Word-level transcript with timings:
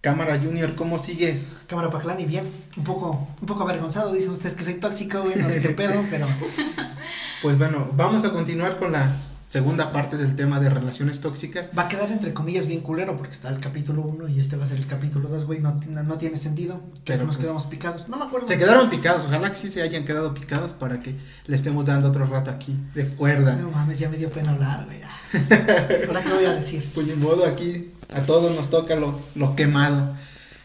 Cámara 0.00 0.38
Junior, 0.38 0.74
¿cómo 0.76 0.98
sigues? 0.98 1.48
Cámara 1.66 1.90
Paclani, 1.90 2.24
bien. 2.24 2.50
Un 2.76 2.84
poco, 2.84 3.28
un 3.40 3.46
poco 3.46 3.64
avergonzado, 3.64 4.14
dicen 4.14 4.30
ustedes 4.30 4.54
que 4.54 4.64
soy 4.64 4.74
tóxico, 4.74 5.22
güey, 5.22 5.36
no 5.36 5.48
sé 5.48 5.60
qué 5.60 5.70
pedo, 5.70 6.04
pero... 6.10 6.26
Pues 7.42 7.56
bueno, 7.56 7.88
vamos 7.94 8.22
a 8.26 8.32
continuar 8.32 8.78
con 8.78 8.92
la 8.92 9.16
segunda 9.50 9.90
parte 9.90 10.16
del 10.16 10.36
tema 10.36 10.60
de 10.60 10.70
relaciones 10.70 11.20
tóxicas. 11.20 11.70
Va 11.76 11.82
a 11.82 11.88
quedar 11.88 12.12
entre 12.12 12.32
comillas 12.32 12.68
bien 12.68 12.82
culero 12.82 13.16
porque 13.16 13.32
está 13.32 13.48
el 13.48 13.58
capítulo 13.58 14.02
1 14.02 14.28
y 14.28 14.38
este 14.38 14.54
va 14.54 14.64
a 14.64 14.68
ser 14.68 14.76
el 14.78 14.86
capítulo 14.86 15.28
2, 15.28 15.44
güey. 15.44 15.58
No, 15.58 15.74
no, 15.88 16.04
no 16.04 16.18
tiene 16.18 16.36
sentido. 16.36 16.80
Que 17.04 17.14
Pero 17.14 17.24
nos 17.26 17.34
pues, 17.34 17.44
quedamos 17.46 17.66
picados. 17.66 18.08
No 18.08 18.16
me 18.16 18.26
acuerdo. 18.26 18.46
Se 18.46 18.56
quedaron 18.56 18.88
picados, 18.90 19.24
ojalá 19.24 19.50
que 19.50 19.56
sí 19.56 19.68
se 19.68 19.82
hayan 19.82 20.04
quedado 20.04 20.32
picados 20.34 20.70
para 20.72 21.00
que 21.02 21.16
le 21.48 21.56
estemos 21.56 21.84
dando 21.84 22.10
otro 22.10 22.26
rato 22.26 22.48
aquí 22.52 22.78
de 22.94 23.08
cuerda. 23.08 23.56
No 23.56 23.72
mames, 23.72 23.98
ya 23.98 24.08
me 24.08 24.18
dio 24.18 24.30
pena 24.30 24.52
hablar, 24.52 24.86
güey. 24.86 25.00
Ahora 26.06 26.22
qué 26.22 26.32
voy 26.32 26.44
a 26.44 26.52
decir. 26.54 26.88
Pues 26.94 27.08
de 27.08 27.16
modo 27.16 27.44
aquí 27.44 27.90
a 28.14 28.20
todos 28.20 28.54
nos 28.54 28.70
toca 28.70 28.94
lo, 28.94 29.20
lo 29.34 29.56
quemado. 29.56 30.14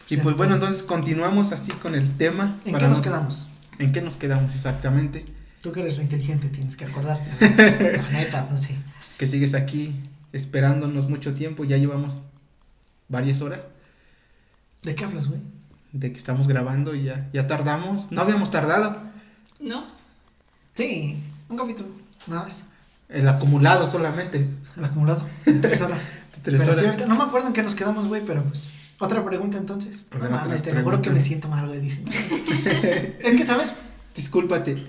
Y 0.08 0.14
Sí. 0.14 0.20
pues 0.22 0.36
bueno, 0.36 0.54
entonces 0.54 0.84
continuamos 0.84 1.50
así 1.50 1.72
con 1.72 1.96
el 1.96 2.16
tema. 2.16 2.56
¿En 2.64 2.70
para 2.70 2.84
qué 2.84 2.88
nos 2.88 2.98
no- 2.98 3.02
quedamos? 3.02 3.46
¿En 3.80 3.90
qué 3.90 4.00
nos 4.00 4.16
quedamos 4.16 4.54
exactamente? 4.54 5.26
Tú 5.60 5.72
que 5.72 5.80
eres 5.80 5.96
re 5.96 6.04
inteligente 6.04 6.48
tienes 6.48 6.76
que 6.76 6.84
acordarte. 6.84 7.28
La 7.96 8.08
neta, 8.10 8.48
no 8.50 8.58
sé. 8.58 8.76
Que 9.18 9.26
sigues 9.26 9.54
aquí 9.54 9.94
esperándonos 10.32 11.08
mucho 11.08 11.32
tiempo, 11.34 11.64
ya 11.64 11.76
llevamos 11.78 12.22
varias 13.08 13.40
horas 13.40 13.68
¿De 14.82 14.94
qué 14.94 15.04
hablas, 15.04 15.28
güey? 15.28 15.40
de 15.92 16.12
que 16.12 16.18
estamos 16.18 16.46
grabando 16.46 16.94
y 16.94 17.04
ya, 17.04 17.30
ya 17.32 17.46
tardamos. 17.46 18.12
No 18.12 18.20
habíamos 18.20 18.50
tardado, 18.50 18.98
¿No? 19.60 19.86
Sí, 20.74 21.18
un 21.48 21.56
capítulo, 21.56 21.88
nada 22.26 22.44
más. 22.44 22.58
el 23.08 23.26
acumulado 23.26 23.88
solamente. 23.88 24.46
El 24.76 24.84
acumulado. 24.84 25.26
Tres 25.62 25.80
horas. 25.80 26.02
Tres 26.42 26.60
Pero 26.60 26.74
sí, 26.74 26.80
horas. 26.80 26.84
ahorita- 26.84 27.06
no 27.06 27.16
me 27.16 27.22
acuerdo 27.24 27.46
en 27.46 27.52
qué 27.54 27.62
nos 27.62 27.74
quedamos, 27.74 28.06
güey, 28.08 28.22
pero 28.26 28.42
pues. 28.44 28.68
Otra 28.98 29.24
pregunta 29.24 29.56
entonces. 29.56 30.04
No 30.12 30.28
mames, 30.30 30.62
te 30.62 30.74
lo 30.74 30.82
juro 30.82 31.00
que 31.00 31.10
me 31.10 31.22
siento 31.22 31.48
mal, 31.48 31.66
güey, 31.66 31.80
dicen. 31.80 32.04
es 33.18 33.34
que, 33.36 33.44
¿sabes? 33.46 33.72
Discúlpate. 34.14 34.84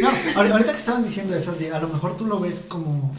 No, 0.00 0.08
ahor- 0.36 0.50
ahorita 0.52 0.72
que 0.72 0.78
estaban 0.78 1.04
diciendo 1.04 1.34
eso, 1.34 1.56
a 1.74 1.78
lo 1.80 1.88
mejor 1.88 2.16
tú 2.16 2.26
lo 2.26 2.40
ves 2.40 2.64
como. 2.68 3.14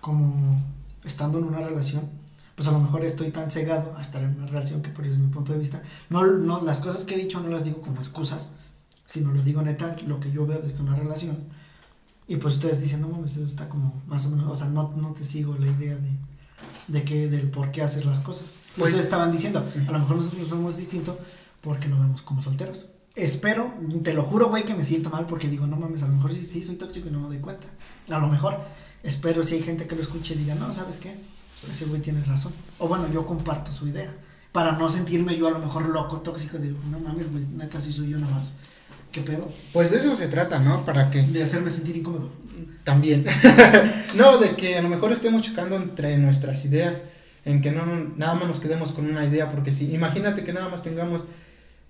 como 0.00 0.62
estando 1.04 1.38
en 1.38 1.44
una 1.44 1.60
relación. 1.60 2.02
Pues 2.54 2.68
a 2.68 2.72
lo 2.72 2.80
mejor 2.80 3.04
estoy 3.04 3.30
tan 3.30 3.50
cegado 3.50 3.96
a 3.96 4.02
estar 4.02 4.22
en 4.22 4.36
una 4.36 4.46
relación 4.46 4.82
que 4.82 4.90
por 4.90 5.04
eso 5.04 5.14
es 5.14 5.18
mi 5.20 5.28
punto 5.28 5.52
de 5.52 5.58
vista. 5.58 5.82
No, 6.10 6.24
no, 6.26 6.62
las 6.62 6.78
cosas 6.78 7.04
que 7.04 7.14
he 7.14 7.18
dicho 7.18 7.40
no 7.40 7.48
las 7.48 7.64
digo 7.64 7.80
como 7.80 7.98
excusas, 8.00 8.50
sino 9.06 9.32
lo 9.32 9.42
digo 9.42 9.62
neta, 9.62 9.96
lo 10.06 10.20
que 10.20 10.30
yo 10.30 10.46
veo 10.46 10.60
desde 10.60 10.82
una 10.82 10.94
relación. 10.94 11.38
Y 12.28 12.36
pues 12.36 12.54
ustedes 12.54 12.80
dicen, 12.80 13.00
no 13.00 13.08
mames, 13.08 13.32
eso 13.36 13.44
está 13.46 13.68
como 13.68 14.00
más 14.06 14.26
o 14.26 14.30
menos, 14.30 14.50
o 14.50 14.54
sea, 14.56 14.68
no, 14.68 14.92
no 14.96 15.08
te 15.12 15.24
sigo 15.24 15.56
la 15.58 15.66
idea 15.66 15.96
de, 15.96 16.10
de 16.88 17.04
que, 17.04 17.28
del 17.28 17.50
por 17.50 17.70
qué 17.72 17.82
haces 17.82 18.04
las 18.04 18.20
cosas. 18.20 18.58
Pues- 18.76 18.90
ustedes 18.90 19.06
estaban 19.06 19.32
diciendo, 19.32 19.66
a 19.88 19.92
lo 19.92 19.98
mejor 19.98 20.16
nosotros 20.18 20.48
lo 20.48 20.56
vemos 20.56 20.76
distinto 20.76 21.18
porque 21.62 21.88
lo 21.88 21.98
vemos 21.98 22.20
como 22.22 22.42
solteros. 22.42 22.86
Espero, 23.14 23.74
te 24.02 24.14
lo 24.14 24.22
juro, 24.22 24.48
güey, 24.48 24.64
que 24.64 24.74
me 24.74 24.84
siento 24.84 25.10
mal 25.10 25.26
porque 25.26 25.48
digo, 25.48 25.66
no 25.66 25.76
mames, 25.76 26.02
a 26.02 26.06
lo 26.08 26.14
mejor 26.14 26.32
sí, 26.32 26.46
sí 26.46 26.64
soy 26.64 26.76
tóxico 26.76 27.08
y 27.08 27.10
no 27.12 27.20
me 27.20 27.28
doy 27.28 27.38
cuenta. 27.38 27.66
A 28.08 28.18
lo 28.18 28.28
mejor. 28.28 28.58
Espero 29.02 29.42
si 29.42 29.56
hay 29.56 29.62
gente 29.62 29.86
que 29.86 29.96
lo 29.96 30.02
escuche 30.02 30.34
y 30.34 30.38
diga, 30.38 30.54
no, 30.54 30.72
¿sabes 30.72 30.96
qué? 30.96 31.14
Ese 31.70 31.84
güey 31.86 32.00
tiene 32.00 32.22
razón. 32.24 32.52
O 32.78 32.88
bueno, 32.88 33.06
yo 33.12 33.26
comparto 33.26 33.72
su 33.72 33.86
idea. 33.88 34.14
Para 34.52 34.72
no 34.72 34.88
sentirme 34.90 35.36
yo 35.36 35.48
a 35.48 35.50
lo 35.50 35.58
mejor 35.58 35.88
loco, 35.88 36.18
tóxico, 36.18 36.58
digo, 36.58 36.78
no 36.90 37.00
mames, 37.00 37.30
güey, 37.30 37.44
neta, 37.46 37.80
sí 37.80 37.92
soy 37.92 38.10
yo 38.10 38.18
nomás. 38.18 38.48
¿Qué 39.10 39.20
pedo? 39.20 39.50
Pues 39.72 39.90
de 39.90 39.98
eso 39.98 40.14
se 40.14 40.28
trata, 40.28 40.58
¿no? 40.58 40.84
Para 40.86 41.10
que 41.10 41.22
De 41.22 41.42
hacerme 41.42 41.70
sentir 41.70 41.96
incómodo. 41.96 42.30
también. 42.84 43.24
no, 44.14 44.38
de 44.38 44.56
que 44.56 44.76
a 44.78 44.82
lo 44.82 44.88
mejor 44.88 45.12
estemos 45.12 45.42
chocando 45.42 45.76
entre 45.76 46.16
nuestras 46.18 46.64
ideas, 46.64 47.02
en 47.44 47.60
que 47.60 47.72
no 47.72 47.84
no- 47.84 48.12
nada 48.16 48.34
más 48.34 48.46
nos 48.46 48.60
quedemos 48.60 48.92
con 48.92 49.06
una 49.06 49.26
idea, 49.26 49.48
porque 49.50 49.72
si 49.72 49.92
imagínate 49.92 50.44
que 50.44 50.52
nada 50.52 50.68
más 50.68 50.82
tengamos 50.82 51.24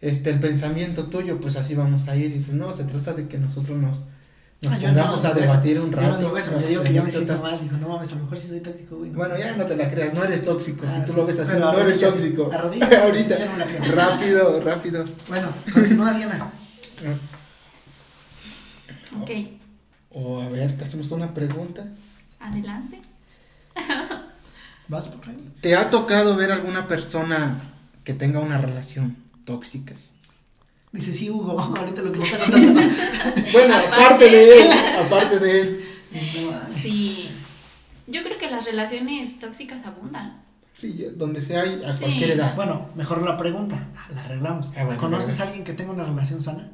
este 0.03 0.29
el 0.31 0.39
pensamiento 0.41 1.07
tuyo, 1.07 1.41
pues 1.41 1.57
así 1.57 1.75
vamos 1.75 2.09
a 2.09 2.17
ir 2.17 2.31
y 2.37 2.41
pues 2.41 2.55
no, 2.55 2.71
se 2.75 2.85
trata 2.85 3.15
de 3.15 3.27
que 3.29 3.39
nosotros 3.39 3.79
nos 3.79 4.03
nos 4.61 4.75
Ah, 4.75 4.79
pongamos 4.81 5.23
no, 5.25 5.29
a 5.29 5.35
debatir 5.35 5.77
eso. 5.77 5.85
un 5.85 5.91
Yo 5.91 5.97
rato. 5.97 6.13
no 6.13 6.19
digo 6.19 6.39
eso, 6.39 6.61
yo 6.61 6.67
digo 6.69 6.83
que 6.85 6.93
ya 6.93 7.03
me 7.03 7.11
siento 7.11 7.33
anécdotas. 7.33 7.61
mal. 7.61 7.69
Digo, 7.69 7.77
no 7.79 7.89
mames, 7.97 8.13
a 8.13 8.15
lo 8.15 8.23
mejor 8.23 8.39
sí 8.39 8.47
soy 8.49 8.61
tóxico, 8.61 8.97
güey. 8.99 9.11
Bueno, 9.11 9.37
ya 9.37 9.57
no 9.57 9.65
te 9.67 9.77
la 9.77 9.91
creas, 9.91 10.15
no 10.15 10.23
eres 10.23 10.45
tóxico, 10.45 10.85
Ah, 10.87 10.91
si 10.93 11.01
tú 11.01 11.13
sí, 11.13 11.17
lo 11.19 11.27
ves 11.27 11.39
así, 11.41 11.53
pero 11.55 11.73
no 11.73 11.79
eres 11.81 12.01
tóxico. 12.01 12.51
arrodilla, 12.53 12.87
Ahorita, 13.03 13.37
no 13.39 13.93
rápido, 13.97 14.61
rápido. 14.61 15.05
Bueno, 15.29 15.49
continúa, 15.73 16.13
Diana. 16.13 16.53
Ok, 19.21 19.31
O 20.11 20.43
a 20.43 20.49
ver, 20.49 20.77
te 20.77 20.85
hacemos 20.85 21.11
una 21.11 21.33
pregunta. 21.35 21.85
adelante. 22.41 23.01
¿Vas 24.89 25.09
por 25.09 25.29
ahí? 25.29 25.45
¿Te 25.61 25.75
ha 25.77 25.91
tocado 25.91 26.37
ver 26.37 26.53
alguna 26.53 26.87
persona 26.87 27.57
que 28.05 28.15
tenga 28.15 28.41
una 28.41 28.59
relación 28.59 29.17
tóxica? 29.45 29.95
Dice, 30.93 31.13
sí, 31.13 31.31
Hugo, 31.31 31.59
ahorita 31.79 32.03
lo 32.03 32.13
que 32.13 32.19
me 32.19 32.25
está 32.25 32.39
contando. 32.39 32.81
Bueno, 33.53 33.77
Aparte. 33.77 33.95
aparte 34.05 34.31
de 34.31 34.59
él, 34.59 34.73
aparte 34.99 35.39
de 35.39 35.61
él. 35.61 35.85
No. 36.13 36.61
Sí. 36.83 37.31
Yo 38.07 38.23
creo 38.23 38.37
que 38.39 38.51
las 38.51 38.65
relaciones 38.65 39.39
tóxicas 39.39 39.85
abundan. 39.87 40.43
Sí, 40.75 41.07
donde 41.17 41.41
sea 41.41 41.67
y 41.67 41.85
a 41.85 41.95
Sí. 41.95 42.05
cualquier 42.05 42.31
edad. 42.33 42.55
Bueno, 42.57 42.89
mejor 42.97 43.23
la 43.23 43.37
pregunta, 43.37 43.89
la 44.11 44.25
arreglamos. 44.25 44.73
Ah, 44.77 44.85
bueno, 44.85 45.01
¿Conoces 45.01 45.29
bueno. 45.29 45.43
a 45.45 45.47
alguien 45.47 45.65
que 45.65 45.73
tenga 45.75 45.93
una 45.93 46.05
relación 46.05 46.43
sana? 46.43 46.71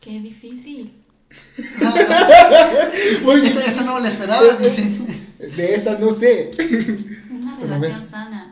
Qué 0.00 0.18
difícil. 0.20 0.92
Muy 3.24 3.34
esta, 3.46 3.64
esta 3.64 3.82
no 3.84 3.94
me 3.94 4.00
la 4.00 4.08
esperaba. 4.08 4.42
dice. 4.56 4.88
De 5.56 5.74
esa 5.74 5.98
no 5.98 6.10
sé. 6.10 6.50
Una 7.30 7.56
relación 7.56 8.06
sana. 8.08 8.49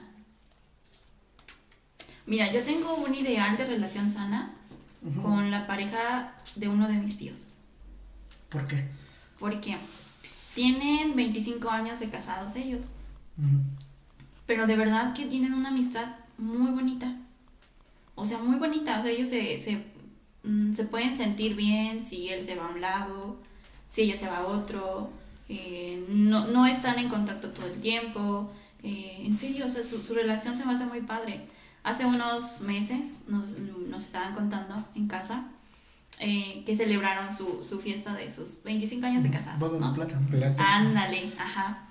Mira, 2.29 2.53
yo 2.53 2.63
tengo 2.63 2.95
un 2.97 3.15
ideal 3.15 3.57
de 3.57 3.65
relación 3.65 4.11
sana 4.11 4.55
con 5.23 5.51
la 5.51 5.67
pareja 5.67 6.35
de 6.57 6.69
uno 6.69 6.87
de 6.89 6.95
mis 6.95 7.17
tíos. 7.17 7.55
¿Por 8.51 8.67
qué? 8.67 8.85
Porque 9.39 9.77
tienen 10.55 11.17
25 11.17 11.71
años 11.71 12.01
de 12.01 12.11
casados 12.11 12.55
ellos. 12.57 12.93
Pero 14.47 14.67
de 14.67 14.77
verdad 14.77 15.15
que 15.15 15.27
tienen 15.27 15.55
una 15.55 15.69
amistad 15.71 16.17
muy 16.37 16.71
bonita. 16.73 17.17
O 18.15 18.27
sea, 18.27 18.39
muy 18.39 18.57
bonita. 18.59 18.99
O 18.99 19.03
sea, 19.03 19.11
ellos 19.11 19.29
se, 19.29 19.59
se, 19.59 19.85
mm, 20.43 20.75
se 20.75 20.85
pueden 20.85 21.17
sentir 21.17 21.55
bien 21.55 22.05
si 22.05 22.29
él 22.29 22.45
se 22.45 22.57
va 22.57 22.67
a 22.67 22.71
un 22.75 22.81
lado, 22.81 23.37
si 23.91 24.03
ella 24.03 24.17
se 24.17 24.27
va 24.27 24.39
a 24.39 24.47
otro. 24.47 25.11
eh, 25.51 26.05
no, 26.11 26.47
no 26.49 26.67
están 26.67 26.99
en 26.99 27.09
contacto 27.09 27.51
todo 27.51 27.67
el 27.67 27.81
tiempo. 27.81 28.51
eh, 28.83 29.23
en 29.25 29.35
serio, 29.35 29.67
o 29.67 29.69
sea, 29.69 29.83
su, 29.85 30.01
su 30.01 30.15
relación 30.15 30.57
se 30.57 30.65
me 30.67 30.73
hace 30.75 30.85
muy 30.87 31.01
padre. 31.03 31.47
Hace 31.83 32.05
unos 32.07 32.61
meses 32.63 33.21
nos, 33.29 33.59
nos 33.59 34.05
estaban 34.05 34.35
contando 34.35 34.85
en 34.95 35.07
casa 35.09 35.45
eh, 36.21 36.63
que 36.67 36.77
celebraron 36.77 37.33
su, 37.33 37.65
su 37.69 37.79
fiesta 37.81 38.15
de 38.15 38.33
sus 38.33 38.63
25 38.65 39.07
años 39.07 39.23
de 39.23 39.31
casados. 39.31 39.61
Boda 39.61 39.75
de 39.75 39.81
¿no? 39.81 39.95
plata. 39.95 40.19
Plata. 40.31 40.77
Ándale, 40.77 41.33
ajá. 41.39 41.85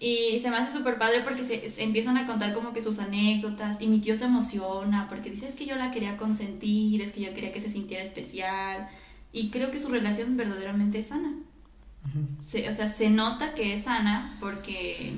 Y 0.00 0.38
se 0.40 0.48
me 0.50 0.56
hace 0.56 0.76
súper 0.76 0.96
padre 0.96 1.22
porque 1.22 1.42
se, 1.44 1.68
se 1.70 1.82
empiezan 1.82 2.16
a 2.16 2.26
contar 2.26 2.54
como 2.54 2.72
que 2.72 2.80
sus 2.82 2.98
anécdotas 3.00 3.80
y 3.80 3.88
mi 3.88 4.00
tío 4.00 4.14
se 4.16 4.24
emociona 4.26 5.08
porque 5.08 5.28
dice 5.30 5.48
es 5.48 5.54
que 5.56 5.66
yo 5.66 5.74
la 5.76 5.90
quería 5.90 6.16
consentir, 6.16 7.02
es 7.02 7.10
que 7.10 7.20
yo 7.20 7.34
quería 7.34 7.52
que 7.52 7.60
se 7.60 7.70
sintiera 7.70 8.04
especial 8.04 8.88
y 9.32 9.50
creo 9.50 9.70
que 9.72 9.78
su 9.80 9.88
relación 9.88 10.36
verdaderamente 10.36 11.00
es 11.00 11.08
sana. 11.08 11.32
Se- 12.48 12.68
o 12.68 12.72
sea, 12.72 12.88
se 12.88 13.10
nota 13.10 13.54
que 13.54 13.74
es 13.74 13.84
sana 13.84 14.36
porque 14.40 15.12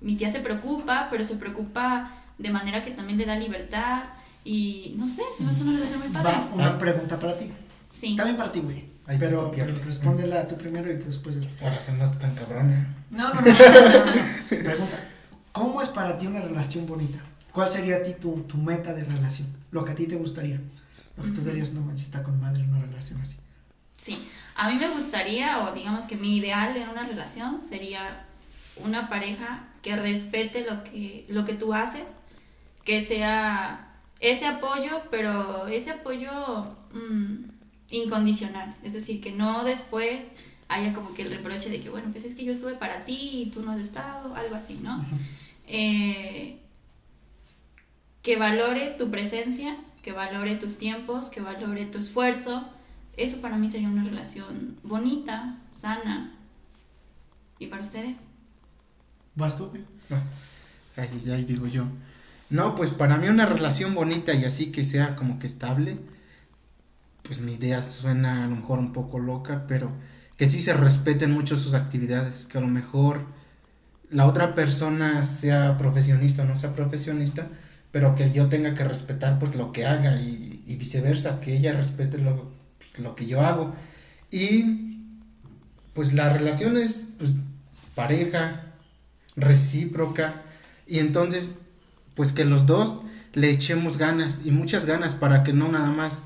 mi 0.00 0.16
tía 0.16 0.30
se 0.30 0.40
preocupa, 0.40 1.08
pero 1.10 1.24
se 1.24 1.36
preocupa 1.36 2.12
de 2.38 2.50
manera 2.50 2.84
que 2.84 2.92
también 2.92 3.18
le 3.18 3.26
da 3.26 3.36
libertad 3.36 4.04
y 4.44 4.94
no 4.96 5.08
sé, 5.08 5.22
se 5.36 5.44
me 5.44 5.50
hace 5.50 5.62
una 5.62 5.72
relación 5.72 6.00
muy 6.00 6.08
padre. 6.08 6.32
Va 6.32 6.50
una 6.54 6.78
pregunta 6.78 7.18
para 7.18 7.38
ti. 7.38 7.52
Sí. 7.90 8.16
También 8.16 8.36
para 8.36 8.52
ti, 8.52 8.60
güey. 8.60 8.84
Ahí 9.06 9.16
Pero 9.18 9.50
respóndela 9.50 10.46
tú 10.46 10.56
primero 10.56 10.90
y 10.90 10.96
después 10.96 11.36
el... 11.36 11.48
Ahora 11.62 11.84
que 11.84 11.92
no 11.92 12.04
está 12.04 12.18
tan 12.18 12.34
cabrona. 12.34 12.94
No, 13.10 13.32
no, 13.32 13.40
no, 13.40 13.46
no, 13.46 14.04
no, 14.04 14.04
no. 14.04 14.22
Pregunta. 14.48 14.98
¿Cómo 15.52 15.80
es 15.80 15.88
para 15.88 16.18
ti 16.18 16.26
una 16.26 16.40
relación 16.40 16.86
bonita? 16.86 17.18
¿Cuál 17.52 17.70
sería 17.70 17.96
a 17.96 18.02
ti 18.02 18.14
tu, 18.20 18.42
tu 18.42 18.58
meta 18.58 18.92
de 18.92 19.04
relación? 19.04 19.48
Lo 19.70 19.84
que 19.84 19.92
a 19.92 19.94
ti 19.94 20.06
te 20.06 20.16
gustaría. 20.16 20.60
Lo 21.16 21.24
que 21.24 21.30
tú 21.30 21.40
dirías, 21.40 21.72
no 21.72 21.80
manches, 21.80 22.06
está 22.06 22.22
con 22.22 22.38
madre 22.38 22.62
una 22.62 22.80
relación 22.80 23.20
así. 23.20 23.38
Sí, 23.96 24.28
a 24.54 24.70
mí 24.70 24.76
me 24.76 24.88
gustaría, 24.90 25.64
o 25.64 25.74
digamos 25.74 26.04
que 26.04 26.16
mi 26.16 26.36
ideal 26.36 26.76
en 26.76 26.88
una 26.88 27.04
relación 27.04 27.60
sería 27.68 28.24
una 28.76 29.08
pareja 29.08 29.64
que 29.82 29.96
respete 29.96 30.64
lo 30.64 30.84
que, 30.84 31.26
lo 31.28 31.44
que 31.44 31.54
tú 31.54 31.74
haces, 31.74 32.08
que 32.88 33.02
sea 33.02 33.86
ese 34.18 34.46
apoyo, 34.46 35.02
pero 35.10 35.66
ese 35.66 35.90
apoyo 35.90 36.30
mm, 36.94 37.44
incondicional, 37.90 38.74
es 38.82 38.94
decir, 38.94 39.20
que 39.20 39.30
no 39.30 39.62
después 39.62 40.28
haya 40.68 40.94
como 40.94 41.12
que 41.12 41.20
el 41.20 41.30
reproche 41.30 41.68
de 41.68 41.80
que, 41.80 41.90
bueno, 41.90 42.08
pues 42.12 42.24
es 42.24 42.34
que 42.34 42.46
yo 42.46 42.52
estuve 42.52 42.72
para 42.76 43.04
ti 43.04 43.42
y 43.42 43.50
tú 43.50 43.60
no 43.60 43.72
has 43.72 43.80
estado, 43.80 44.34
algo 44.34 44.54
así, 44.54 44.80
¿no? 44.82 45.04
Eh, 45.66 46.60
que 48.22 48.36
valore 48.36 48.94
tu 48.98 49.10
presencia, 49.10 49.76
que 50.02 50.12
valore 50.12 50.56
tus 50.56 50.78
tiempos, 50.78 51.28
que 51.28 51.42
valore 51.42 51.84
tu 51.84 51.98
esfuerzo. 51.98 52.66
Eso 53.18 53.42
para 53.42 53.58
mí 53.58 53.68
sería 53.68 53.88
una 53.88 54.04
relación 54.04 54.78
bonita, 54.82 55.58
sana. 55.74 56.32
¿Y 57.58 57.66
para 57.66 57.82
ustedes? 57.82 58.16
¿Vas 59.34 59.58
tú? 59.58 59.70
No, 60.08 60.16
ahí, 60.96 61.30
ahí 61.30 61.44
digo 61.44 61.66
yo. 61.66 61.84
No, 62.50 62.74
pues 62.74 62.92
para 62.92 63.18
mí 63.18 63.28
una 63.28 63.46
relación 63.46 63.94
bonita 63.94 64.32
y 64.34 64.44
así 64.44 64.72
que 64.72 64.84
sea 64.84 65.16
como 65.16 65.38
que 65.38 65.46
estable, 65.46 65.98
pues 67.22 67.40
mi 67.40 67.54
idea 67.54 67.82
suena 67.82 68.44
a 68.44 68.48
lo 68.48 68.56
mejor 68.56 68.78
un 68.78 68.92
poco 68.92 69.18
loca, 69.18 69.66
pero 69.66 69.92
que 70.36 70.48
sí 70.48 70.60
se 70.60 70.72
respeten 70.72 71.30
mucho 71.30 71.56
sus 71.56 71.74
actividades, 71.74 72.46
que 72.46 72.58
a 72.58 72.62
lo 72.62 72.68
mejor 72.68 73.26
la 74.10 74.26
otra 74.26 74.54
persona 74.54 75.24
sea 75.24 75.76
profesionista 75.76 76.42
o 76.42 76.46
no 76.46 76.56
sea 76.56 76.72
profesionista, 76.74 77.48
pero 77.90 78.14
que 78.14 78.30
yo 78.32 78.48
tenga 78.48 78.74
que 78.74 78.84
respetar 78.84 79.38
pues 79.38 79.54
lo 79.54 79.72
que 79.72 79.86
haga 79.86 80.20
y, 80.20 80.62
y 80.66 80.76
viceversa, 80.76 81.40
que 81.40 81.56
ella 81.56 81.74
respete 81.74 82.18
lo, 82.18 82.50
lo 82.98 83.14
que 83.14 83.26
yo 83.26 83.42
hago. 83.42 83.74
Y 84.30 85.04
pues 85.92 86.14
la 86.14 86.32
relación 86.32 86.78
es 86.78 87.08
pues 87.18 87.32
pareja, 87.94 88.72
recíproca, 89.36 90.42
y 90.86 91.00
entonces 91.00 91.56
pues 92.18 92.32
que 92.32 92.44
los 92.44 92.66
dos 92.66 92.98
le 93.32 93.48
echemos 93.48 93.96
ganas 93.96 94.40
y 94.44 94.50
muchas 94.50 94.86
ganas 94.86 95.14
para 95.14 95.44
que 95.44 95.52
no 95.52 95.68
nada 95.70 95.92
más 95.92 96.24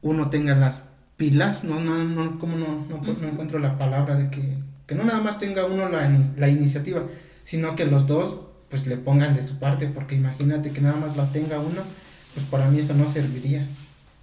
uno 0.00 0.30
tenga 0.30 0.54
las 0.54 0.84
pilas, 1.16 1.64
no, 1.64 1.80
no, 1.80 2.04
no, 2.04 2.38
como 2.38 2.56
no, 2.56 2.86
no, 2.88 3.02
no 3.02 3.28
encuentro 3.28 3.58
la 3.58 3.76
palabra 3.76 4.14
de 4.14 4.30
que, 4.30 4.56
que 4.86 4.94
no 4.94 5.02
nada 5.02 5.20
más 5.20 5.40
tenga 5.40 5.64
uno 5.66 5.88
la, 5.88 6.08
la 6.36 6.48
iniciativa, 6.48 7.08
sino 7.42 7.74
que 7.74 7.84
los 7.84 8.06
dos 8.06 8.42
pues 8.70 8.86
le 8.86 8.96
pongan 8.96 9.34
de 9.34 9.42
su 9.44 9.58
parte, 9.58 9.88
porque 9.88 10.14
imagínate 10.14 10.70
que 10.70 10.80
nada 10.80 10.94
más 10.96 11.16
la 11.16 11.32
tenga 11.32 11.58
uno, 11.58 11.82
pues 12.32 12.46
para 12.46 12.68
mí 12.70 12.78
eso 12.78 12.94
no 12.94 13.08
serviría. 13.08 13.66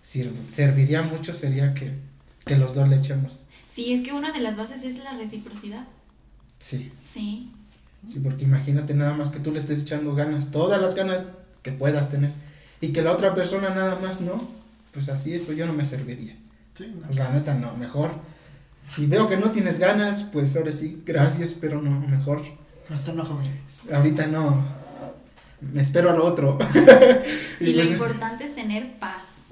Sir- 0.02 0.32
serviría 0.48 1.02
mucho 1.02 1.34
sería 1.34 1.74
que, 1.74 1.94
que 2.46 2.56
los 2.58 2.74
dos 2.74 2.88
le 2.88 2.96
echemos. 2.96 3.44
Sí, 3.70 3.92
es 3.92 4.00
que 4.02 4.14
una 4.14 4.32
de 4.32 4.40
las 4.40 4.56
bases 4.56 4.84
es 4.84 4.98
la 5.00 5.12
reciprocidad. 5.18 5.84
Sí, 6.58 6.90
Sí. 7.04 7.52
Sí, 8.08 8.20
porque 8.20 8.44
imagínate 8.44 8.94
nada 8.94 9.14
más 9.14 9.30
que 9.30 9.40
tú 9.40 9.52
le 9.52 9.60
estés 9.60 9.82
echando 9.82 10.14
ganas, 10.16 10.52
todas 10.52 10.82
las 10.82 10.96
ganas 10.96 11.24
que 11.62 11.72
puedas 11.72 12.10
tener, 12.10 12.32
y 12.80 12.94
que 12.94 13.02
la 13.02 13.12
otra 13.12 13.36
persona 13.36 13.70
nada 13.70 13.98
más 14.02 14.22
no, 14.22 14.48
pues 14.92 15.10
así 15.10 15.34
eso 15.34 15.54
yo 15.54 15.68
no 15.68 15.74
me 15.74 15.86
serviría. 15.86 16.36
Sí, 16.74 16.92
no. 16.94 17.06
Pues 17.06 17.18
la 17.18 17.32
neta 17.32 17.54
no, 17.54 17.76
mejor. 17.76 18.12
Si 18.84 19.06
veo 19.06 19.28
que 19.28 19.38
no 19.38 19.52
tienes 19.52 19.78
ganas, 19.78 20.24
pues 20.24 20.56
ahora 20.56 20.72
sí, 20.72 21.04
gracias, 21.06 21.54
pero 21.54 21.82
no, 21.82 22.00
mejor. 22.08 22.42
Hasta 22.90 23.14
no, 23.14 23.24
joven. 23.24 23.62
Ahorita 23.94 24.28
no. 24.28 24.64
Me 25.62 25.82
espero 25.82 26.10
a 26.10 26.14
lo 26.14 26.26
otro. 26.26 26.58
Y 27.60 27.74
lo 27.74 27.84
pues, 27.84 27.92
importante 27.92 28.44
es 28.46 28.56
tener 28.56 28.98
paz, 28.98 29.44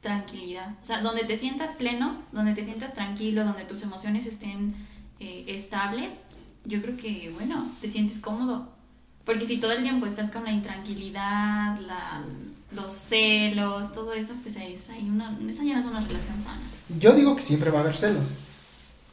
tranquilidad. 0.00 0.76
O 0.80 0.84
sea, 0.84 1.02
donde 1.02 1.24
te 1.24 1.36
sientas 1.36 1.74
pleno, 1.74 2.22
donde 2.30 2.54
te 2.54 2.64
sientas 2.64 2.94
tranquilo, 2.94 3.44
donde 3.44 3.64
tus 3.64 3.82
emociones 3.82 4.26
estén 4.26 4.74
eh, 5.18 5.44
estables, 5.48 6.10
yo 6.64 6.82
creo 6.82 6.96
que, 6.96 7.30
bueno, 7.34 7.70
te 7.80 7.88
sientes 7.88 8.18
cómodo. 8.18 8.68
Porque 9.24 9.46
si 9.46 9.58
todo 9.58 9.72
el 9.72 9.82
tiempo 9.82 10.06
estás 10.06 10.30
con 10.30 10.44
la 10.44 10.50
intranquilidad, 10.50 11.78
la, 11.80 12.24
los 12.74 12.92
celos, 12.92 13.92
todo 13.92 14.12
eso, 14.12 14.34
pues 14.42 14.56
es 14.56 14.88
ahí 14.90 15.08
una, 15.08 15.38
esa 15.48 15.64
ya 15.64 15.74
no 15.74 15.80
es 15.80 15.86
una 15.86 16.00
relación 16.00 16.42
sana. 16.42 16.62
Yo 16.98 17.14
digo 17.14 17.36
que 17.36 17.42
siempre 17.42 17.70
va 17.70 17.78
a 17.78 17.82
haber 17.82 17.96
celos. 17.96 18.32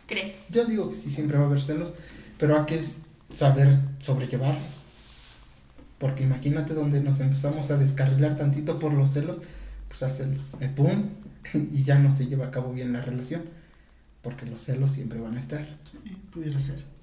¿Crees? 0.08 0.36
Yo 0.50 0.66
digo 0.66 0.90
que 0.90 0.96
sí, 0.96 1.10
siempre 1.10 1.38
va 1.38 1.44
a 1.44 1.48
haber 1.48 1.62
celos. 1.62 1.94
Pero 2.38 2.58
hay 2.58 2.66
que 2.66 2.82
saber 3.30 3.78
sobrellevarlos. 4.00 4.64
Porque 5.98 6.24
imagínate 6.24 6.74
donde 6.74 7.02
nos 7.02 7.20
empezamos 7.20 7.72
a 7.72 7.78
descarrilar 7.78 8.36
tantito 8.36 8.80
por 8.80 8.94
los 8.94 9.12
celos, 9.12 9.38
pues 9.88 10.04
hace 10.04 10.24
el, 10.24 10.40
el 10.60 10.70
pum 10.70 11.10
y 11.54 11.84
ya 11.84 11.98
no 11.98 12.12
se 12.12 12.28
lleva 12.28 12.48
a 12.48 12.52
cabo 12.52 12.72
bien 12.72 12.94
la 12.94 13.02
relación. 13.02 13.44
Porque 14.22 14.46
los 14.46 14.62
celos 14.62 14.92
siempre 14.92 15.20
van 15.20 15.36
a 15.36 15.40
estar. 15.40 15.66
Sí, 15.92 15.98
pudiera 16.32 16.60
ser. 16.60 16.97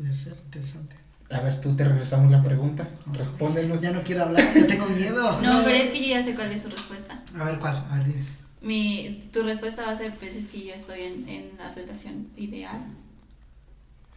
Pudiera 0.00 0.16
ser 0.16 0.32
interesante. 0.46 0.96
A 1.30 1.40
ver, 1.40 1.60
tú 1.60 1.76
te 1.76 1.84
regresamos 1.84 2.32
la 2.32 2.42
pregunta. 2.42 2.88
Respóndenos. 3.12 3.82
Ya 3.82 3.92
no 3.92 4.00
quiero 4.02 4.22
hablar, 4.22 4.54
ya 4.54 4.66
tengo 4.66 4.86
miedo. 4.86 5.38
No, 5.42 5.62
pero 5.62 5.76
es 5.76 5.90
que 5.90 6.00
yo 6.00 6.16
ya 6.16 6.22
sé 6.24 6.34
cuál 6.34 6.50
es 6.52 6.62
su 6.62 6.70
respuesta. 6.70 7.22
A 7.38 7.44
ver, 7.44 7.58
¿cuál? 7.58 7.76
A 7.90 7.96
ver, 7.96 8.06
dime. 8.06 8.24
Mi, 8.62 9.28
tu 9.30 9.42
respuesta 9.42 9.82
va 9.82 9.92
a 9.92 9.96
ser, 9.98 10.14
pues 10.14 10.36
es 10.36 10.46
que 10.46 10.64
yo 10.64 10.72
estoy 10.72 11.02
en, 11.02 11.28
en 11.28 11.50
la 11.58 11.74
relación 11.74 12.28
ideal. 12.38 12.80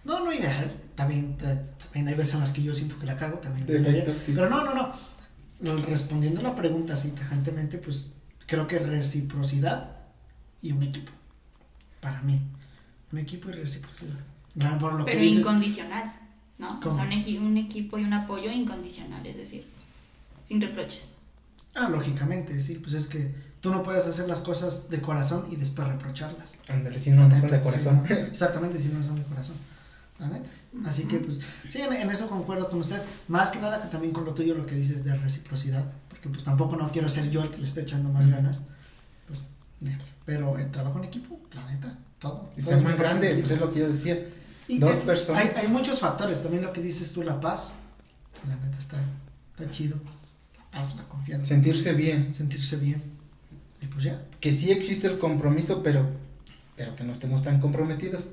No, 0.05 0.23
no 0.23 0.31
ideal. 0.31 0.71
También, 0.95 1.35
eh, 1.41 1.59
también 1.83 2.07
hay 2.07 2.15
veces 2.15 2.35
en 2.35 2.39
las 2.39 2.53
que 2.53 2.63
yo 2.63 2.73
siento 2.73 2.95
que 2.95 3.05
la 3.05 3.17
cago, 3.17 3.39
también. 3.39 3.67
Sí. 3.67 4.31
Pero 4.33 4.49
no, 4.49 4.63
no, 4.63 4.73
no. 4.73 4.93
No, 5.59 5.85
Respondiendo 5.85 6.39
a 6.39 6.43
la 6.43 6.55
pregunta 6.55 6.93
así 6.93 7.09
tajantemente, 7.09 7.77
pues 7.77 8.07
creo 8.47 8.67
que 8.67 8.79
reciprocidad 8.79 9.97
y 10.61 10.71
un 10.71 10.83
equipo. 10.83 11.11
Para 11.99 12.21
mí. 12.21 12.39
Un 13.11 13.19
equipo 13.19 13.49
y 13.49 13.51
reciprocidad. 13.51 14.19
Ya 14.55 14.77
por 14.77 14.93
lo 14.93 15.05
Pero 15.05 15.17
que 15.17 15.23
dices- 15.23 15.39
incondicional, 15.39 16.13
¿no? 16.59 16.79
¿Cómo? 16.79 16.93
O 16.93 16.97
sea, 16.97 17.05
un, 17.05 17.11
equi- 17.11 17.39
un 17.39 17.57
equipo 17.57 17.97
y 17.97 18.03
un 18.03 18.13
apoyo 18.13 18.51
incondicional, 18.51 19.25
es 19.25 19.37
decir, 19.37 19.65
sin 20.43 20.61
reproches. 20.61 21.09
Ah, 21.75 21.89
lógicamente, 21.89 22.61
sí. 22.61 22.75
Pues 22.75 22.93
es 22.93 23.07
que 23.07 23.33
tú 23.59 23.71
no 23.71 23.81
puedes 23.81 24.05
hacer 24.05 24.27
las 24.27 24.41
cosas 24.41 24.89
de 24.89 25.01
corazón 25.01 25.47
y 25.49 25.55
después 25.55 25.87
reprocharlas. 25.87 26.55
Ándale, 26.69 26.99
si 26.99 27.09
no, 27.11 27.27
no 27.27 27.35
son 27.37 27.49
de 27.49 27.57
Sí, 27.57 27.63
corazón. 27.63 28.03
no, 28.07 28.15
exactamente, 28.15 28.77
si 28.79 28.89
no 28.89 29.03
son 29.03 29.15
de 29.15 29.23
corazón. 29.23 29.55
La 30.19 30.27
neta. 30.27 30.49
Así 30.85 31.05
que, 31.05 31.17
pues, 31.17 31.39
sí, 31.69 31.81
en, 31.81 31.91
en 31.91 32.11
eso 32.11 32.27
concuerdo 32.29 32.69
con 32.69 32.79
ustedes. 32.79 33.01
Más 33.27 33.49
que 33.49 33.59
nada 33.59 33.81
que 33.81 33.87
también 33.87 34.13
con 34.13 34.23
lo 34.25 34.35
tuyo, 34.35 34.53
lo 34.53 34.67
que 34.67 34.75
dices 34.75 35.03
de 35.03 35.15
reciprocidad. 35.17 35.91
Porque, 36.07 36.29
pues, 36.29 36.43
tampoco 36.43 36.75
no 36.75 36.91
quiero 36.91 37.09
ser 37.09 37.31
yo 37.31 37.41
el 37.41 37.49
que 37.49 37.57
le 37.57 37.67
esté 37.67 37.81
echando 37.81 38.09
más 38.09 38.27
ganas. 38.27 38.61
Pues, 39.27 39.39
pero 40.25 40.57
el 40.59 40.69
trabajo 40.71 40.99
en 40.99 41.05
equipo, 41.05 41.39
la 41.53 41.65
neta, 41.71 41.97
todo. 42.19 42.51
Y 42.55 42.59
todo 42.61 42.69
ser 42.69 42.77
es 42.77 42.83
más 42.83 42.91
mejor 42.93 42.99
grande, 42.99 43.35
pues 43.39 43.51
es 43.51 43.59
lo 43.59 43.71
que 43.73 43.79
yo 43.79 43.89
decía. 43.89 44.23
Y 44.67 44.79
dos 44.79 44.95
personas. 44.97 45.55
Hay, 45.55 45.63
hay 45.63 45.67
muchos 45.67 45.99
factores. 45.99 46.41
También 46.41 46.63
lo 46.63 46.73
que 46.73 46.81
dices 46.81 47.11
tú, 47.11 47.23
la 47.23 47.39
paz. 47.39 47.73
La 48.47 48.55
neta 48.55 48.77
está, 48.77 48.97
está 49.57 49.71
chido. 49.71 49.97
La 50.57 50.71
paz, 50.71 50.95
la 50.95 51.03
confianza. 51.03 51.45
Sentirse 51.45 51.93
bien. 51.93 52.33
Sentirse 52.33 52.77
bien. 52.77 53.03
Y 53.81 53.87
pues 53.87 54.03
ya. 54.03 54.21
Que 54.39 54.51
sí 54.51 54.71
existe 54.71 55.07
el 55.07 55.17
compromiso, 55.17 55.83
pero, 55.83 56.07
pero 56.75 56.95
que 56.95 57.03
no 57.03 57.11
estemos 57.11 57.41
tan 57.41 57.59
comprometidos. 57.59 58.27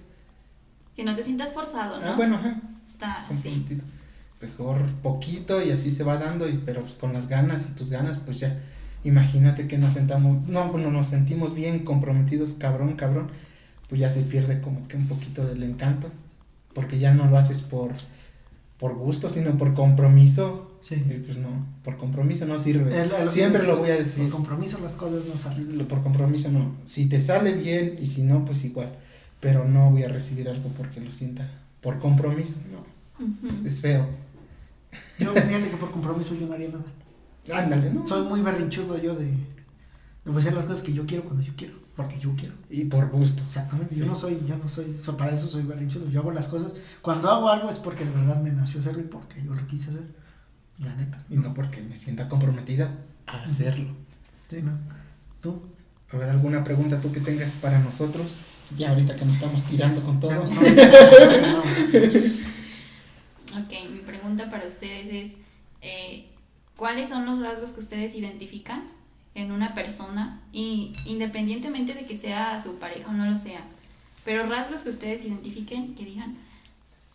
Que 0.94 1.04
no 1.04 1.14
te 1.14 1.22
sientas 1.24 1.52
forzado, 1.52 2.00
¿no? 2.00 2.06
Ah, 2.06 2.14
bueno, 2.16 2.36
ajá. 2.36 2.60
Está, 2.86 3.26
sí. 3.28 3.50
comprometido. 3.50 3.84
Mejor 4.40 4.86
poquito 5.02 5.62
y 5.62 5.70
así 5.70 5.90
se 5.90 6.02
va 6.02 6.16
dando, 6.16 6.48
y, 6.48 6.58
pero 6.58 6.80
pues 6.80 6.94
con 6.94 7.12
las 7.12 7.28
ganas 7.28 7.66
y 7.68 7.72
tus 7.72 7.90
ganas, 7.90 8.18
pues 8.18 8.40
ya. 8.40 8.58
Imagínate 9.02 9.66
que 9.66 9.78
nos 9.78 9.94
sentamos, 9.94 10.46
no, 10.48 10.70
bueno, 10.70 10.90
nos 10.90 11.06
sentimos 11.06 11.54
bien 11.54 11.84
comprometidos, 11.84 12.52
cabrón, 12.54 12.96
cabrón, 12.96 13.30
pues 13.90 14.00
ya 14.00 14.08
se 14.08 14.22
pierde 14.22 14.60
como 14.62 14.88
que 14.88 14.96
un 14.96 15.06
poquito 15.06 15.44
del 15.46 15.62
encanto, 15.64 16.08
porque 16.72 16.98
ya 16.98 17.12
no 17.12 17.26
lo 17.28 17.36
haces 17.36 17.60
por, 17.60 17.90
por 18.78 18.94
gusto, 18.94 19.28
sino 19.28 19.56
por 19.58 19.74
compromiso, 19.74 20.66
Sí. 20.80 20.94
y 20.94 21.18
pues 21.22 21.36
no, 21.36 21.66
por 21.84 21.98
compromiso 21.98 22.46
no 22.46 22.58
sirve. 22.58 22.90
Siempre 23.28 23.64
lo 23.64 23.76
voy 23.76 23.90
a 23.90 23.96
Por 23.96 24.04
decir. 24.04 24.30
compromiso 24.30 24.78
las 24.80 24.94
cosas 24.94 25.26
no 25.26 25.36
salen. 25.36 25.86
Por 25.86 26.02
compromiso 26.02 26.50
no. 26.50 26.74
Si 26.86 27.06
te 27.06 27.20
sale 27.20 27.52
bien 27.52 27.96
y 28.00 28.06
si 28.06 28.22
no, 28.22 28.46
pues 28.46 28.64
igual. 28.64 28.90
Pero 29.40 29.68
no 29.68 29.90
voy 29.90 30.04
a 30.04 30.08
recibir 30.08 30.48
algo 30.48 30.70
porque 30.78 31.02
lo 31.02 31.12
sienta. 31.12 31.50
Por 31.82 31.98
compromiso, 31.98 32.56
no. 32.72 33.66
Es 33.66 33.80
feo. 33.80 34.06
Yo, 35.18 35.32
fíjate 35.34 35.68
que 35.70 35.76
por 35.76 35.90
compromiso 35.90 36.34
yo 36.34 36.46
no 36.46 36.54
haría 36.54 36.68
nada. 36.70 37.62
Ándale, 37.62 37.92
¿no? 37.92 38.06
Soy 38.06 38.26
muy 38.26 38.40
berrinchudo 38.40 38.96
yo 38.96 39.14
de, 39.14 39.26
de 39.26 40.38
hacer 40.38 40.54
las 40.54 40.64
cosas 40.64 40.82
que 40.82 40.92
yo 40.94 41.04
quiero 41.04 41.24
cuando 41.24 41.42
yo 41.42 41.52
quiero, 41.56 41.74
porque 41.96 42.18
yo 42.18 42.34
quiero. 42.36 42.54
Y 42.70 42.84
por 42.86 43.10
gusto. 43.10 43.42
Exactamente, 43.42 43.94
Sí. 43.94 44.00
yo 44.00 44.06
no 44.06 44.14
soy, 44.14 44.40
yo 44.46 44.56
no 44.56 44.68
soy, 44.68 44.96
so- 45.02 45.16
para 45.16 45.34
eso 45.34 45.48
soy 45.48 45.62
berrinchudo. 45.62 46.08
Yo 46.08 46.20
hago 46.20 46.30
las 46.32 46.46
cosas, 46.48 46.74
cuando 47.02 47.30
hago 47.30 47.48
algo 47.48 47.68
es 47.70 47.76
porque 47.76 48.04
de 48.04 48.10
verdad 48.12 48.40
me 48.42 48.50
nació 48.52 48.80
hacerlo 48.80 49.00
y 49.00 49.06
porque 49.06 49.42
yo 49.44 49.54
lo 49.54 49.66
quise 49.66 49.90
hacer. 49.90 50.06
La 50.78 50.94
neta. 50.94 51.18
Y 51.28 51.36
no 51.36 51.52
porque 51.52 51.82
me 51.82 51.94
sienta 51.96 52.28
comprometida 52.28 52.90
a 53.26 53.42
hacerlo. 53.44 53.94
Sí, 54.48 54.62
no. 54.62 54.78
¿Tú? 55.40 55.62
A 56.12 56.16
ver, 56.16 56.30
¿alguna 56.30 56.64
pregunta 56.64 57.00
tú 57.00 57.12
que 57.12 57.20
tengas 57.20 57.50
para 57.52 57.78
nosotros? 57.80 58.38
Ya 58.76 58.90
ahorita 58.90 59.14
que 59.16 59.24
nos 59.26 59.34
estamos 59.34 59.62
tirando 59.64 60.00
con 60.02 60.20
todo. 60.20 60.30
Ya 60.30 60.36
no 60.38 60.44
estamos- 60.44 60.72
no. 63.52 63.60
Ok, 63.60 63.72
mi 63.92 63.98
pregunta 64.00 64.48
para 64.50 64.66
ustedes 64.66 65.06
es, 65.32 65.36
eh, 65.82 66.26
¿cuáles 66.76 67.08
son 67.08 67.26
los 67.26 67.40
rasgos 67.40 67.72
que 67.72 67.80
ustedes 67.80 68.14
identifican 68.14 68.84
en 69.34 69.52
una 69.52 69.74
persona, 69.74 70.40
y 70.52 70.92
independientemente 71.04 71.94
de 71.94 72.04
que 72.04 72.18
sea 72.18 72.60
su 72.60 72.78
pareja 72.78 73.10
o 73.10 73.12
no 73.12 73.30
lo 73.30 73.36
sea, 73.36 73.62
pero 74.24 74.46
rasgos 74.48 74.82
que 74.82 74.90
ustedes 74.90 75.24
identifiquen 75.24 75.94
que 75.94 76.04
digan, 76.04 76.36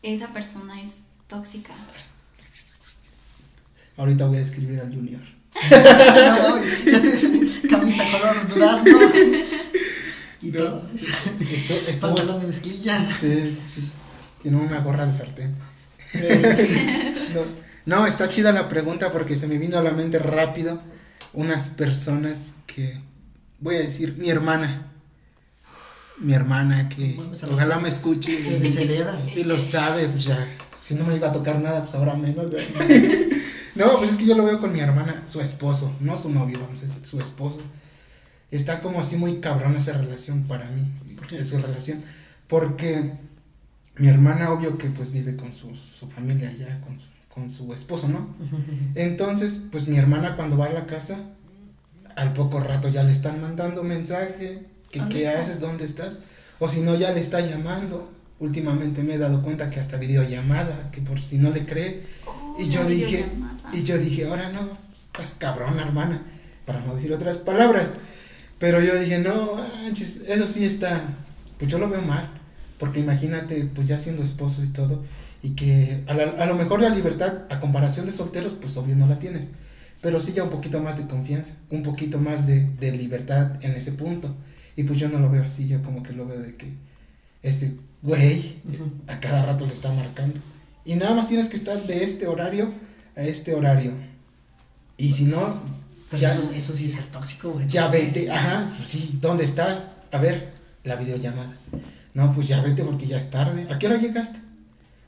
esa 0.01 0.27
persona 0.29 0.81
es 0.81 1.03
tóxica? 1.27 1.73
Ahorita 3.97 4.25
voy 4.25 4.37
a 4.37 4.41
escribir 4.41 4.79
al 4.79 4.93
Junior. 4.93 5.21
No, 5.55 7.69
camisa 7.69 8.03
color 8.11 8.47
durazno 8.49 8.99
y 10.41 10.47
No. 10.47 10.63
todo. 10.63 10.89
Esto, 11.49 11.73
esto, 11.75 12.07
Pantalón 12.07 12.41
de 12.41 12.47
mezclilla. 12.47 13.13
Sí, 13.13 13.45
sí. 13.45 13.89
Tiene 14.41 14.57
una 14.57 14.81
gorra 14.81 15.05
de 15.05 15.13
sartén. 15.13 15.55
no, 17.33 17.41
no, 17.85 18.05
está 18.05 18.27
chida 18.29 18.51
la 18.51 18.67
pregunta 18.67 19.11
porque 19.11 19.35
se 19.37 19.47
me 19.47 19.57
vino 19.57 19.77
a 19.77 19.81
la 19.81 19.91
mente 19.91 20.19
rápido 20.19 20.81
unas 21.35 21.69
personas 21.69 22.53
que, 22.65 22.99
voy 23.59 23.75
a 23.75 23.79
decir, 23.79 24.15
mi 24.17 24.29
hermana. 24.29 24.91
mi 26.17 26.33
hermana 26.33 26.89
que 26.89 27.19
ojalá 27.51 27.77
me 27.79 27.89
escuche 27.89 28.31
y, 28.31 29.39
y 29.39 29.43
lo 29.43 29.59
sabe, 29.59 30.07
pues 30.07 30.25
ya, 30.25 30.47
si 30.79 30.95
no 30.95 31.03
me 31.03 31.15
iba 31.15 31.29
a 31.29 31.31
tocar 31.31 31.59
nada, 31.59 31.81
pues 31.81 31.95
ahora 31.95 32.15
menos. 32.15 32.45
no, 33.75 33.97
pues 33.97 34.11
es 34.11 34.17
que 34.17 34.25
yo 34.25 34.35
lo 34.35 34.45
veo 34.45 34.59
con 34.59 34.71
mi 34.71 34.79
hermana, 34.79 35.23
su 35.25 35.41
esposo, 35.41 35.91
no 35.99 36.15
su 36.17 36.29
novio, 36.29 36.59
vamos 36.59 36.79
a 36.79 36.85
decir, 36.85 37.05
su 37.05 37.19
esposo. 37.19 37.59
Está 38.51 38.79
como 38.79 38.99
así 38.99 39.17
muy 39.17 39.39
cabrón 39.39 39.75
esa 39.75 39.93
relación 39.93 40.43
para 40.43 40.69
mí, 40.69 40.91
¿Por 41.17 41.27
qué? 41.27 41.39
es 41.39 41.47
su 41.47 41.57
relación, 41.57 42.03
porque 42.47 43.13
mi 43.97 44.07
hermana 44.07 44.51
obvio 44.51 44.77
que 44.77 44.89
pues 44.89 45.11
vive 45.11 45.35
con 45.35 45.53
su, 45.53 45.75
su 45.75 46.07
familia 46.09 46.51
ya, 46.51 46.79
con 46.81 46.99
su, 46.99 47.07
con 47.35 47.49
su 47.49 47.73
esposo, 47.73 48.07
¿no? 48.07 48.33
Entonces, 48.95 49.59
pues 49.69 49.89
mi 49.89 49.97
hermana 49.97 50.37
cuando 50.37 50.57
va 50.57 50.67
a 50.67 50.73
la 50.73 50.85
casa, 50.85 51.19
al 52.15 52.31
poco 52.31 52.61
rato 52.61 52.87
ya 52.87 53.03
le 53.03 53.11
están 53.11 53.41
mandando 53.41 53.83
mensaje, 53.83 54.65
que 54.89 54.99
¿Dónde 54.99 55.15
qué 55.15 55.27
haces, 55.27 55.59
dónde 55.59 55.83
estás, 55.83 56.17
o 56.59 56.69
si 56.69 56.81
no 56.81 56.95
ya 56.95 57.11
le 57.11 57.19
está 57.19 57.41
llamando. 57.41 58.11
Últimamente 58.39 59.03
me 59.03 59.13
he 59.13 59.17
dado 59.17 59.41
cuenta 59.41 59.69
que 59.69 59.79
hasta 59.79 59.97
videollamada, 59.97 60.91
que 60.91 61.01
por 61.01 61.21
si 61.21 61.37
no 61.37 61.51
le 61.51 61.65
cree. 61.65 62.03
Oh, 62.25 62.55
Y 62.57 62.69
yo 62.69 62.83
la 62.83 62.89
dije, 62.89 63.25
y 63.73 63.83
yo 63.83 63.97
dije, 63.97 64.27
ahora 64.27 64.49
no, 64.49 64.69
estás 64.95 65.33
cabrona, 65.33 65.81
hermana, 65.81 66.23
para 66.65 66.79
no 66.81 66.95
decir 66.95 67.13
otras 67.13 67.37
palabras. 67.37 67.89
Pero 68.59 68.81
yo 68.81 68.97
dije, 68.97 69.19
no, 69.19 69.59
eso 70.27 70.47
sí 70.47 70.65
está, 70.65 71.03
pues 71.57 71.69
yo 71.69 71.79
lo 71.79 71.89
veo 71.89 72.01
mal, 72.01 72.29
porque 72.77 73.01
imagínate, 73.01 73.69
pues 73.73 73.87
ya 73.87 73.97
siendo 73.97 74.23
esposos 74.23 74.63
y 74.65 74.69
todo, 74.69 75.03
y 75.45 75.51
que 75.51 76.03
a, 76.07 76.13
la- 76.15 76.43
a 76.43 76.45
lo 76.47 76.55
mejor 76.55 76.81
la 76.81 76.89
libertad, 76.89 77.43
a 77.51 77.59
comparación 77.59 78.05
de 78.07 78.11
solteros, 78.11 78.53
pues 78.55 78.75
obvio 78.77 78.95
no 78.95 79.05
la 79.07 79.19
tienes, 79.19 79.47
pero 80.01 80.19
sí 80.19 80.33
ya 80.33 80.43
un 80.43 80.49
poquito 80.49 80.81
más 80.81 80.97
de 80.97 81.05
confianza, 81.07 81.53
un 81.69 81.83
poquito 81.83 82.17
más 82.19 82.45
de, 82.47 82.65
de 82.79 82.91
libertad 82.91 83.63
en 83.63 83.71
ese 83.73 83.91
punto. 83.91 84.35
Y 84.75 84.83
pues 84.83 84.99
yo 84.99 85.07
no 85.07 85.19
lo 85.19 85.29
veo 85.29 85.43
así, 85.43 85.67
yo 85.67 85.81
como 85.83 86.01
que 86.03 86.13
lo 86.13 86.25
veo 86.25 86.39
de 86.41 86.55
que 86.55 86.73
ese 87.43 87.75
güey 88.01 88.59
a 89.07 89.19
cada 89.19 89.45
rato 89.45 89.65
le 89.67 89.73
está 89.73 89.91
marcando. 89.91 90.39
Y 90.83 90.95
nada 90.95 91.13
más 91.13 91.27
tienes 91.27 91.47
que 91.47 91.55
estar 91.57 91.85
de 91.85 92.03
este 92.03 92.27
horario 92.27 92.71
a 93.15 93.21
este 93.23 93.53
horario. 93.53 93.93
Y 94.97 95.11
si 95.11 95.25
no, 95.25 95.61
Pero 96.09 96.21
ya, 96.21 96.33
eso, 96.33 96.51
eso 96.53 96.73
sí 96.73 96.87
es 96.87 96.93
ser 96.93 97.05
tóxico, 97.05 97.51
güey. 97.51 97.67
ya 97.67 97.87
vete, 97.87 98.29
ajá, 98.31 98.71
pues 98.75 98.87
sí, 98.87 99.17
¿dónde 99.21 99.43
estás? 99.43 99.89
A 100.11 100.17
ver, 100.17 100.53
la 100.83 100.95
videollamada. 100.95 101.53
No, 102.13 102.31
pues 102.31 102.47
ya 102.47 102.61
vete 102.61 102.83
porque 102.83 103.05
ya 103.07 103.17
es 103.17 103.29
tarde. 103.29 103.67
¿A 103.71 103.77
qué 103.79 103.87
hora 103.87 103.97
llegaste? 103.97 104.39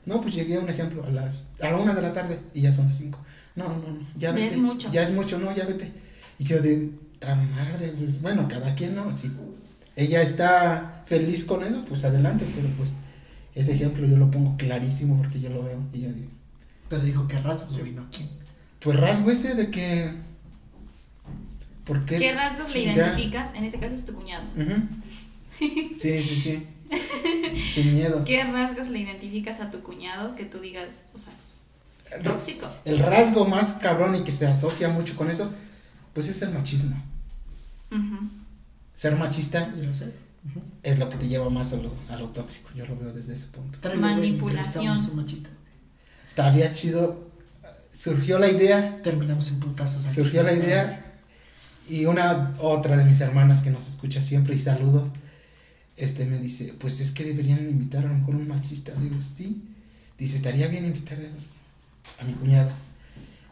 No, 0.08 0.22
pues 0.22 0.34
llegué, 0.34 0.58
un 0.58 0.70
ejemplo, 0.70 1.04
a 1.04 1.10
las 1.10 1.48
a 1.60 1.68
la 1.68 1.76
una 1.76 1.92
de 1.94 2.00
la 2.00 2.14
tarde 2.14 2.40
y 2.54 2.62
ya 2.62 2.72
son 2.72 2.86
las 2.86 2.96
cinco. 2.96 3.18
No, 3.54 3.68
no, 3.68 3.92
no, 3.92 3.98
ya 4.16 4.30
Ya 4.30 4.32
vete. 4.32 4.46
es 4.54 4.56
mucho. 4.56 4.88
Ya 4.90 5.02
es 5.02 5.12
mucho, 5.12 5.36
no, 5.38 5.52
ya 5.54 5.66
vete. 5.66 5.92
Y 6.38 6.44
yo 6.44 6.62
de, 6.62 6.88
ta 7.18 7.34
madre, 7.34 7.92
pues, 7.94 8.18
bueno, 8.22 8.48
cada 8.48 8.74
quien, 8.74 8.94
¿no? 8.94 9.14
Si 9.14 9.30
ella 9.96 10.22
está 10.22 11.02
feliz 11.04 11.44
con 11.44 11.62
eso, 11.62 11.84
pues 11.84 12.04
adelante, 12.04 12.46
pero 12.54 12.68
pues 12.70 12.90
ese 13.54 13.74
ejemplo 13.74 14.06
yo 14.06 14.16
lo 14.16 14.30
pongo 14.30 14.56
clarísimo 14.56 15.14
porque 15.18 15.40
yo 15.40 15.50
lo 15.50 15.62
veo 15.62 15.80
y 15.92 16.00
yo 16.00 16.10
digo, 16.10 16.30
Pero 16.88 17.02
dijo 17.02 17.28
que 17.28 17.38
rasgos, 17.38 17.78
güey, 17.78 17.92
no 17.92 18.06
quién. 18.10 18.30
pues 18.80 18.98
rasgo 18.98 19.30
ese 19.30 19.54
de 19.56 19.70
que... 19.70 20.10
¿Por 21.84 22.06
qué? 22.06 22.18
¿Qué 22.18 22.32
rasgos 22.32 22.72
le 22.72 22.82
Ya. 22.82 22.94
identificas? 22.94 23.50
En 23.54 23.64
este 23.64 23.78
caso 23.78 23.94
es 23.94 24.06
tu 24.06 24.14
cuñado. 24.14 24.46
Ujú. 24.56 24.86
Sí, 25.94 26.22
sí, 26.22 26.36
sí. 26.38 26.66
Sin 27.68 27.94
miedo. 27.94 28.24
¿Qué 28.24 28.42
rasgos 28.44 28.88
le 28.88 29.00
identificas 29.00 29.60
a 29.60 29.70
tu 29.70 29.82
cuñado 29.82 30.34
que 30.34 30.44
tú 30.44 30.60
digas, 30.60 31.04
o 31.14 31.18
sea, 31.18 31.32
es 31.34 32.22
tóxico? 32.22 32.68
El 32.84 32.98
rasgo 32.98 33.44
más 33.46 33.74
cabrón 33.74 34.14
y 34.14 34.24
que 34.24 34.32
se 34.32 34.46
asocia 34.46 34.88
mucho 34.88 35.16
con 35.16 35.30
eso, 35.30 35.50
pues 36.12 36.28
es 36.28 36.40
el 36.42 36.50
machismo. 36.50 36.96
Ser 38.94 39.16
machista 39.16 39.68
lo 39.76 39.94
sé. 39.94 40.12
Es 40.82 40.98
lo 40.98 41.08
que 41.08 41.16
te 41.16 41.28
lleva 41.28 41.50
más 41.50 41.72
a 41.72 41.76
lo, 41.76 41.92
a 42.08 42.16
lo 42.16 42.28
tóxico. 42.28 42.70
Yo 42.74 42.86
lo 42.86 42.96
veo 42.96 43.12
desde 43.12 43.34
ese 43.34 43.46
punto. 43.46 43.78
Manipulación. 43.96 45.16
machista. 45.16 45.50
Estaría 46.26 46.72
chido. 46.72 47.28
Surgió 47.92 48.38
la 48.38 48.48
idea, 48.48 49.00
Terminamos 49.02 49.48
en 49.48 49.60
putazos. 49.60 50.04
aquí. 50.04 50.14
surgió 50.14 50.42
la 50.42 50.52
idea 50.52 51.04
y 51.88 52.04
una 52.04 52.54
otra 52.60 52.96
de 52.96 53.04
mis 53.04 53.20
hermanas 53.20 53.62
que 53.62 53.70
nos 53.70 53.88
escucha 53.88 54.20
siempre 54.20 54.54
y 54.54 54.58
saludos, 54.58 55.12
este 55.98 56.24
me 56.26 56.38
dice, 56.38 56.74
pues 56.78 57.00
es 57.00 57.10
que 57.12 57.24
deberían 57.24 57.68
invitar 57.68 58.04
a 58.04 58.08
lo 58.08 58.14
mejor 58.14 58.36
un 58.36 58.48
machista. 58.48 58.92
Digo, 58.94 59.20
sí. 59.22 59.62
Dice, 60.16 60.36
estaría 60.36 60.66
bien 60.68 60.84
invitar 60.84 61.18
a 62.18 62.24
mi 62.24 62.32
cuñada. 62.32 62.74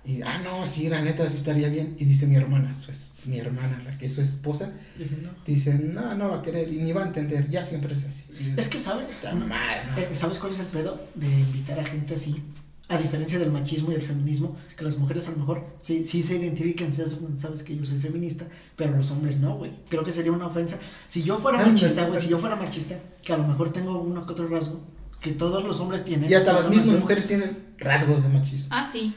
Y, 0.05 0.23
ah, 0.23 0.39
no, 0.39 0.65
sí, 0.65 0.89
la 0.89 1.03
neta, 1.03 1.29
sí 1.29 1.35
estaría 1.37 1.69
bien. 1.69 1.97
Y 1.99 2.05
dice 2.05 2.27
mi 2.27 2.37
hermana, 2.37 2.73
su 2.75 2.91
es, 2.93 3.11
mi 3.25 3.39
hermana, 3.39 3.81
la 3.85 3.91
que 3.99 4.07
es 4.07 4.15
su 4.15 4.21
esposa, 4.23 4.73
Dicen, 4.97 5.23
no. 5.25 5.31
dice, 5.45 5.75
no, 5.75 6.15
no 6.15 6.29
va 6.29 6.37
a 6.37 6.43
querer 6.43 6.73
y 6.73 6.79
ni 6.79 6.93
va 6.93 7.03
a 7.03 7.07
entender, 7.07 7.49
ya 7.51 7.65
siempre 7.65 7.93
es 7.93 8.05
así. 8.05 8.25
Y 8.39 8.59
Es 8.61 8.69
que, 8.69 8.79
¿sabes? 8.79 9.07
"Puta 9.07 9.35
madre, 9.35 9.81
¿no?". 9.91 9.99
Eh, 9.99 10.09
¿Sabes 10.15 10.39
cuál 10.39 10.53
es 10.53 10.61
el 10.61 10.67
pedo 10.67 11.05
de 11.17 11.27
invitar 11.29 11.81
a 11.81 11.85
gente 11.85 12.15
así? 12.15 12.41
A 12.89 12.99
diferencia 12.99 13.39
del 13.41 13.51
machismo 13.51 13.91
y 13.91 13.97
el 13.97 14.03
feminismo, 14.03 14.57
que 14.77 14.85
las 14.85 14.97
mujeres 14.97 15.27
a 15.27 15.33
lo 15.33 15.39
mejor 15.39 15.65
sí, 15.81 16.05
sí 16.07 16.23
se 16.23 16.37
identifican, 16.37 16.93
sabes 17.37 17.65
que 17.65 17.77
yo 17.77 17.85
soy 17.85 17.99
feminista, 17.99 18.47
pero 18.77 18.97
los 18.97 19.11
hombres 19.11 19.41
no, 19.41 19.57
güey. 19.57 19.73
Creo 19.89 20.05
que 20.05 20.13
sería 20.13 20.31
una 20.31 20.47
ofensa. 20.47 20.79
Si 21.09 21.25
yo 21.25 21.39
fuera 21.39 21.59
machista, 21.67 22.07
güey, 22.07 22.21
si 22.21 22.29
yo 22.29 22.39
fuera 22.39 22.55
machista, 22.55 22.97
que 23.25 23.33
a 23.33 23.39
lo 23.39 23.49
mejor 23.49 23.73
tengo 23.73 24.01
uno 24.01 24.25
que 24.25 24.33
otro 24.33 24.47
rasgo, 24.47 24.81
que 25.21 25.33
todos 25.33 25.65
los 25.65 25.81
hombres 25.81 26.05
tienen. 26.05 26.31
Y 26.31 26.35
hasta 26.35 26.53
las 26.53 26.69
mismas 26.69 27.01
mujeres 27.01 27.27
tienen 27.27 27.57
rasgos 27.79 28.23
de 28.23 28.29
machismo. 28.29 28.69
Ah, 28.71 28.89
sí. 28.93 29.13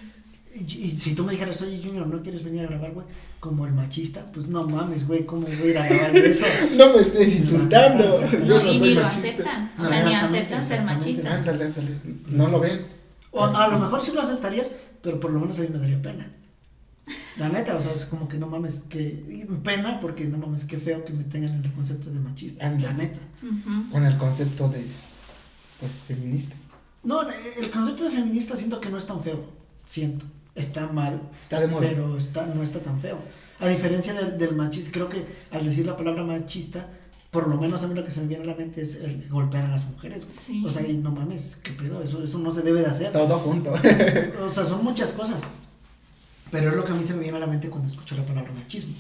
Y, 0.55 0.63
y 0.63 0.97
si 0.97 1.13
tú 1.13 1.23
me 1.23 1.33
dijeras, 1.33 1.61
oye 1.61 1.79
Junior, 1.85 2.07
¿no 2.07 2.23
quieres 2.23 2.43
venir 2.43 2.61
a 2.63 2.67
grabar, 2.69 2.91
güey? 2.93 3.05
Como 3.39 3.67
el 3.67 3.73
machista, 3.73 4.25
pues 4.33 4.47
no 4.47 4.65
mames, 4.65 5.05
güey, 5.05 5.23
¿cómo 5.27 5.45
voy 5.45 5.55
a 5.61 5.65
ir 5.65 5.77
a 5.77 5.87
grabar 5.87 6.15
eso? 6.17 6.43
No 6.75 6.91
me 6.95 7.01
estés 7.01 7.35
insultando. 7.35 8.19
No, 8.19 8.45
Yo 8.45 8.63
No, 8.63 8.71
y 8.71 8.79
soy 8.79 8.89
ni 8.89 8.95
lo 8.95 9.01
machista. 9.03 9.27
aceptan. 9.27 9.71
O 9.77 9.87
sea, 9.87 10.05
ni 10.05 10.15
aceptan 10.15 10.67
ser 10.67 10.81
machistas. 10.81 11.33
Ándale, 11.47 11.65
ándale. 11.65 11.99
No 12.29 12.47
lo 12.47 12.59
ven. 12.61 12.98
O 13.31 13.43
a 13.45 13.67
lo 13.67 13.77
mejor 13.79 14.01
sí 14.01 14.11
lo 14.11 14.21
aceptarías, 14.21 14.71
pero 15.01 15.19
por 15.19 15.31
lo 15.31 15.39
menos 15.39 15.59
a 15.59 15.61
mí 15.61 15.67
me 15.71 15.79
daría 15.79 16.01
pena. 16.01 16.31
La 17.37 17.49
neta, 17.49 17.75
o 17.77 17.81
sea, 17.81 17.93
es 17.93 18.05
como 18.05 18.27
que 18.27 18.37
no 18.37 18.47
mames, 18.47 18.81
que 18.89 19.47
pena 19.63 19.99
porque 19.99 20.25
no 20.25 20.37
mames, 20.37 20.65
qué 20.65 20.77
feo 20.77 21.03
que 21.05 21.13
me 21.13 21.23
tengan 21.23 21.53
en 21.55 21.65
el 21.65 21.71
concepto 21.73 22.09
de 22.11 22.19
machista. 22.19 22.69
La 22.69 22.93
neta. 22.93 23.19
Ujú. 23.41 23.91
Con 23.91 24.05
el 24.05 24.17
concepto 24.17 24.67
de, 24.69 24.85
pues, 25.79 26.01
feminista. 26.07 26.55
No, 27.03 27.21
el 27.21 27.71
concepto 27.71 28.03
de 28.03 28.11
feminista 28.11 28.55
siento 28.55 28.79
que 28.81 28.89
no 28.89 28.97
es 28.97 29.05
tan 29.05 29.23
feo. 29.23 29.43
Siento. 29.85 30.25
Está 30.55 30.91
mal, 30.91 31.29
Está 31.39 31.61
de 31.61 31.67
moda. 31.67 31.87
pero 31.87 32.17
está, 32.17 32.45
no 32.47 32.61
está 32.61 32.79
tan 32.79 32.99
feo. 32.99 33.17
A 33.59 33.67
diferencia 33.67 34.13
del, 34.13 34.37
del 34.37 34.55
machista, 34.55 34.91
creo 34.91 35.07
que 35.07 35.25
al 35.51 35.63
decir 35.63 35.85
la 35.85 35.95
palabra 35.95 36.23
machista, 36.23 36.89
por 37.31 37.47
lo 37.47 37.57
menos 37.57 37.83
a 37.83 37.87
mí 37.87 37.93
lo 37.93 38.03
que 38.03 38.11
se 38.11 38.21
me 38.21 38.27
viene 38.27 38.43
a 38.43 38.47
la 38.47 38.55
mente 38.55 38.81
es 38.81 38.95
el 38.95 39.29
golpear 39.29 39.65
a 39.65 39.69
las 39.69 39.85
mujeres. 39.85 40.25
Sí. 40.29 40.63
O 40.65 40.71
sea, 40.71 40.87
y 40.87 40.97
no 40.97 41.11
mames, 41.11 41.57
qué 41.61 41.71
pedo, 41.73 42.01
eso, 42.01 42.23
eso 42.23 42.39
no 42.39 42.49
se 42.51 42.61
debe 42.61 42.81
de 42.81 42.87
hacer. 42.87 43.11
Todo 43.11 43.39
junto. 43.39 43.73
O 44.41 44.49
sea, 44.49 44.65
son 44.65 44.83
muchas 44.83 45.13
cosas. 45.13 45.43
Pero 46.51 46.71
es 46.71 46.75
lo 46.75 46.83
que 46.83 46.91
a 46.91 46.95
mí 46.95 47.03
se 47.03 47.13
me 47.13 47.21
viene 47.21 47.37
a 47.37 47.41
la 47.41 47.47
mente 47.47 47.69
cuando 47.69 47.87
escucho 47.87 48.15
la 48.15 48.25
palabra 48.25 48.51
machismo. 48.53 48.95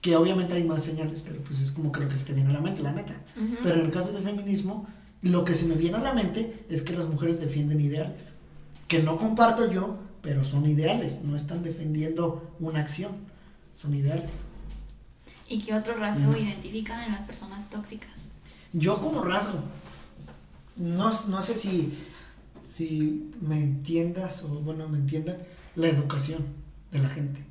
Que 0.00 0.16
obviamente 0.16 0.54
hay 0.54 0.64
más 0.64 0.82
señales, 0.82 1.22
pero 1.22 1.40
pues 1.42 1.60
es 1.60 1.72
como 1.72 1.92
creo 1.92 2.08
que 2.08 2.16
se 2.16 2.24
te 2.24 2.32
viene 2.32 2.50
a 2.50 2.54
la 2.54 2.60
mente, 2.60 2.82
la 2.82 2.92
neta. 2.92 3.14
Ujú. 3.36 3.56
Pero 3.62 3.80
en 3.80 3.86
el 3.86 3.90
caso 3.90 4.12
de 4.12 4.22
feminismo, 4.22 4.86
lo 5.20 5.44
que 5.44 5.54
se 5.54 5.66
me 5.66 5.74
viene 5.74 5.98
a 5.98 6.00
la 6.00 6.14
mente 6.14 6.64
es 6.70 6.82
que 6.82 6.94
las 6.94 7.06
mujeres 7.06 7.40
defienden 7.40 7.80
ideales. 7.80 8.32
Que 8.88 9.02
no 9.02 9.18
comparto 9.18 9.70
yo, 9.70 9.98
pero 10.22 10.44
son 10.44 10.66
ideales. 10.66 11.20
No 11.22 11.36
están 11.36 11.62
defendiendo 11.62 12.50
una 12.60 12.80
acción. 12.80 13.12
Son 13.74 13.94
ideales. 13.94 14.30
¿Y 15.48 15.60
qué 15.60 15.74
otro 15.74 15.94
rasgo 15.96 16.32
Mm. 16.32 16.36
identifican 16.36 17.02
en 17.04 17.12
las 17.12 17.22
personas 17.22 17.68
tóxicas? 17.70 18.28
Yo 18.72 19.00
como 19.00 19.22
rasgo, 19.22 19.60
no, 20.76 21.10
no 21.28 21.42
sé 21.42 21.56
si, 21.56 21.92
si 22.70 23.30
me 23.40 23.58
entiendas 23.58 24.42
o 24.42 24.48
bueno, 24.48 24.88
me 24.88 24.98
entiendan, 24.98 25.38
la 25.76 25.88
educación 25.88 26.44
de 26.90 26.98
la 27.00 27.08
gente. 27.08 27.42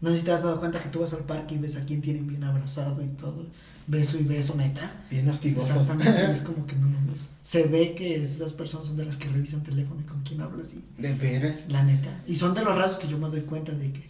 No 0.00 0.10
sé 0.10 0.18
si 0.18 0.22
te 0.24 0.32
has 0.32 0.42
dado 0.42 0.58
cuenta 0.58 0.80
que 0.80 0.88
tú 0.88 1.00
vas 1.00 1.12
al 1.12 1.24
parque 1.24 1.54
y 1.54 1.58
ves 1.58 1.76
a 1.76 1.84
quién 1.84 2.00
tienen 2.02 2.26
bien 2.26 2.44
abrazado 2.44 3.02
y 3.02 3.06
todo, 3.08 3.46
beso 3.86 4.18
y 4.18 4.22
beso, 4.22 4.54
neta. 4.54 5.04
Bien 5.10 5.28
hostigosos. 5.28 5.70
Exactamente, 5.76 6.32
es 6.32 6.42
como 6.42 6.66
que 6.66 6.74
no 6.76 6.88
mames. 6.88 7.28
Se 7.42 7.64
ve 7.64 7.94
que 7.94 8.16
esas 8.22 8.52
personas 8.52 8.88
son 8.88 8.96
de 8.96 9.04
las 9.06 9.16
que 9.16 9.28
revisan 9.28 9.62
teléfono 9.62 10.00
y 10.00 10.04
con 10.04 10.20
quién 10.22 10.40
hablas 10.40 10.72
y 10.74 10.82
De 11.00 11.12
veras. 11.12 11.66
la 11.68 11.82
neta. 11.84 12.20
Y 12.26 12.34
son 12.34 12.54
de 12.54 12.62
los 12.62 12.76
rasgos 12.76 12.98
que 13.00 13.08
yo 13.08 13.18
me 13.18 13.28
doy 13.28 13.42
cuenta 13.42 13.72
de 13.72 13.92
que, 13.92 14.08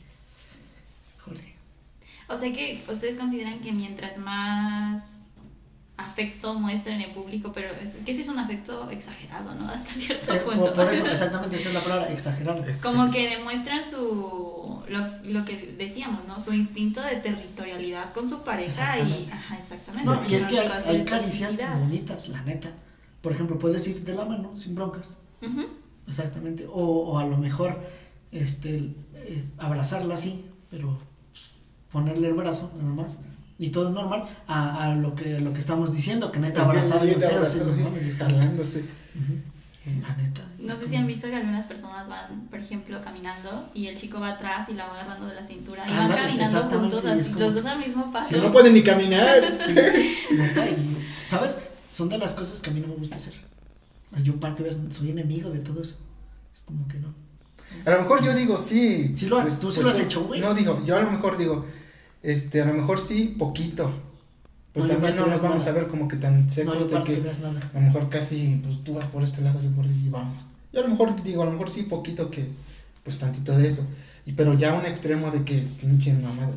O 2.28 2.36
sea 2.36 2.52
que 2.52 2.82
ustedes 2.90 3.16
consideran 3.16 3.60
que 3.60 3.72
mientras 3.72 4.18
más 4.18 5.28
afecto 5.96 6.54
muestren 6.54 7.00
en 7.00 7.14
público, 7.14 7.52
pero 7.54 7.68
es, 7.80 7.94
que 8.04 8.14
sí 8.14 8.22
es 8.22 8.28
un 8.28 8.38
afecto 8.38 8.90
exagerado, 8.90 9.54
¿no? 9.54 9.68
Hasta 9.74 9.92
cierto 9.92 10.34
Eh, 10.34 10.38
punto. 10.40 10.72
por, 10.72 10.84
por 10.86 10.92
eso, 10.94 11.06
exactamente, 11.06 11.56
esa 11.56 11.68
es 11.68 11.74
la 11.74 11.82
palabra, 11.82 12.12
exagerado. 12.12 12.64
Como 12.82 13.10
que 13.10 13.28
demuestran 13.36 13.82
su 13.82 14.82
lo, 14.88 15.06
lo 15.22 15.44
que 15.44 15.74
decíamos, 15.78 16.24
¿no? 16.26 16.40
Su 16.40 16.52
instinto 16.52 17.00
de 17.00 17.16
territorialidad 17.16 18.12
con 18.12 18.28
su 18.28 18.42
pareja 18.42 18.98
y 18.98 19.02
Exactamente. 19.02 19.32
ajá, 19.32 19.58
exactamente. 19.58 20.10
No, 20.10 20.28
y 20.28 20.34
es 20.34 20.44
que 20.46 20.58
hay, 20.58 20.68
hay 20.86 21.04
caricias 21.04 21.56
bonitas, 21.78 22.28
la 22.28 22.42
neta. 22.42 22.70
Por 23.22 23.32
ejemplo, 23.32 23.58
puedes 23.58 23.86
ir 23.86 24.02
de 24.04 24.14
la 24.14 24.24
mano 24.24 24.56
sin 24.56 24.74
broncas, 24.74 25.16
Ujú. 25.42 25.66
exactamente. 26.08 26.66
O, 26.68 26.82
o 27.12 27.18
a 27.18 27.24
lo 27.26 27.38
mejor 27.38 27.80
este, 28.32 28.94
eh, 29.14 29.44
abrazarla 29.58 30.14
así, 30.14 30.44
pero 30.70 30.98
ponerle 31.94 32.28
el 32.28 32.34
brazo 32.34 32.70
nada 32.76 32.90
más 32.92 33.18
y 33.58 33.68
todo 33.70 33.88
es 33.88 33.94
normal, 33.94 34.24
a, 34.48 34.84
a 34.90 34.94
lo 34.96 35.14
que 35.14 35.38
lo 35.40 35.52
que 35.54 35.60
estamos 35.60 35.94
diciendo, 35.94 36.30
que 36.32 36.40
neta 36.40 36.62
abrazar 36.62 37.06
bien 37.06 37.20
feo, 37.20 37.42
así, 37.42 37.60
no 37.60 37.90
jalándose. 38.18 38.84
La 40.02 40.16
neta. 40.16 40.40
No 40.58 40.74
sé 40.76 40.88
si 40.88 40.96
han 40.96 41.06
visto 41.06 41.28
que 41.28 41.36
algunas 41.36 41.66
personas 41.66 42.08
van, 42.08 42.48
por 42.50 42.58
ejemplo, 42.58 43.00
caminando 43.04 43.68
y 43.74 43.86
el 43.86 43.96
chico 43.98 44.18
va 44.18 44.30
atrás 44.30 44.66
y 44.70 44.74
la 44.74 44.86
va 44.86 44.94
agarrando 44.94 45.26
de 45.26 45.34
la 45.34 45.42
cintura 45.42 45.84
y 45.86 45.90
van 45.90 46.00
Ándale, 46.10 46.22
caminando 46.22 46.62
juntos, 46.80 47.04
así, 47.04 47.30
como- 47.30 47.40
los 47.44 47.54
dos 47.54 47.64
al 47.66 47.78
mismo 47.78 48.10
paso. 48.10 48.28
Si 48.30 48.40
no 48.40 48.50
pueden 48.50 48.72
ni 48.74 48.82
caminar. 48.82 49.42
¿Sabes? 51.26 51.58
Son 51.92 52.08
de 52.08 52.18
las 52.18 52.32
cosas 52.34 52.60
que 52.60 52.70
a 52.70 52.72
mí 52.72 52.80
no 52.80 52.88
me 52.88 52.94
gusta 52.96 53.16
hacer. 53.16 53.34
Yo, 54.22 54.38
para 54.40 54.54
que 54.54 54.62
veas, 54.62 54.76
soy 54.90 55.10
enemigo 55.10 55.50
de 55.50 55.58
todo 55.60 55.82
eso. 55.82 55.96
Es 56.54 56.62
como 56.62 56.86
que 56.88 56.98
no. 56.98 57.12
A 57.84 57.90
lo 57.90 58.02
mejor 58.02 58.24
yo 58.24 58.32
digo 58.34 58.56
sí. 58.56 59.12
Sí 59.16 59.26
lo 59.26 59.38
has- 59.38 59.60
tú 59.60 59.70
sí 59.72 59.82
lo 59.82 59.90
has 59.90 59.98
hecho, 59.98 60.24
güey. 60.24 60.40
No 60.40 60.54
digo, 60.54 60.82
yo 60.84 60.96
a 60.96 61.02
lo 61.02 61.10
mejor 61.10 61.36
digo, 61.36 61.66
este, 62.24 62.62
a 62.62 62.64
lo 62.64 62.74
mejor 62.74 62.98
sí, 62.98 63.34
poquito. 63.38 63.90
Pues 64.72 64.86
No, 64.86 64.92
también 64.92 65.14
no 65.14 65.26
nos 65.26 65.40
vamos 65.40 65.58
nada. 65.58 65.70
a 65.70 65.74
ver 65.74 65.86
como 65.86 66.08
que 66.08 66.16
tan 66.16 66.42
No, 66.44 66.48
secos 66.50 66.74
yo 66.90 66.98
de 66.98 67.04
que 67.04 67.20
que 67.20 67.30
nada. 67.40 67.70
a 67.72 67.78
lo 67.78 67.80
mejor 67.86 68.08
casi, 68.08 68.60
pues 68.64 68.82
tú 68.82 68.94
vas 68.94 69.06
por 69.06 69.22
este 69.22 69.40
lado, 69.40 69.60
yo 69.62 69.70
por 69.70 69.84
ahí 69.84 70.02
y 70.06 70.08
vamos. 70.08 70.42
Yo 70.72 70.80
a 70.80 70.82
lo 70.82 70.88
mejor 70.88 71.22
digo, 71.22 71.42
a 71.42 71.44
lo 71.44 71.52
mejor 71.52 71.70
sí, 71.70 71.82
poquito 71.84 72.30
que, 72.30 72.48
pues 73.04 73.16
tantito 73.18 73.56
de 73.56 73.68
eso. 73.68 73.86
Y, 74.26 74.32
pero 74.32 74.54
ya 74.54 74.72
un 74.74 74.84
extremo 74.86 75.30
de 75.30 75.44
que 75.44 75.58
pinches 75.80 76.18
mamadas. 76.20 76.56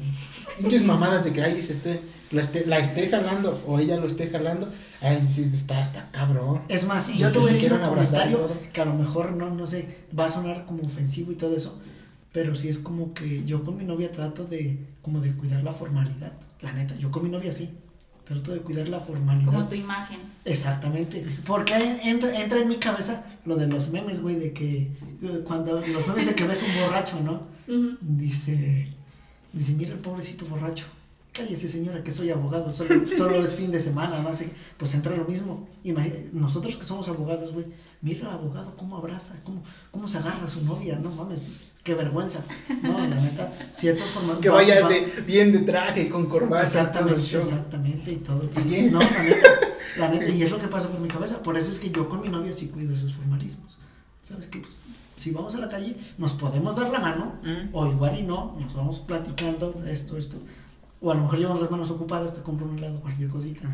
Pinches 0.57 0.83
mamadas 0.83 1.23
de 1.25 1.33
que 1.33 1.43
ahí 1.43 1.61
se 1.61 1.73
esté, 1.73 1.99
la 2.31 2.41
esté, 2.41 2.65
la 2.65 2.79
esté 2.79 3.09
jalando 3.09 3.61
o 3.67 3.77
ella 3.77 3.97
lo 3.97 4.07
esté 4.07 4.29
jalando. 4.29 4.67
Ahí 5.01 5.21
sí 5.21 5.51
está 5.53 5.79
hasta 5.79 6.09
cabrón. 6.11 6.61
Es 6.69 6.85
más, 6.87 7.05
Sí. 7.05 7.17
yo 7.19 7.31
te 7.31 7.37
voy 7.37 7.51
a 7.51 7.53
decir 7.53 7.73
un 7.73 7.81
comentario 7.81 8.49
que 8.73 8.81
a 8.81 8.85
lo 8.85 8.93
mejor 8.95 9.33
no, 9.33 9.53
no 9.53 9.67
sé, 9.67 9.87
va 10.17 10.25
a 10.25 10.29
sonar 10.29 10.65
como 10.65 10.81
ofensivo 10.81 11.31
y 11.31 11.35
todo 11.35 11.55
eso, 11.55 11.79
pero 12.37 12.53
sí 12.53 12.69
es 12.69 12.77
como 12.77 13.15
que 13.15 13.43
yo 13.45 13.63
con 13.63 13.77
mi 13.77 13.83
novia 13.83 14.11
trato 14.11 14.45
de, 14.45 14.77
como 15.01 15.21
de 15.21 15.33
cuidar 15.33 15.63
la 15.63 15.73
formalidad, 15.73 16.33
la 16.61 16.71
neta, 16.71 16.95
yo 16.97 17.09
con 17.09 17.23
mi 17.23 17.29
novia 17.29 17.51
sí, 17.51 17.67
trato 18.25 18.51
de 18.51 18.59
cuidar 18.59 18.89
la 18.89 18.99
formalidad. 18.99 19.51
Como 19.51 19.67
tu 19.67 19.73
imagen. 19.73 20.19
Exactamente, 20.45 21.25
porque 21.47 21.73
entra, 22.03 22.39
entra 22.39 22.59
en 22.59 22.67
mi 22.67 22.75
cabeza 22.75 23.25
lo 23.43 23.55
de 23.55 23.65
los 23.65 23.89
memes, 23.89 24.21
güey, 24.21 24.35
de 24.35 24.53
que 24.53 24.91
eh, 25.23 25.41
cuando 25.47 25.81
los 25.81 26.07
memes 26.07 26.27
de 26.27 26.35
que 26.35 26.43
ves 26.45 26.61
un 26.61 26.79
borracho, 26.79 27.19
¿no? 27.21 27.41
Dice, 28.01 28.87
dice, 29.51 29.73
mira 29.73 29.93
el 29.93 29.99
pobrecito 29.99 30.45
borracho. 30.45 30.85
Cállese 31.37 31.67
señora, 31.67 32.03
que 32.03 32.11
soy 32.11 32.31
abogado, 32.31 32.73
solo, 32.73 33.05
solo 33.05 33.43
es 33.43 33.53
fin 33.53 33.71
de 33.71 33.79
semana, 33.79 34.19
no 34.23 34.33
sé. 34.35 34.49
Pues 34.77 34.93
entra 34.95 35.15
lo 35.15 35.25
mismo. 35.25 35.67
Imagina- 35.83 36.15
nosotros 36.33 36.75
que 36.75 36.83
somos 36.83 37.07
abogados, 37.07 37.53
güey, 37.53 37.67
mira 38.01 38.27
al 38.29 38.33
abogado 38.39 38.75
cómo 38.75 38.97
abraza, 38.97 39.35
cómo, 39.43 39.61
cómo 39.91 40.07
se 40.07 40.17
agarra 40.17 40.45
a 40.45 40.49
su 40.49 40.63
novia, 40.65 40.97
no 40.97 41.11
mames, 41.11 41.39
pues, 41.39 41.71
qué 41.83 41.93
vergüenza. 41.93 42.39
No, 42.81 42.99
la 42.99 43.21
neta, 43.21 43.53
ciertos 43.75 44.09
formatos. 44.09 44.41
Que 44.41 44.49
va- 44.49 44.55
vaya 44.55 44.81
va- 44.81 44.89
de, 44.89 45.01
bien 45.27 45.51
de 45.51 45.59
traje, 45.59 46.09
con 46.09 46.25
corbata, 46.25 46.65
todo 46.67 46.79
Exactamente, 46.81 47.21
show. 47.21 47.41
exactamente, 47.43 48.11
y 48.13 48.15
todo. 48.17 48.49
Y 48.57 48.61
bien. 48.63 48.91
No, 48.91 48.99
la 48.99 49.23
neta, 49.23 49.49
la 49.97 50.09
neta, 50.09 50.29
y 50.29 50.41
es 50.41 50.49
lo 50.49 50.57
que 50.59 50.67
pasa 50.67 50.87
por 50.89 50.99
mi 50.99 51.07
cabeza. 51.07 51.43
Por 51.43 51.55
eso 51.55 51.71
es 51.71 51.77
que 51.79 51.91
yo 51.91 52.09
con 52.09 52.21
mi 52.21 52.29
novia 52.29 52.51
sí 52.51 52.67
cuido 52.69 52.95
esos 52.95 53.13
formalismos. 53.13 53.77
¿Sabes 54.23 54.47
qué? 54.47 54.63
Si 55.17 55.31
vamos 55.31 55.53
a 55.55 55.59
la 55.59 55.67
calle, 55.67 55.95
nos 56.17 56.33
podemos 56.33 56.75
dar 56.75 56.89
la 56.89 56.99
mano, 56.99 57.35
Mm. 57.43 57.69
o 57.73 57.87
igual 57.87 58.17
y 58.19 58.23
no, 58.23 58.55
nos 58.59 58.73
vamos 58.73 58.99
platicando 58.99 59.83
esto, 59.87 60.17
esto. 60.17 60.37
O 61.01 61.11
a 61.11 61.15
lo 61.15 61.21
mejor 61.21 61.39
llevamos 61.39 61.61
las 61.61 61.71
manos 61.71 61.89
ocupadas, 61.91 62.33
te 62.33 62.41
compro 62.41 62.67
un 62.67 62.77
helado, 62.77 62.99
cualquier 63.01 63.29
cosita, 63.29 63.69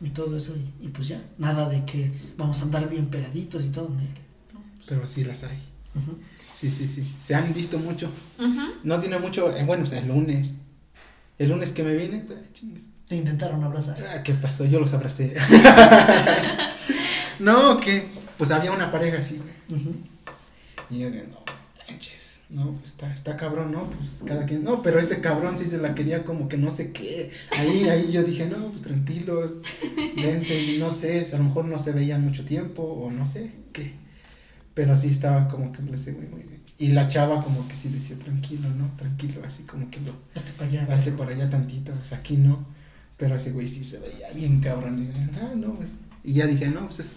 y 0.00 0.10
todo 0.10 0.36
eso, 0.36 0.54
y, 0.56 0.86
y 0.86 0.88
pues 0.88 1.08
ya. 1.08 1.22
Nada 1.38 1.68
de 1.68 1.84
que 1.84 2.12
vamos 2.36 2.60
a 2.60 2.64
andar 2.64 2.88
bien 2.88 3.08
pegaditos 3.10 3.64
y 3.64 3.68
todo. 3.68 3.90
nel. 3.90 4.08
Pero 4.86 5.06
sí 5.06 5.24
las 5.24 5.44
hay. 5.44 5.58
Sí, 6.54 6.70
sí, 6.70 6.86
sí. 6.86 7.14
Se 7.18 7.34
han 7.34 7.52
visto 7.54 7.78
mucho. 7.78 8.10
No 8.82 8.98
tiene 8.98 9.18
mucho, 9.18 9.54
eh, 9.56 9.64
bueno, 9.64 9.84
o 9.84 9.86
sea, 9.86 9.98
el 9.98 10.08
lunes. 10.08 10.54
El 11.38 11.50
lunes 11.50 11.70
que 11.70 11.84
me 11.84 11.94
vine, 11.94 12.18
pues, 12.26 12.38
chingues. 12.52 12.88
Te 13.06 13.16
intentaron 13.16 13.62
abrazar. 13.62 13.96
Ah, 14.12 14.22
¿Qué 14.22 14.34
pasó? 14.34 14.64
Yo 14.64 14.80
los 14.80 14.92
abracé. 14.92 15.34
no, 17.38 17.78
que 17.80 18.06
pues 18.36 18.50
había 18.50 18.72
una 18.72 18.90
pareja 18.90 19.18
así, 19.18 19.38
güey. 19.38 19.80
Ujú. 19.80 19.94
Y 20.90 20.98
yo 20.98 21.10
de, 21.10 21.26
no, 21.28 21.38
manches, 21.88 22.27
no, 22.50 22.72
pues 22.72 22.88
está, 22.88 23.12
está 23.12 23.36
cabrón, 23.36 23.72
¿no? 23.72 23.90
Pues 23.90 24.22
cada 24.26 24.46
quien, 24.46 24.64
no, 24.64 24.80
pero 24.80 24.98
ese 24.98 25.20
cabrón 25.20 25.58
sí 25.58 25.66
se 25.66 25.76
la 25.76 25.94
quería 25.94 26.24
como 26.24 26.48
que 26.48 26.56
no 26.56 26.70
sé 26.70 26.92
qué. 26.92 27.30
Ahí, 27.58 27.88
ahí 27.90 28.10
yo 28.10 28.22
dije, 28.22 28.46
no, 28.46 28.70
pues 28.70 28.80
tranquilos, 28.80 29.58
dense, 30.16 30.78
no 30.78 30.88
sé, 30.88 31.26
a 31.32 31.36
lo 31.36 31.44
mejor 31.44 31.66
no 31.66 31.78
se 31.78 31.92
veían 31.92 32.24
mucho 32.24 32.46
tiempo 32.46 32.82
o 32.82 33.10
no 33.10 33.26
sé 33.26 33.52
qué. 33.72 33.92
Pero 34.72 34.96
sí 34.96 35.08
estaba 35.08 35.48
como 35.48 35.72
que 35.72 35.82
le 35.82 35.98
sé 35.98 36.12
muy, 36.12 36.26
muy 36.26 36.42
bien. 36.42 36.62
Y 36.78 36.88
la 36.88 37.08
chava 37.08 37.42
como 37.42 37.68
que 37.68 37.74
sí 37.74 37.90
decía, 37.90 38.18
tranquilo, 38.18 38.70
¿no? 38.70 38.92
Tranquilo, 38.96 39.42
así 39.44 39.64
como 39.64 39.90
que 39.90 40.00
lo, 40.00 40.14
Hazte 40.34 40.52
para 40.52 40.70
allá. 40.70 40.86
hazte 40.90 41.10
por 41.12 41.28
allá 41.28 41.50
tantito, 41.50 41.92
pues 41.92 42.12
aquí 42.12 42.36
no. 42.38 42.64
Pero 43.18 43.34
ese 43.34 43.50
güey 43.50 43.66
sí 43.66 43.84
se 43.84 43.98
veía 43.98 44.30
bien 44.32 44.60
cabrón. 44.60 45.02
Y 45.02 45.06
dije, 45.06 45.28
ah, 45.42 45.52
no, 45.54 45.74
pues. 45.74 45.94
Y 46.24 46.34
ya 46.34 46.46
dije, 46.46 46.68
no, 46.68 46.86
pues 46.86 47.00
es. 47.00 47.14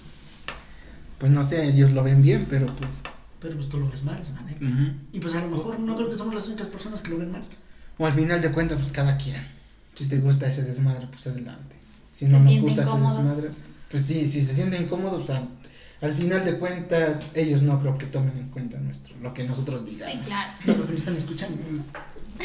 Pues 1.20 1.32
no 1.32 1.44
sé, 1.44 1.64
ellos 1.64 1.92
lo 1.92 2.04
ven 2.04 2.22
bien, 2.22 2.48
pero 2.50 2.66
pues. 2.76 2.98
Pero 3.42 3.56
pues 3.56 3.70
tú 3.70 3.80
lo 3.80 3.90
ves 3.90 4.04
mal, 4.04 4.24
la 4.36 4.42
neta. 4.44 4.96
Y 5.12 5.20
pues 5.20 5.34
a 5.34 5.42
lo 5.42 5.48
mejor 5.48 5.80
no 5.80 5.96
creo 5.96 6.10
que 6.10 6.18
somos 6.18 6.36
las 6.36 6.48
únicas 6.48 6.68
personas 6.68 7.02
que 7.02 7.10
lo 7.10 7.18
ven 7.18 7.32
mal. 7.32 7.44
O 7.98 8.06
al 8.06 8.14
final 8.14 8.42
de 8.42 8.52
cuentas, 8.52 8.78
pues 8.78 8.92
cada 8.92 9.18
quien. 9.18 9.42
Si 9.96 10.08
te 10.08 10.20
gusta 10.20 10.48
ese 10.48 10.64
desmadre, 10.64 11.08
pues 11.08 11.26
adelante. 11.28 11.76
Si 12.12 12.26
Se 12.26 12.32
no 12.32 12.40
nos 12.40 12.60
gusta 12.60 12.84
ese 12.84 12.92
desmadre, 12.92 13.50
pues 13.90 14.04
sí, 14.04 14.26
si 14.28 14.42
se 14.42 14.54
sienten 14.54 14.88
cómodos, 14.88 15.24
o 15.24 15.26
sea, 15.26 15.48
al 16.02 16.16
final 16.16 16.46
de 16.46 16.58
cuentas, 16.58 17.20
ellos 17.34 17.62
no 17.62 17.80
creo 17.80 17.98
que 17.98 18.06
tomen 18.08 18.38
en 18.38 18.50
cuenta 18.50 18.80
nuestro, 18.80 19.16
lo 19.22 19.34
que 19.34 19.44
nosotros 19.44 19.86
digamos. 19.86 20.16
Sí, 20.16 20.22
claro. 20.26 20.52
No, 20.66 20.76
porque 20.76 20.94
me 20.94 21.00
están 21.00 21.16
escuchando. 21.16 21.58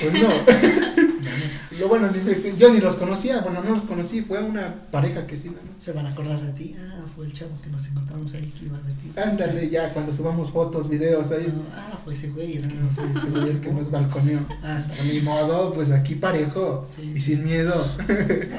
Pues, 0.01 0.13
no. 0.13 0.29
Lo 1.79 1.89
bueno, 1.89 2.11
ni 2.11 2.23
les- 2.23 2.57
yo 2.57 2.73
ni 2.73 2.81
los 2.81 2.95
conocía, 2.97 3.41
bueno, 3.41 3.63
no 3.63 3.73
los 3.73 3.85
conocí, 3.85 4.23
fue 4.23 4.43
una 4.43 4.75
pareja 4.91 5.27
que 5.27 5.37
sí, 5.37 5.51
más. 5.51 5.59
Se 5.79 5.93
van 5.93 6.07
a 6.07 6.11
acordar 6.13 6.41
de 6.41 6.53
ti. 6.53 6.75
Ah, 6.79 7.05
fue 7.15 7.27
el 7.27 7.33
chavo 7.35 7.51
que 7.63 7.69
nos 7.69 7.87
encontramos 7.87 8.33
ahí 8.33 8.51
que 8.59 8.65
iba 8.65 8.79
vestido. 8.81 9.23
Ándale, 9.23 9.69
ya 9.69 9.93
cuando 9.93 10.11
subamos 10.13 10.51
fotos, 10.51 10.89
videos 10.89 11.31
ahí. 11.33 11.53
No, 11.55 11.65
ah, 11.75 11.99
fue 12.03 12.15
ese 12.15 12.31
güey. 12.31 12.57
El 12.57 12.69
que 12.69 12.75
No, 12.77 12.91
sí, 12.91 13.01
ese 13.15 13.27
güey 13.29 13.51
el 13.51 13.61
que 13.61 13.73
nos 13.73 13.91
balconeó. 13.91 14.41
Ah, 14.63 14.83
Ni 15.05 15.21
modo, 15.21 15.75
pues 15.75 15.91
aquí 15.91 16.15
parejo 16.15 16.89
Sí, 16.97 17.13
y 17.15 17.21
sin 17.21 17.45
miedo. 17.45 17.75
no 17.99 18.05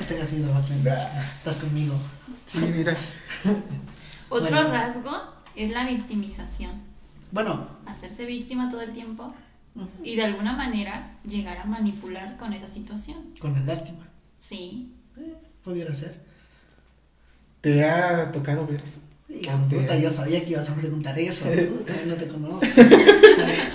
tengas 0.08 0.32
miedo, 0.34 0.54
Batman. 0.54 0.84
Nah. 0.84 1.21
Estás 1.39 1.58
conmigo. 1.58 1.95
Sí, 2.45 2.60
mira. 2.60 2.95
Otro 4.30 4.50
Bueno. 4.50 4.71
rasgo 4.71 5.12
es 5.56 5.71
la 5.71 5.88
victimización. 5.88 6.71
Bueno, 7.32 7.67
Hacerse 7.88 8.26
víctima 8.26 8.69
todo 8.69 8.82
el 8.82 8.91
tiempo 8.93 9.34
y 10.04 10.16
de 10.16 10.24
alguna 10.24 10.54
manera 10.54 11.18
llegar 11.26 11.58
a 11.58 11.66
manipular 11.66 12.38
con 12.38 12.54
esa 12.54 12.68
situación. 12.68 13.34
con 13.40 13.54
la 13.54 13.62
lástima. 13.62 14.08
Sí. 14.40 14.94
Eh, 15.18 15.34
pudiera 15.63 15.94
ser. 15.94 16.20
¿Te 17.62 17.84
ha 17.84 18.32
tocado 18.32 18.66
ver 18.66 18.82
eso? 18.82 19.00
Puta, 19.70 19.98
yo 20.00 20.10
sabía 20.10 20.44
que 20.46 20.52
ibas 20.52 20.70
a 20.70 20.76
preguntar 20.76 21.18
eso. 21.20 21.46
Puta, 21.78 21.94
no 22.06 22.16
te 22.16 22.28
conozco. 22.28 22.66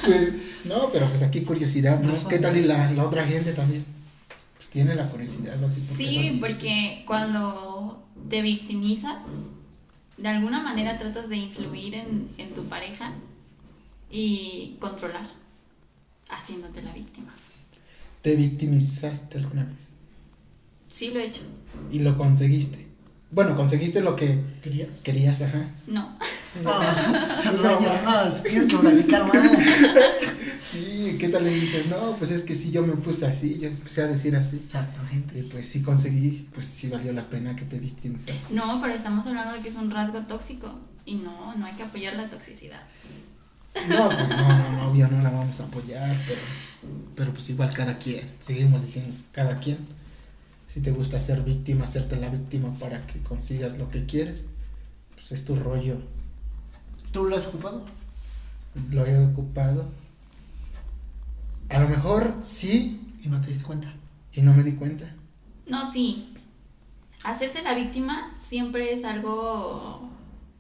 Pues, 0.07 0.33
no, 0.65 0.91
pero 0.91 1.09
pues 1.09 1.23
aquí 1.23 1.43
curiosidad, 1.43 2.01
¿no? 2.01 2.13
No 2.13 2.29
¿Qué 2.29 2.39
tal 2.39 2.57
y 2.57 2.63
la, 2.63 2.87
eso. 2.87 2.95
la 2.95 3.05
otra 3.05 3.27
gente 3.27 3.53
también? 3.53 3.85
Pues 4.57 4.69
tiene 4.71 4.95
la 4.95 5.09
curiosidad, 5.11 5.63
así 5.63 5.81
porque 5.83 6.05
Sí, 6.05 6.39
porque 6.41 7.05
cuando 7.07 8.03
te 8.31 8.41
victimizas, 8.43 9.51
de 10.17 10.29
alguna 10.29 10.63
manera 10.63 10.99
tratas 10.99 11.29
de 11.29 11.37
influir 11.37 11.95
en, 11.95 12.31
en 12.39 12.55
tu 12.55 12.65
pareja 12.65 13.13
y 14.11 14.77
controlar, 14.81 15.29
haciéndote 16.33 16.83
la 16.83 16.93
víctima. 16.93 17.33
¿Te 18.23 18.37
victimizaste 18.37 19.39
alguna 19.39 19.65
vez? 19.65 19.89
Sí 20.89 21.11
lo 21.11 21.21
he 21.21 21.27
hecho. 21.27 21.43
Y 21.91 22.01
lo 22.01 22.17
conseguiste. 22.17 22.87
Bueno, 23.31 23.57
conseguiste 23.57 24.03
lo 24.03 24.15
que 24.15 24.43
¿Querías? 24.63 24.89
querías, 25.03 25.41
ajá. 25.41 25.71
No. 25.87 26.19
No, 26.63 26.83
no, 27.63 28.43
tienes 28.43 28.67
que 28.67 28.79
platicar 28.79 29.27
más. 29.27 29.49
Sí, 30.73 31.17
¿qué 31.19 31.29
tal 31.29 31.45
le 31.45 31.51
dices? 31.53 31.87
No, 31.89 32.17
pues 32.17 32.31
es 32.31 32.45
que 32.45 32.55
sí, 32.55 32.71
yo 32.71 32.83
me 32.83 32.95
puse 32.95 33.27
así, 33.27 33.59
yo 33.59 33.69
empecé 33.69 34.03
a 34.03 34.07
decir 34.07 34.35
así. 34.37 34.57
Exactamente. 34.65 35.39
Y 35.39 35.43
pues 35.43 35.67
sí 35.67 35.83
conseguí, 35.83 36.49
pues 36.55 36.65
sí 36.65 36.89
valió 36.89 37.13
la 37.13 37.29
pena 37.29 37.55
que 37.55 37.67
te 37.67 37.79
victimizaste. 37.79 38.55
No, 38.55 38.81
pero 38.81 38.95
estamos 38.95 39.27
hablando 39.27 39.53
de 39.53 39.61
que 39.61 39.69
es 39.69 39.75
un 39.77 39.91
rasgo 39.91 40.23
tóxico 40.23 40.81
y 41.05 41.17
no, 41.17 41.55
no 41.57 41.67
hay 41.67 41.75
que 41.75 41.83
apoyar 41.83 42.17
la 42.17 42.31
toxicidad. 42.31 42.81
No, 43.89 44.09
pues 44.11 44.29
no, 44.29 44.37
no, 44.37 44.73
no, 44.73 44.91
obvio 44.91 45.09
no 45.09 45.23
la 45.23 45.31
vamos 45.31 45.59
a 45.61 45.65
apoyar, 45.65 46.17
pero, 46.27 46.41
pero 47.17 47.33
pues 47.33 47.49
igual 47.51 47.73
cada 47.73 47.99
quien, 47.99 48.31
seguimos 48.39 48.81
diciendo 48.83 49.15
cada 49.33 49.59
quien. 49.59 49.79
Si 50.67 50.81
te 50.81 50.91
gusta 50.91 51.21
ser 51.21 51.43
víctima, 51.43 51.85
hacerte 51.85 52.17
la 52.17 52.29
víctima 52.29 52.73
para 52.79 53.07
que 53.07 53.23
consigas 53.23 53.77
lo 53.79 53.91
que 53.91 54.07
quieres, 54.07 54.47
pues 55.15 55.33
es 55.33 55.45
tu 55.45 55.57
rollo. 55.57 55.99
¿Tú 57.13 57.25
lo 57.27 57.37
has 57.37 57.47
ocupado? 57.47 57.85
Lo 58.91 59.05
he 59.05 59.19
ocupado. 59.25 59.85
A 61.69 61.79
lo 61.79 61.89
mejor 61.89 62.37
sí 62.43 63.01
Y 63.23 63.29
no 63.29 63.41
te 63.41 63.49
diste 63.49 63.65
cuenta. 63.65 63.93
y 64.33 64.43
no 64.43 64.55
me 64.55 64.63
di 64.63 64.73
cuenta. 64.73 65.07
No, 65.67 65.91
sí. 65.91 66.35
Hacerse 67.25 67.63
la 67.63 67.75
víctima 67.75 68.35
siempre 68.39 68.93
es 68.93 69.05
algo 69.05 70.11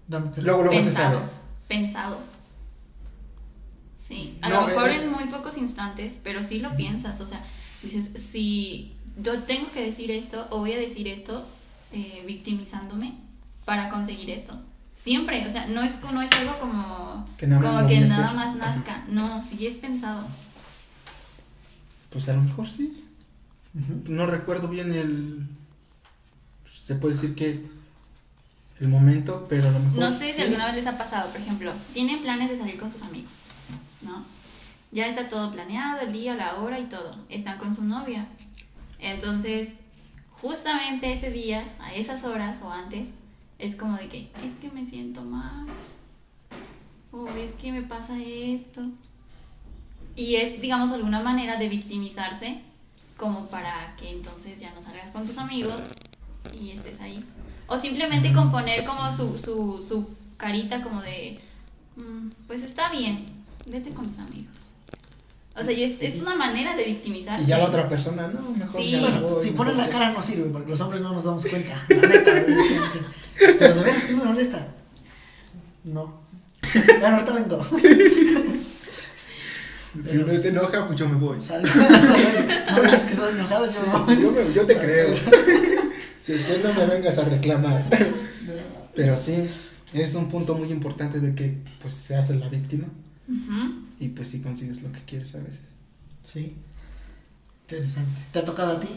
Luego, 0.08 0.62
luego 0.62 0.82
se 0.82 0.92
sabe. 0.92 1.18
Pensado. 1.68 2.18
Sí, 4.02 4.36
a 4.42 4.48
No, 4.48 4.62
lo 4.62 4.66
mejor 4.66 4.90
eh, 4.90 5.02
en 5.02 5.12
muy 5.12 5.24
pocos 5.26 5.56
instantes, 5.56 6.18
pero 6.22 6.42
sí 6.42 6.58
lo 6.58 6.74
piensas. 6.76 7.20
O 7.20 7.26
sea, 7.26 7.40
dices, 7.82 8.10
si 8.14 8.94
yo 9.22 9.42
tengo 9.44 9.70
que 9.72 9.82
decir 9.82 10.10
esto 10.10 10.48
o 10.50 10.58
voy 10.58 10.72
a 10.72 10.78
decir 10.78 11.06
esto 11.06 11.46
eh, 11.92 12.24
victimizándome 12.26 13.14
para 13.64 13.88
conseguir 13.90 14.30
esto. 14.30 14.60
Siempre, 14.94 15.46
o 15.46 15.50
sea, 15.50 15.66
no 15.66 15.82
es, 15.82 15.98
no 16.02 16.20
es 16.20 16.32
algo 16.32 16.58
como 16.58 17.24
Que 17.36 17.46
nada 17.46 17.62
más 17.62 17.70
como 17.70 17.82
lo 17.82 17.88
que 17.88 18.00
nada 18.00 18.32
más 18.32 18.56
nazca. 18.56 19.04
No, 19.08 19.42
sí 19.42 19.66
es 19.66 19.74
pensado. 19.74 20.26
Pues 22.10 22.28
a 22.28 22.34
lo 22.34 22.42
mejor 22.42 22.68
sí. 22.68 23.04
No 24.08 24.26
recuerdo 24.26 24.68
bien 24.68 24.92
el. 24.92 25.46
Se 26.84 26.94
puede 26.96 27.14
decir 27.14 27.34
que. 27.34 27.64
El 28.80 28.88
momento, 28.88 29.46
pero 29.48 29.68
a 29.68 29.70
lo 29.70 29.78
mejor. 29.78 29.98
No 29.98 30.10
sé 30.10 30.32
si 30.32 30.42
alguna 30.42 30.66
vez 30.66 30.74
les 30.74 30.86
ha 30.88 30.98
pasado, 30.98 31.30
por 31.30 31.40
ejemplo, 31.40 31.72
tienen 31.94 32.20
planes 32.20 32.50
de 32.50 32.56
salir 32.58 32.78
con 32.80 32.90
sus 32.90 33.02
amigos, 33.02 33.30
¿no? 34.02 34.24
Ya 34.90 35.06
está 35.06 35.28
todo 35.28 35.50
planeado, 35.52 36.00
el 36.02 36.12
día, 36.12 36.34
la 36.34 36.56
hora 36.56 36.78
y 36.78 36.84
todo. 36.84 37.16
Están 37.28 37.58
con 37.58 37.74
su 37.74 37.84
novia. 37.84 38.26
Entonces, 38.98 39.70
justamente 40.30 41.12
ese 41.12 41.30
día, 41.30 41.74
a 41.80 41.94
esas 41.94 42.24
horas 42.24 42.60
o 42.62 42.70
antes, 42.70 43.08
es 43.58 43.74
como 43.76 43.96
de 43.96 44.08
que 44.08 44.30
es 44.44 44.52
que 44.60 44.70
me 44.70 44.84
siento 44.84 45.22
mal. 45.22 45.66
O 47.10 47.28
es 47.28 47.52
que 47.52 47.72
me 47.72 47.82
pasa 47.82 48.18
esto. 48.18 48.82
Y 50.14 50.36
es, 50.36 50.60
digamos, 50.60 50.92
alguna 50.92 51.20
manera 51.20 51.56
de 51.56 51.68
victimizarse 51.68 52.60
como 53.16 53.46
para 53.46 53.94
que 53.96 54.10
entonces 54.10 54.58
ya 54.58 54.72
no 54.74 54.82
salgas 54.82 55.10
con 55.10 55.26
tus 55.26 55.38
amigos 55.38 55.80
y 56.58 56.70
estés 56.70 57.00
ahí. 57.00 57.24
O 57.66 57.78
simplemente 57.78 58.30
Mm, 58.30 58.34
con 58.34 58.50
poner 58.50 58.84
como 58.84 59.10
su, 59.10 59.38
su, 59.38 59.80
su 59.80 60.08
carita 60.36 60.82
como 60.82 61.00
de, 61.00 61.40
"Mm, 61.96 62.30
pues 62.46 62.62
está 62.62 62.90
bien, 62.90 63.26
vete 63.66 63.90
con 63.90 64.06
tus 64.06 64.18
amigos. 64.18 64.56
O 65.54 65.62
sea, 65.62 65.72
y 65.72 65.82
es, 65.84 65.96
es 66.00 66.22
una 66.22 66.34
manera 66.34 66.74
de 66.76 66.84
victimizarse. 66.84 67.44
Y 67.44 67.48
ya 67.48 67.58
la 67.58 67.64
otra 67.66 67.88
persona, 67.88 68.26
no, 68.28 68.50
mejor 68.52 68.80
Sí. 68.80 68.90
ya 68.92 69.00
me 69.02 69.10
Bueno, 69.10 69.28
voy, 69.28 69.44
si 69.44 69.50
me 69.50 69.56
ponen 69.56 69.76
la 69.76 69.84
voy. 69.84 69.92
cara 69.92 70.10
no 70.12 70.22
sirve, 70.22 70.44
porque 70.50 70.70
los 70.70 70.80
hombres 70.80 71.02
no 71.02 71.12
nos 71.12 71.24
damos 71.24 71.44
cuenta. 71.46 71.84
La 71.88 72.08
neta. 72.08 72.38
es 72.38 72.46
Pero 73.58 73.74
de 73.74 73.82
veras, 73.84 74.04
¿qué 74.04 74.14
me 74.14 74.24
molesta? 74.24 74.68
No. 75.84 76.20
Bueno, 77.00 77.16
ahorita 77.16 77.32
vengo. 77.34 77.66
Si 80.10 80.16
no 80.16 80.24
te 80.24 80.48
enoja, 80.48 80.86
pues 80.86 80.98
yo 80.98 81.06
me 81.06 81.16
voy. 81.16 81.38
Sal- 81.38 81.62
No 81.62 82.80
digas 82.82 83.02
que 83.02 83.12
estás 83.12 83.34
enojado, 83.34 83.70
yo 83.70 83.82
no. 83.86 84.14
Yo, 84.20 84.32
me- 84.32 84.54
yo 84.54 84.64
te 84.64 84.74
creo. 84.78 85.08
Después 86.26 86.64
no 86.64 86.72
me 86.72 86.86
vengas 86.86 87.18
a 87.18 87.24
reclamar. 87.24 87.84
Pero 88.94 89.18
sí, 89.18 89.50
es 89.92 90.14
un 90.14 90.28
punto 90.28 90.54
muy 90.54 90.72
importante 90.72 91.20
de 91.20 91.34
que 91.34 91.58
pues 91.82 91.92
se 91.92 92.16
hace 92.16 92.34
la 92.36 92.48
víctima 92.48 92.86
Y 93.98 94.08
pues 94.08 94.28
sí 94.28 94.40
consigues 94.40 94.82
lo 94.82 94.92
que 94.92 95.00
quieres 95.04 95.34
a 95.34 95.38
veces. 95.38 95.62
Sí. 96.24 96.54
Interesante. 97.62 98.20
¿Te 98.32 98.38
ha 98.40 98.44
tocado 98.44 98.76
a 98.76 98.80
ti? 98.80 98.88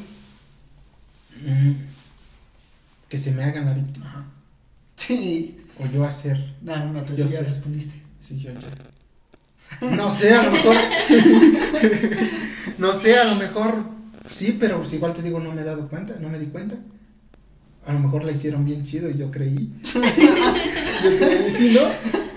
Que 3.10 3.18
se 3.18 3.32
me 3.32 3.44
hagan 3.44 3.66
la 3.66 3.74
víctima. 3.74 4.08
Ajá. 4.08 4.26
Sí. 4.98 5.58
O 5.80 5.86
yo 5.88 6.04
hacer. 6.06 6.56
No, 6.62 6.78
no, 6.78 6.94
no, 6.94 7.02
tú 7.04 7.16
Yo 7.16 7.28
sí 7.28 7.34
ya 7.34 7.40
sé. 7.40 7.46
respondiste. 7.46 8.02
Sí, 8.20 8.40
yo 8.40 8.52
ya. 8.52 8.60
No 9.82 10.10
sé, 10.10 10.34
a 10.34 10.44
lo 10.44 10.52
mejor. 10.52 10.76
no 12.78 12.96
sé, 12.96 13.18
a 13.18 13.26
lo 13.26 13.36
mejor. 13.36 13.86
Sí, 14.30 14.58
pero 14.60 14.78
pues 14.80 14.94
igual 14.94 15.14
te 15.14 15.22
digo, 15.22 15.40
no 15.40 15.54
me 15.54 15.62
he 15.62 15.66
dado 15.66 15.88
cuenta, 15.88 16.16
no 16.20 16.30
me 16.30 16.40
di 16.40 16.48
cuenta. 16.48 16.76
A 17.86 17.94
lo 17.94 18.00
mejor 18.00 18.24
la 18.24 18.32
hicieron 18.32 18.66
bien 18.66 18.84
chido 18.84 19.10
y 19.10 19.16
yo 19.16 19.30
creí. 19.30 19.72
yo 19.84 21.18
creí, 21.18 21.52
sí, 21.52 21.78
¿no? 21.80 21.88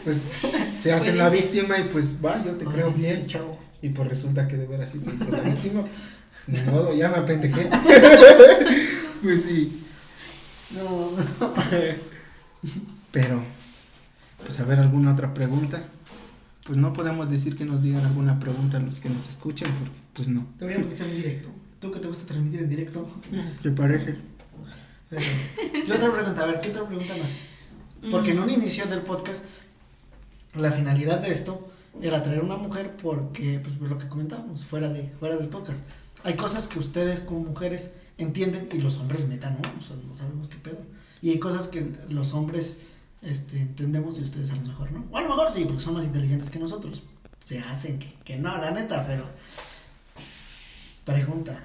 Pues 0.04 0.24
se 0.78 0.92
hacen 0.92 1.18
la 1.18 1.30
víctima 1.30 1.78
y 1.78 1.84
pues 1.84 2.16
va, 2.24 2.44
yo 2.44 2.52
te 2.52 2.64
creo 2.64 2.92
Ay, 2.94 3.00
bien. 3.00 3.26
Chavo. 3.26 3.58
Y 3.80 3.90
pues 3.90 4.08
resulta 4.08 4.46
que 4.46 4.56
de 4.56 4.66
veras 4.66 4.90
sí 4.90 5.00
se 5.00 5.14
hizo 5.14 5.30
la 5.30 5.40
víctima. 5.40 5.84
Ni 6.46 6.58
modo, 6.70 6.94
ya 6.94 7.11
me 7.11 7.16
apendejé. 7.16 7.68
pues 9.22 9.42
sí. 9.42 9.84
No. 10.74 11.11
Pero, 13.12 13.42
pues 14.44 14.58
a 14.61 14.64
ver, 14.64 14.80
alguna 14.80 15.12
otra 15.12 15.32
pregunta. 15.34 15.82
Pues 16.64 16.78
no 16.78 16.92
podemos 16.92 17.30
decir 17.30 17.56
que 17.56 17.64
nos 17.64 17.82
digan 17.82 18.04
alguna 18.04 18.38
pregunta 18.38 18.76
a 18.76 18.80
los 18.80 19.00
que 19.00 19.08
nos 19.08 19.28
escuchen, 19.28 19.68
porque 19.78 19.98
pues 20.12 20.28
no. 20.28 20.46
Deberíamos 20.58 20.92
hacer 20.92 21.08
en 21.08 21.16
directo. 21.16 21.48
¿Tú 21.80 21.90
que 21.90 22.00
te 22.00 22.08
gusta 22.08 22.26
transmitir 22.26 22.61
en 22.61 22.68
directo? 22.68 23.08
¿Te 23.62 23.70
parece? 23.70 24.16
Yo 25.11 25.94
otra 25.94 26.12
pregunta, 26.12 26.42
a 26.42 26.47
ver, 26.47 26.61
¿qué 26.61 26.71
otra 26.71 26.87
pregunta 26.87 27.16
más? 27.16 27.31
Porque 28.11 28.31
en 28.33 28.38
un 28.40 28.47
Mm. 28.47 28.51
inicio 28.51 28.87
del 28.87 29.01
podcast, 29.03 29.42
la 30.55 30.71
finalidad 30.71 31.21
de 31.21 31.33
esto 31.33 31.66
era 32.01 32.23
traer 32.23 32.42
una 32.42 32.57
mujer 32.57 32.97
porque, 33.03 33.61
pues, 33.62 33.77
por 33.77 33.88
lo 33.88 33.99
que 33.99 34.09
comentábamos, 34.09 34.64
fuera, 34.64 34.88
de, 34.88 35.09
fuera 35.18 35.37
del 35.37 35.49
podcast. 35.49 35.79
Hay 36.25 36.35
cosas 36.35 36.68
que 36.68 36.79
ustedes 36.79 37.23
como 37.23 37.40
mujeres 37.40 37.92
entienden 38.18 38.68
y 38.73 38.79
los 38.79 38.99
hombres 38.99 39.29
neta 39.29 39.51
no, 39.51 39.61
o 39.81 39.83
sea, 39.85 39.97
no 40.07 40.14
sabemos 40.14 40.49
qué 40.49 40.57
pedo. 40.57 40.81
Y 41.23 41.31
hay 41.31 41.38
cosas 41.38 41.68
que 41.68 41.92
los 42.09 42.35
hombres 42.35 42.79
este, 43.23 43.61
entendemos 43.61 44.18
y 44.18 44.23
ustedes 44.23 44.51
a 44.53 44.57
lo 44.57 44.62
mejor 44.62 44.92
no. 44.92 45.07
O 45.11 45.16
a 45.16 45.23
lo 45.23 45.29
mejor 45.29 45.51
sí, 45.51 45.64
porque 45.64 45.81
son 45.83 45.94
más 45.94 46.05
inteligentes 46.05 46.51
que 46.51 46.59
nosotros. 46.59 47.03
Se 47.44 47.59
hacen 47.61 47.99
que, 47.99 48.12
que 48.25 48.37
no, 48.37 48.57
la 48.57 48.71
neta, 48.71 49.05
pero... 49.07 49.25
Pregunta. 51.05 51.64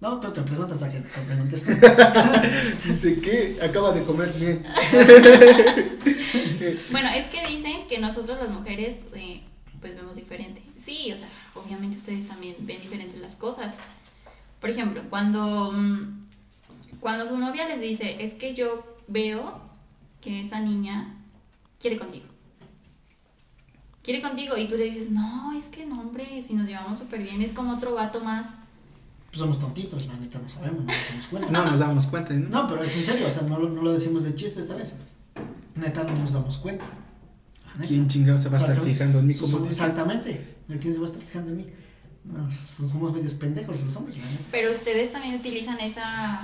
No, 0.00 0.20
tú 0.20 0.30
te 0.30 0.42
preguntas 0.42 0.82
a 0.82 0.92
que 0.92 1.00
te 1.00 1.20
preguntes. 1.20 1.64
Dice 2.84 3.20
que 3.20 3.58
acaba 3.62 3.92
de 3.92 4.02
comer 4.04 4.32
bien. 4.34 4.64
Bueno, 6.90 7.08
es 7.10 7.26
que 7.26 7.46
dicen 7.46 7.86
que 7.88 7.98
nosotros 7.98 8.38
las 8.38 8.48
mujeres 8.48 9.04
eh, 9.14 9.42
pues 9.80 9.94
vemos 9.94 10.16
diferente. 10.16 10.62
Sí, 10.78 11.12
o 11.12 11.16
sea, 11.16 11.28
obviamente 11.54 11.96
ustedes 11.96 12.26
también 12.26 12.56
ven 12.60 12.80
diferentes 12.80 13.20
las 13.20 13.36
cosas. 13.36 13.74
Por 14.60 14.70
ejemplo, 14.70 15.02
cuando, 15.08 15.72
mm, 15.72 16.26
cuando 17.00 17.26
su 17.26 17.36
novia 17.38 17.68
les 17.68 17.80
dice, 17.80 18.24
es 18.24 18.34
que 18.34 18.54
yo 18.54 18.84
veo 19.06 19.60
que 20.20 20.40
esa 20.40 20.60
niña 20.60 21.14
quiere 21.80 21.98
contigo. 21.98 22.26
Quiere 24.02 24.22
contigo 24.22 24.56
y 24.56 24.68
tú 24.68 24.76
le 24.76 24.84
dices, 24.84 25.10
no, 25.10 25.52
es 25.52 25.66
que 25.66 25.86
no, 25.86 26.00
hombre, 26.00 26.42
si 26.42 26.54
nos 26.54 26.66
llevamos 26.66 26.98
súper 26.98 27.22
bien, 27.22 27.42
es 27.42 27.52
como 27.52 27.74
otro 27.74 27.94
vato 27.94 28.20
más. 28.20 28.48
Pues 29.30 29.38
somos 29.38 29.58
tontitos, 29.58 30.06
la 30.06 30.14
neta, 30.16 30.38
no 30.38 30.48
sabemos, 30.48 30.84
no 30.84 30.86
nos 30.86 31.08
damos 31.10 31.26
cuenta. 31.26 31.50
No 31.52 31.64
nos 31.70 31.78
damos 31.80 32.06
cuenta, 32.06 32.34
¿no? 32.34 32.48
No, 32.48 32.68
pero 32.70 32.84
es 32.84 32.96
en 32.96 33.04
serio, 33.04 33.26
o 33.26 33.30
sea, 33.30 33.42
no, 33.42 33.58
lo- 33.58 33.68
no 33.68 33.82
lo 33.82 33.92
decimos 33.92 34.24
de 34.24 34.34
chiste 34.34 34.60
esta 34.60 34.74
vez. 34.76 34.96
Neta, 35.74 36.04
no 36.04 36.14
nos 36.18 36.32
damos 36.32 36.56
cuenta. 36.58 36.84
¿Quién 37.86 38.08
chingado 38.08 38.38
se 38.38 38.48
va 38.48 38.56
a 38.56 38.60
estar 38.60 38.70
Exactamente. 38.76 38.92
fijando 38.94 39.18
en 39.18 39.26
mí 39.26 39.34
como 39.34 39.58
dice? 39.58 39.70
Exactamente. 39.72 40.56
¿De 40.68 40.78
quién 40.78 40.94
se 40.94 40.98
va 41.00 41.06
a 41.06 41.08
estar 41.10 41.22
fijando 41.22 41.50
en 41.50 41.56
mí? 41.58 41.66
No, 42.24 42.50
somos 42.50 43.12
medios 43.12 43.34
pendejos 43.34 43.76
los 43.84 43.96
hombres, 43.96 44.16
la 44.18 44.24
neta. 44.30 44.42
Pero 44.50 44.72
ustedes 44.72 45.12
también 45.12 45.34
utilizan 45.34 45.78
esa, 45.80 46.40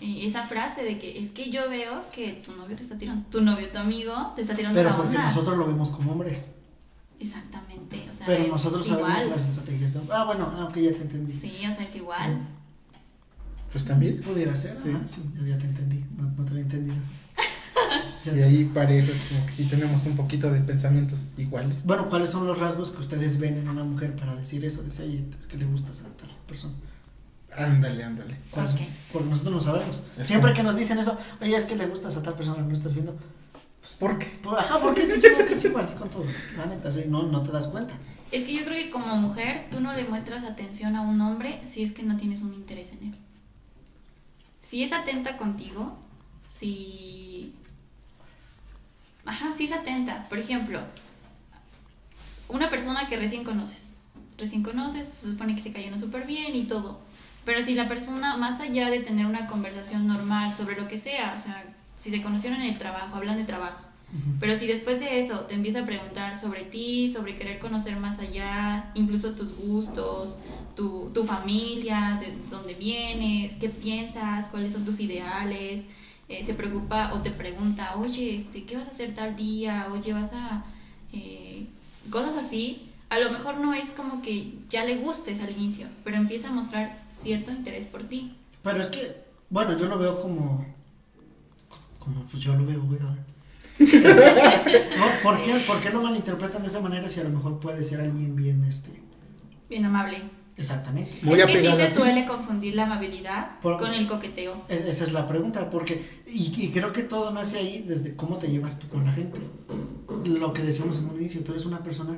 eh, 0.00 0.20
esa 0.26 0.46
frase 0.46 0.84
de 0.84 0.98
que 0.98 1.18
es 1.18 1.30
que 1.32 1.50
yo 1.50 1.68
veo 1.68 2.04
que 2.14 2.40
tu 2.46 2.52
novio 2.52 2.76
te 2.76 2.84
está 2.84 2.96
tirando, 2.96 3.26
tu 3.28 3.40
novio, 3.42 3.68
tu 3.72 3.78
amigo, 3.78 4.32
te 4.36 4.42
está 4.42 4.54
tirando 4.54 4.76
Pero 4.78 4.90
la 4.90 4.96
porque 4.96 5.16
onda. 5.16 5.24
nosotros 5.28 5.58
lo 5.58 5.66
vemos 5.66 5.90
como 5.90 6.12
hombres. 6.12 6.52
Exactamente, 7.18 8.06
o 8.10 8.14
sea, 8.14 8.26
Pero 8.26 8.42
es 8.44 8.48
nosotros 8.50 8.86
igual. 8.88 9.00
sabemos 9.14 9.28
las 9.30 9.48
estrategias. 9.48 9.94
¿no? 9.94 10.02
Ah, 10.12 10.24
bueno, 10.24 10.48
ah, 10.52 10.66
ok, 10.68 10.76
ya 10.76 10.90
te 10.92 11.02
entendí. 11.02 11.32
Sí, 11.32 11.52
o 11.70 11.74
sea, 11.74 11.84
es 11.84 11.96
igual. 11.96 12.38
Pues 13.72 13.84
también. 13.84 14.20
Pudiera 14.22 14.54
ser, 14.56 14.76
Sí. 14.76 14.90
ya, 15.46 15.58
te 15.58 15.66
entendí. 15.66 16.04
No, 16.16 16.30
no 16.30 16.44
te 16.44 16.50
había 16.50 16.62
entendido. 16.62 16.96
Sé. 18.22 18.42
ahí 18.42 18.64
parejos, 18.64 19.18
como 19.28 19.46
que 19.46 19.52
sí 19.52 19.64
tenemos 19.66 20.04
un 20.06 20.16
poquito 20.16 20.50
de 20.50 20.60
pensamientos 20.60 21.30
iguales. 21.38 21.84
Bueno, 21.84 22.08
¿cuáles 22.08 22.30
son 22.30 22.46
los 22.46 22.58
rasgos 22.58 22.90
que 22.90 23.00
ustedes 23.00 23.38
ven 23.38 23.56
en 23.58 23.68
una 23.68 23.84
mujer 23.84 24.16
para 24.16 24.34
decir 24.34 24.64
eso? 24.64 24.82
Dice, 24.82 25.04
oye, 25.04 25.24
es 25.40 25.46
que 25.46 25.56
le 25.56 25.64
gustas 25.66 26.00
a 26.00 26.04
tal 26.16 26.28
persona. 26.48 26.74
Ándale, 27.56 28.02
ándale. 28.04 28.36
¿Cuáles 28.50 28.72
son? 28.72 28.82
Ok. 28.82 28.88
Porque 29.12 29.28
nosotros 29.30 29.54
no 29.54 29.60
sabemos. 29.60 30.02
Es 30.18 30.26
Siempre 30.26 30.50
como- 30.52 30.56
que 30.56 30.62
nos 30.64 30.76
dicen 30.76 30.98
eso, 30.98 31.16
oye, 31.40 31.56
es 31.56 31.66
que 31.66 31.76
le 31.76 31.86
gustas 31.86 32.16
a 32.16 32.22
tal 32.22 32.34
persona, 32.34 32.62
no 32.62 32.74
estás 32.74 32.92
viendo. 32.94 33.16
¿Por 33.98 34.18
qué? 34.18 34.26
Por, 34.42 34.58
ajá, 34.58 34.78
porque 34.78 35.02
sí, 35.02 35.20
yo 35.22 35.32
creo 35.34 35.46
que 35.46 35.54
es 35.54 35.64
igual 35.64 35.94
con 35.96 36.10
todo. 36.10 36.24
La 36.56 36.66
neta, 36.66 36.92
sí, 36.92 37.04
no, 37.08 37.22
no 37.24 37.42
te 37.42 37.52
das 37.52 37.68
cuenta. 37.68 37.94
Es 38.32 38.44
que 38.44 38.54
yo 38.54 38.64
creo 38.64 38.84
que 38.84 38.90
como 38.90 39.16
mujer 39.16 39.68
tú 39.70 39.80
no 39.80 39.92
le 39.92 40.04
muestras 40.04 40.44
atención 40.44 40.96
a 40.96 41.02
un 41.02 41.20
hombre 41.20 41.60
si 41.70 41.82
es 41.82 41.92
que 41.92 42.02
no 42.02 42.16
tienes 42.16 42.42
un 42.42 42.54
interés 42.54 42.92
en 42.92 43.08
él. 43.08 43.14
Si 44.60 44.82
es 44.82 44.92
atenta 44.92 45.36
contigo, 45.36 45.96
si... 46.58 47.54
Ajá, 49.24 49.52
si 49.56 49.64
es 49.64 49.72
atenta. 49.72 50.24
Por 50.28 50.38
ejemplo, 50.38 50.80
una 52.48 52.68
persona 52.68 53.06
que 53.08 53.16
recién 53.16 53.44
conoces. 53.44 53.94
Recién 54.38 54.62
conoces, 54.62 55.06
se 55.06 55.30
supone 55.30 55.54
que 55.54 55.62
se 55.62 55.72
cayeron 55.72 55.98
súper 55.98 56.26
bien 56.26 56.54
y 56.54 56.66
todo. 56.66 57.00
Pero 57.44 57.64
si 57.64 57.74
la 57.74 57.88
persona, 57.88 58.36
más 58.36 58.60
allá 58.60 58.90
de 58.90 59.00
tener 59.00 59.24
una 59.24 59.46
conversación 59.46 60.06
normal 60.08 60.52
sobre 60.52 60.76
lo 60.76 60.88
que 60.88 60.98
sea, 60.98 61.34
o 61.36 61.40
sea, 61.40 61.64
si 61.96 62.10
se 62.10 62.22
conocieron 62.22 62.60
en 62.60 62.70
el 62.70 62.78
trabajo, 62.78 63.14
hablan 63.14 63.36
de 63.36 63.44
trabajo. 63.44 63.85
Pero 64.40 64.54
si 64.54 64.66
después 64.66 65.00
de 65.00 65.18
eso 65.18 65.40
te 65.40 65.54
empieza 65.54 65.80
a 65.80 65.86
preguntar 65.86 66.38
sobre 66.38 66.64
ti, 66.64 67.12
sobre 67.12 67.36
querer 67.36 67.58
conocer 67.58 67.96
más 67.96 68.18
allá, 68.18 68.90
incluso 68.94 69.32
tus 69.32 69.54
gustos, 69.56 70.38
tu, 70.74 71.10
tu 71.12 71.24
familia, 71.24 72.18
de 72.20 72.32
dónde 72.50 72.74
vienes, 72.74 73.54
qué 73.54 73.68
piensas, 73.68 74.46
cuáles 74.46 74.72
son 74.72 74.84
tus 74.84 75.00
ideales, 75.00 75.82
eh, 76.28 76.44
se 76.44 76.54
preocupa 76.54 77.12
o 77.14 77.20
te 77.20 77.30
pregunta, 77.30 77.96
oye, 77.96 78.36
este, 78.36 78.64
¿qué 78.64 78.76
vas 78.76 78.86
a 78.86 78.90
hacer 78.90 79.14
tal 79.14 79.36
día? 79.36 79.88
Oye, 79.92 80.12
vas 80.12 80.32
a... 80.32 80.64
eh, 81.12 81.66
cosas 82.10 82.36
así. 82.36 82.90
A 83.08 83.18
lo 83.18 83.30
mejor 83.30 83.58
no 83.58 83.72
es 83.74 83.90
como 83.90 84.22
que 84.22 84.54
ya 84.68 84.84
le 84.84 84.96
gustes 84.96 85.40
al 85.40 85.50
inicio, 85.50 85.86
pero 86.04 86.16
empieza 86.16 86.48
a 86.48 86.52
mostrar 86.52 86.98
cierto 87.08 87.52
interés 87.52 87.86
por 87.86 88.04
ti. 88.04 88.34
Pero 88.62 88.80
es 88.80 88.88
que, 88.88 89.24
bueno, 89.50 89.78
yo 89.78 89.86
lo 89.86 89.98
veo 89.98 90.20
como. 90.20 90.66
Como 92.00 92.22
pues 92.24 92.42
yo 92.42 92.54
lo 92.54 92.66
veo, 92.66 92.82
güey. 92.82 92.98
¿verdad? 92.98 93.16
No, 93.78 95.04
¿por, 95.22 95.42
qué, 95.42 95.54
¿Por 95.66 95.80
qué 95.80 95.90
lo 95.90 96.02
malinterpretan 96.02 96.62
de 96.62 96.68
esa 96.68 96.80
manera 96.80 97.08
si 97.08 97.20
a 97.20 97.24
lo 97.24 97.30
mejor 97.30 97.58
puede 97.60 97.84
ser 97.84 98.00
alguien 98.00 98.34
bien, 98.36 98.64
este. 98.64 98.90
Bien 99.68 99.84
amable. 99.84 100.22
Exactamente. 100.56 101.12
Muy 101.22 101.38
es 101.38 101.44
que 101.44 101.60
sí 101.60 101.66
se 101.76 101.94
suele 101.94 102.26
confundir 102.26 102.74
la 102.74 102.84
amabilidad 102.84 103.60
Por- 103.60 103.78
con 103.78 103.92
el 103.92 104.06
coqueteo. 104.06 104.62
Es- 104.68 104.86
esa 104.86 105.04
es 105.04 105.12
la 105.12 105.26
pregunta, 105.28 105.68
porque. 105.70 106.02
Y, 106.26 106.54
y 106.64 106.70
creo 106.70 106.92
que 106.92 107.02
todo 107.02 107.30
nace 107.30 107.58
ahí 107.58 107.84
desde 107.86 108.16
cómo 108.16 108.38
te 108.38 108.48
llevas 108.48 108.78
tú 108.78 108.88
con 108.88 109.04
la 109.04 109.12
gente. 109.12 109.38
Lo 110.24 110.52
que 110.54 110.62
decíamos 110.62 110.98
en 110.98 111.10
un 111.10 111.16
inicio, 111.20 111.42
tú 111.44 111.52
eres 111.52 111.66
una 111.66 111.82
persona. 111.82 112.16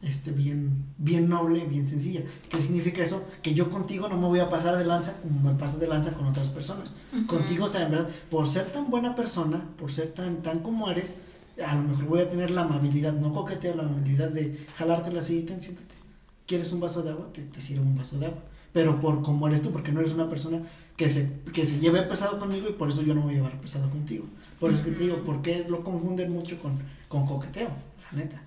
Este, 0.00 0.30
bien, 0.30 0.84
bien 0.96 1.28
noble, 1.28 1.64
bien 1.64 1.88
sencilla. 1.88 2.22
¿Qué 2.48 2.60
significa 2.60 3.02
eso? 3.02 3.26
Que 3.42 3.52
yo 3.52 3.68
contigo 3.68 4.08
no 4.08 4.16
me 4.16 4.28
voy 4.28 4.38
a 4.38 4.48
pasar 4.48 4.76
de 4.76 4.84
lanza 4.84 5.20
como 5.20 5.40
me 5.40 5.58
pasas 5.58 5.80
de 5.80 5.88
lanza 5.88 6.12
con 6.12 6.26
otras 6.26 6.48
personas. 6.48 6.94
Contigo, 7.26 7.64
o 7.64 7.68
sea, 7.68 7.82
en 7.82 7.90
verdad, 7.90 8.08
por 8.30 8.46
ser 8.46 8.70
tan 8.70 8.90
buena 8.90 9.14
persona, 9.16 9.68
por 9.76 9.90
ser 9.90 10.08
tan, 10.14 10.42
tan 10.42 10.60
como 10.60 10.88
eres, 10.88 11.16
a 11.64 11.74
lo 11.74 11.82
mejor 11.82 12.04
voy 12.04 12.20
a 12.20 12.30
tener 12.30 12.50
la 12.52 12.60
amabilidad, 12.62 13.12
no 13.14 13.32
coqueteo, 13.32 13.74
la 13.74 13.82
amabilidad 13.82 14.30
de 14.30 14.56
jalarte 14.76 15.10
la 15.10 15.22
silla, 15.22 15.46
ten, 15.46 15.60
siéntate. 15.60 15.94
¿Quieres 16.46 16.72
un 16.72 16.80
vaso 16.80 17.02
de 17.02 17.10
agua? 17.10 17.32
Te, 17.32 17.42
te 17.42 17.60
sirvo 17.60 17.82
un 17.82 17.96
vaso 17.96 18.18
de 18.18 18.26
agua. 18.26 18.42
Pero 18.72 19.00
por 19.00 19.22
como 19.22 19.48
eres 19.48 19.62
tú, 19.62 19.72
porque 19.72 19.92
no 19.92 20.00
eres 20.00 20.12
una 20.12 20.28
persona 20.28 20.62
que 20.96 21.10
se, 21.10 21.28
que 21.52 21.66
se 21.66 21.78
lleve 21.80 22.02
pesado 22.02 22.38
conmigo 22.38 22.68
y 22.68 22.72
por 22.72 22.90
eso 22.90 23.02
yo 23.02 23.14
no 23.14 23.22
voy 23.22 23.32
a 23.32 23.36
llevar 23.36 23.60
pesado 23.60 23.90
contigo. 23.90 24.26
Por 24.60 24.70
eso 24.72 24.84
que 24.84 24.92
te 24.92 25.02
digo, 25.04 25.16
¿por 25.24 25.42
qué 25.42 25.66
lo 25.68 25.82
confunden 25.82 26.32
mucho 26.32 26.58
con, 26.60 26.78
con 27.08 27.26
coqueteo? 27.26 27.70
La 28.12 28.18
neta. 28.18 28.42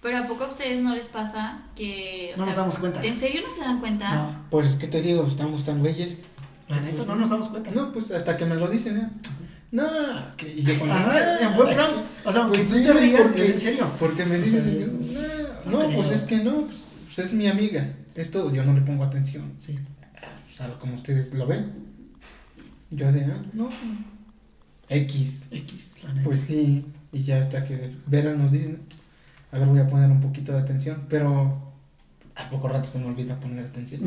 Pero 0.00 0.18
¿a 0.18 0.26
poco 0.28 0.44
a 0.44 0.48
ustedes 0.48 0.80
no 0.82 0.94
les 0.94 1.08
pasa 1.08 1.62
que... 1.74 2.32
o 2.34 2.38
No 2.38 2.46
nos 2.46 2.54
damos 2.56 2.78
cuenta. 2.78 3.02
¿En 3.04 3.18
serio 3.18 3.42
no 3.46 3.52
se 3.52 3.60
dan 3.62 3.80
cuenta? 3.80 4.14
No, 4.14 4.44
Pues 4.50 4.68
es 4.68 4.74
que 4.76 4.86
te 4.86 5.02
digo, 5.02 5.26
estamos 5.26 5.64
tan 5.64 5.80
güeyes. 5.80 6.20
la 6.68 6.80
neta, 6.80 7.04
no 7.04 7.16
nos 7.16 7.30
damos 7.30 7.48
cuenta. 7.48 7.70
No, 7.72 7.90
pues 7.92 8.10
hasta 8.12 8.36
que 8.36 8.44
me 8.44 8.54
lo 8.54 8.68
dicen, 8.68 8.96
¿eh? 8.98 9.10
No, 9.72 9.86
que 10.36 10.48
y 10.54 10.62
yo 10.62 10.78
con 10.78 10.90
Ajá, 10.90 11.40
en 11.46 11.56
buen 11.56 11.74
plan. 11.74 11.90
O 12.24 12.32
sea, 12.32 12.42
aunque 12.42 12.58
Pues 12.60 12.70
tú 12.70 12.76
te 12.76 12.92
rías, 13.00 13.22
porque- 13.22 13.44
es 13.44 13.50
en 13.54 13.60
serio. 13.60 13.86
Porque 13.98 14.24
me 14.24 14.36
O 14.36 14.40
dicen, 14.42 14.64
sea, 14.64 14.72
es- 14.72 14.92
no, 15.66 15.70
no 15.82 15.88
no, 15.88 15.94
pues 15.96 16.10
es 16.10 16.24
que 16.24 16.38
no, 16.38 16.62
pues, 16.66 16.88
pues 17.04 17.18
es 17.18 17.32
mi 17.34 17.48
amiga, 17.48 17.92
es 18.14 18.30
todo, 18.30 18.52
yo 18.52 18.64
no 18.64 18.72
le 18.72 18.80
pongo 18.82 19.04
atención. 19.04 19.52
Sí. 19.58 19.78
O 20.50 20.54
sea, 20.54 20.68
como 20.78 20.94
ustedes 20.94 21.34
lo 21.34 21.46
ven. 21.46 21.72
Yo 22.90 23.12
de, 23.12 23.24
ah, 23.24 23.42
no, 23.52 23.68
X. 24.88 25.42
X, 25.50 25.92
la 26.02 26.12
neta. 26.14 26.24
Pues 26.24 26.40
sí, 26.40 26.86
y 27.12 27.22
ya 27.24 27.38
hasta 27.40 27.64
que 27.64 27.76
de 27.76 27.94
veras 28.06 28.36
nos 28.38 28.50
dicen, 28.50 28.80
a 29.52 29.58
ver, 29.58 29.68
voy 29.68 29.78
a 29.80 29.86
poner 29.86 30.10
un 30.10 30.20
poquito 30.20 30.52
de 30.52 30.58
atención, 30.58 31.06
pero 31.08 31.72
a 32.34 32.50
poco 32.50 32.68
rato 32.68 32.88
se 32.88 32.98
me 32.98 33.06
olvida 33.06 33.38
poner 33.40 33.64
atención. 33.64 34.02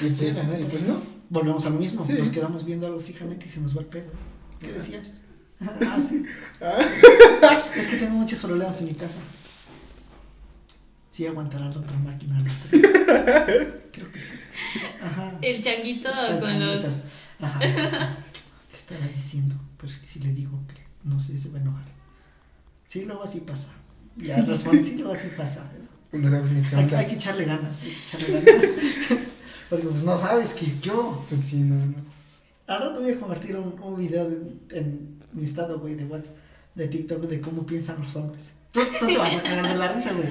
Y 0.00 0.10
pues, 0.10 0.36
y 0.36 0.64
pues 0.64 0.82
no. 0.82 1.00
Volvemos 1.28 1.64
a 1.66 1.70
lo 1.70 1.76
mismo. 1.78 2.04
Sí. 2.04 2.14
Nos 2.14 2.30
quedamos 2.30 2.64
viendo 2.64 2.86
algo 2.86 3.00
fijamente 3.00 3.46
y 3.46 3.50
se 3.50 3.60
nos 3.60 3.76
va 3.76 3.80
el 3.82 3.86
pedo. 3.86 4.10
¿Qué 4.60 4.72
decías? 4.72 5.16
Ah, 5.62 5.98
sí. 6.00 6.24
Ah, 6.62 6.78
Es 7.76 7.88
que 7.88 7.98
tengo 7.98 8.14
muchos 8.14 8.38
problemas 8.42 8.80
en 8.80 8.86
mi 8.86 8.94
casa. 8.94 9.18
Sí 11.10 11.26
aguantará 11.26 11.68
la 11.68 11.78
otra 11.80 11.98
máquina 11.98 12.40
eléctrica. 12.40 12.88
Creo 13.92 14.10
que 14.10 14.18
sí. 14.20 14.32
Ajá. 15.02 15.36
El 15.42 15.62
changuito 15.62 16.08
Estas 16.08 16.38
con 16.38 16.58
los... 16.58 16.86
Ajá. 17.40 17.60
¿Qué 17.60 18.76
estará 18.76 19.06
diciendo? 19.08 19.54
Pero 19.76 19.92
es 19.92 19.98
que 19.98 20.08
si 20.08 20.20
le 20.20 20.32
digo 20.32 20.58
que 20.66 20.80
no 21.04 21.20
sé, 21.20 21.38
se 21.38 21.50
va 21.50 21.58
a 21.58 21.60
enojar. 21.60 21.86
Sí, 22.86 23.04
luego 23.04 23.24
así 23.24 23.40
pasa. 23.40 23.68
Ya 24.22 24.42
respondí, 24.42 24.82
sí, 24.82 24.96
luego 24.96 25.12
así 25.14 25.28
pasa. 25.36 25.70
pues 26.10 26.22
no 26.22 26.30
sabes 26.30 26.50
ni 26.50 26.62
qué 26.62 26.76
Hay, 26.76 26.84
onda. 26.84 26.98
hay 26.98 27.06
que 27.06 27.14
echarle 27.14 27.44
ganas, 27.44 27.78
hay 27.82 27.90
que 27.90 28.16
echarle 28.16 28.40
ganas. 28.52 28.66
Porque 29.70 29.86
pues 29.86 30.02
no 30.02 30.16
sabes 30.18 30.54
que 30.54 30.66
yo. 30.80 31.24
Pues 31.28 31.40
sí, 31.42 31.58
no, 31.58 31.74
no. 31.86 31.94
Ahora 32.66 32.92
te 32.92 33.00
voy 33.00 33.10
a 33.12 33.20
compartir 33.20 33.56
un, 33.56 33.80
un 33.80 33.96
video 33.96 34.28
de- 34.28 34.52
en 34.70 35.20
mi 35.32 35.44
estado, 35.44 35.78
güey, 35.80 35.94
de 35.94 36.04
WhatsApp, 36.04 36.34
de 36.74 36.88
TikTok, 36.88 37.22
de 37.22 37.40
cómo 37.40 37.64
piensan 37.66 38.02
los 38.02 38.14
hombres. 38.16 38.42
Tú, 38.72 38.80
tú 39.00 39.06
te 39.06 39.16
vas 39.18 39.34
a 39.34 39.42
cagar 39.42 39.68
de 39.72 39.78
la 39.78 39.92
risa, 39.92 40.12
güey. 40.12 40.28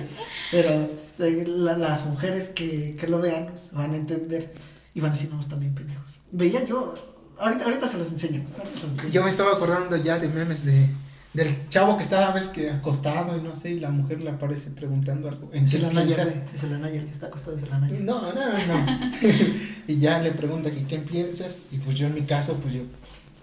Pero 0.52 0.90
eh, 1.20 1.44
la- 1.48 1.78
las 1.78 2.06
mujeres 2.06 2.50
que, 2.50 2.96
que 2.98 3.08
lo 3.08 3.20
vean 3.20 3.48
pues, 3.48 3.72
van 3.72 3.94
a 3.94 3.98
entender 3.98 4.54
y 4.94 5.00
van 5.02 5.12
a 5.12 5.14
decir, 5.16 5.30
no, 5.30 5.40
están 5.40 5.60
bien 5.60 5.74
pendejos. 5.76 6.20
Veía 6.32 6.64
yo, 6.66 6.94
ahorita, 7.40 7.66
ahorita 7.66 7.88
se 7.88 7.98
los 7.98 8.12
enseño. 8.12 8.46
ahorita 8.58 8.76
se 8.80 8.88
los 8.88 8.92
enseño. 8.96 9.14
Yo 9.14 9.24
me 9.24 9.30
estaba 9.30 9.54
acordando 9.54 9.96
ya 9.98 10.20
de 10.20 10.28
memes 10.30 10.64
de 10.66 10.88
del 11.34 11.70
chavo 11.70 11.96
que 11.98 12.04
estaba, 12.04 12.32
ves 12.32 12.48
que 12.50 12.70
acostado 12.72 13.38
y 13.38 13.42
no 13.42 13.54
sé, 13.56 13.72
y 13.72 13.80
la 13.80 13.90
mujer 13.92 14.24
le 14.24 14.32
aparece 14.32 14.72
preguntando 14.72 15.30
algo. 15.30 15.50
¿En 15.54 15.66
Es 15.66 15.72
qué 15.72 15.78
piensas? 15.78 16.34
es 16.56 16.64
el 16.64 16.74
Anaya, 16.74 17.00
el 17.00 17.06
que 17.06 17.14
está 17.14 17.28
acostado 17.28 17.56
es 17.58 17.64
el 17.64 17.72
Anaya. 17.72 17.96
No, 18.00 18.22
no, 18.22 18.34
no, 18.34 18.52
no. 18.52 19.12
y 19.88 19.98
ya 20.00 20.20
le 20.20 20.32
pregunta 20.32 20.72
que 20.72 20.86
qué 20.86 20.98
piensas, 21.00 21.58
y 21.72 21.78
pues 21.78 21.96
yo 21.96 22.08
en 22.08 22.16
mi 22.16 22.22
caso, 22.22 22.56
pues 22.56 22.74
yo 22.74 22.82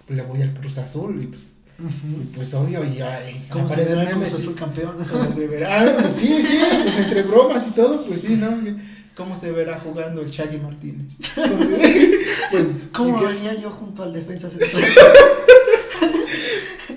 le 0.09 0.21
voy 0.23 0.41
al 0.41 0.53
Cruz 0.53 0.77
Azul, 0.79 1.21
y 1.23 1.27
pues, 1.27 1.51
y 1.79 1.83
Ujú. 1.83 2.23
pues 2.35 2.53
obvio, 2.55 2.83
y 2.83 2.95
ya 2.95 3.29
y 3.29 3.47
¿Cómo 3.49 3.67
verá 3.69 4.03
el. 4.03 4.09
Cruz 4.09 4.31
y- 4.31 4.35
Azul 4.35 4.55
campeón? 4.55 4.95
¿Cómo 5.09 5.31
se 5.31 5.47
verá? 5.47 6.09
Sí, 6.13 6.41
sí, 6.41 6.59
pues 6.83 6.97
entre 6.97 7.21
bromas 7.23 7.67
y 7.67 7.71
todo, 7.71 8.03
pues 8.05 8.21
sí, 8.21 8.35
¿no? 8.35 8.49
¿Cómo 9.15 9.35
se 9.35 9.51
verá 9.51 9.79
jugando 9.79 10.21
el 10.21 10.29
Shaggy 10.29 10.57
Martínez? 10.57 11.17
Pues, 12.51 12.67
¿Cómo 12.93 13.19
vería 13.21 13.53
yo 13.55 13.69
junto 13.71 14.03
al 14.03 14.13
defensa 14.13 14.49
central? 14.49 14.83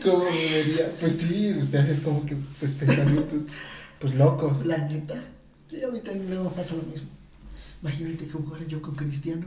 ¿Cómo 0.02 0.24
me 0.24 0.30
vería? 0.30 0.92
Pues 1.00 1.14
sí, 1.14 1.54
usted 1.58 1.78
hace 1.78 2.02
como 2.02 2.24
que, 2.26 2.36
pues, 2.58 2.72
pensamientos, 2.74 3.40
pues, 3.98 4.14
locos. 4.14 4.64
La 4.66 4.78
neta. 4.78 5.14
A 5.14 5.90
mí 5.90 6.00
también 6.00 6.42
me 6.42 6.50
pasa 6.50 6.74
lo 6.74 6.82
mismo. 6.82 7.08
Imagínate 7.82 8.26
que 8.26 8.32
jugara 8.32 8.64
yo 8.66 8.82
con 8.82 8.94
Cristiano. 8.94 9.46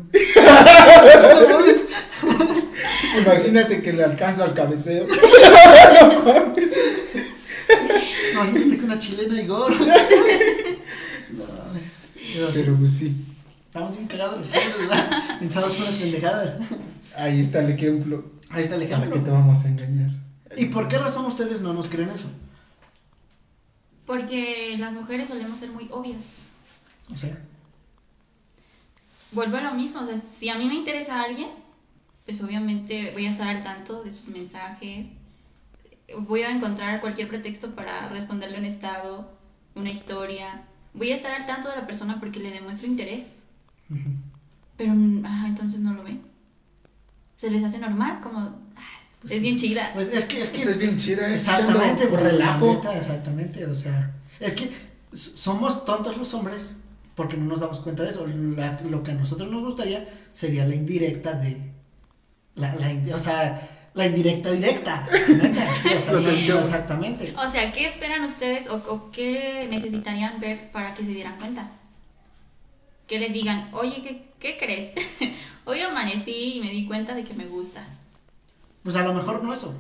Imagínate 3.20 3.82
que 3.82 3.94
le 3.94 4.04
alcanzo 4.04 4.44
al 4.44 4.54
cabeceo. 4.56 5.06
Imagínate 8.34 8.78
que 8.78 8.86
una 8.86 9.00
chilena 9.00 9.40
y 9.42 9.48
gol. 9.48 9.74
No, 12.40 12.48
pero 12.52 12.76
pues 12.78 12.94
sí, 12.94 13.16
estamos 13.68 13.96
bien 13.96 14.08
cagados 14.08 14.40
los 14.42 14.50
hombres, 14.50 14.80
¿verdad? 14.80 15.24
Pensamos 15.40 15.78
unas 15.78 15.98
pendejadas. 15.98 16.56
ahí 17.16 17.42
está 17.42 17.60
el 17.60 17.70
ejemplo. 17.70 18.26
Ahí 18.50 18.64
está 18.64 18.76
el 18.76 18.88
¿Para 18.88 19.04
qué 19.04 19.10
te 19.10 19.14
ejemplo. 19.20 19.34
vamos 19.34 19.64
a 19.64 19.68
engañar? 19.68 20.10
¿Y 20.58 20.66
por 20.66 20.88
qué 20.88 20.98
razón 20.98 21.26
ustedes 21.26 21.62
no 21.62 21.74
nos 21.74 21.90
creen 21.90 22.10
eso? 22.10 22.30
Porque 24.06 24.76
las 24.78 24.94
mujeres 24.94 25.30
solemos 25.30 25.60
ser 25.60 25.70
muy 25.72 25.88
obvias. 25.92 26.24
O 27.12 27.18
sea, 27.18 27.38
Vuelvo 29.34 29.58
a 29.58 29.62
lo 29.62 29.74
mismo, 29.74 30.02
o 30.02 30.06
sea, 30.06 30.16
si 30.18 30.50
a 30.50 30.56
mí 30.56 30.68
me 30.68 30.76
interesa 30.76 31.20
a 31.20 31.24
alguien, 31.24 31.50
pues 32.24 32.42
obviamente 32.44 33.10
voy 33.14 33.26
a 33.26 33.32
estar 33.32 33.48
al 33.48 33.64
tanto 33.64 34.04
de 34.04 34.12
sus 34.12 34.30
mensajes, 34.30 35.08
voy 36.20 36.44
a 36.44 36.52
encontrar 36.52 37.02
cualquier 37.02 37.30
pretexto 37.30 37.74
para 37.74 38.10
responderle 38.10 38.60
un 38.60 38.66
estado, 38.66 39.32
una 39.74 39.90
historia, 39.90 40.66
voy 40.94 41.12
a 41.12 41.16
estar 41.16 41.32
al 41.32 41.48
tanto 41.48 41.70
de 41.70 41.78
la 41.78 41.88
persona 41.88 42.20
porque 42.20 42.40
le 42.40 42.52
demuestro 42.52 42.88
interés, 42.88 43.34
pero 44.78 44.94
ah, 45.26 45.46
entonces 45.48 45.80
no 45.80 45.94
lo 45.94 46.04
ven. 46.04 46.22
Se 47.36 47.50
les 47.50 47.64
hace 47.64 47.80
normal, 47.80 48.22
como, 48.22 48.56
Pues 49.24 49.34
es 49.34 49.42
bien 49.42 49.58
chida. 49.58 49.92
Pues 49.94 50.08
es 50.10 50.26
que 50.26 50.42
es 50.44 50.50
que 50.52 50.62
Eso 50.62 50.70
es 50.70 50.78
bien 50.78 50.98
chida, 50.98 51.28
es 51.28 51.42
Exactamente, 51.42 52.08
por 52.08 52.20
por 52.20 52.28
relajo. 52.30 52.82
exactamente, 52.96 53.66
o 53.66 53.74
sea, 53.74 54.12
es 54.40 54.54
que 54.54 54.70
somos 55.14 55.86
tontos 55.86 56.18
los 56.18 56.34
hombres 56.34 56.74
porque 57.16 57.38
no 57.38 57.46
nos 57.46 57.62
damos 57.62 57.80
cuenta 57.80 58.04
de 58.04 58.10
eso. 58.12 58.28
La- 58.28 58.80
lo 58.82 59.02
que 59.02 59.12
a 59.12 59.16
nosotros 59.16 59.50
nos 59.50 59.62
gustaría 59.64 60.08
sería 60.34 60.66
la 60.66 60.76
indirecta 60.76 61.34
de 61.34 61.58
la, 62.56 62.76
la 62.76 63.16
o 63.16 63.20
sea, 63.20 63.90
la 63.94 64.06
indirecta 64.08 64.52
directa. 64.52 65.08
neta, 65.28 65.74
sí, 65.82 65.90
o 65.94 66.00
sea, 66.02 66.14
La 66.20 66.62
exactamente. 66.62 67.34
O 67.38 67.50
sea, 67.52 67.72
¿qué 67.72 67.86
esperan 67.86 68.24
ustedes 68.24 68.68
o, 68.68 68.76
o 68.76 69.12
qué 69.12 69.68
necesitarían 69.70 70.40
ver 70.40 70.72
para 70.72 70.94
que 70.96 71.06
se 71.06 71.12
dieran 71.12 71.38
cuenta? 71.40 71.72
Que 73.08 73.20
les 73.20 73.34
digan, 73.34 73.70
oye, 73.74 74.02
¿qué, 74.02 74.26
qué 74.40 74.58
crees? 74.58 74.92
Hoy 75.66 75.80
amanecí 75.82 76.56
y 76.56 76.60
me 76.62 76.72
di 76.72 76.86
cuenta 76.88 77.14
de 77.16 77.24
que 77.24 77.34
me 77.34 77.46
gustas. 77.46 78.03
Pues 78.84 78.96
a 78.96 79.04
lo 79.04 79.14
mejor 79.14 79.44
no 79.44 79.54
eso. 79.54 79.74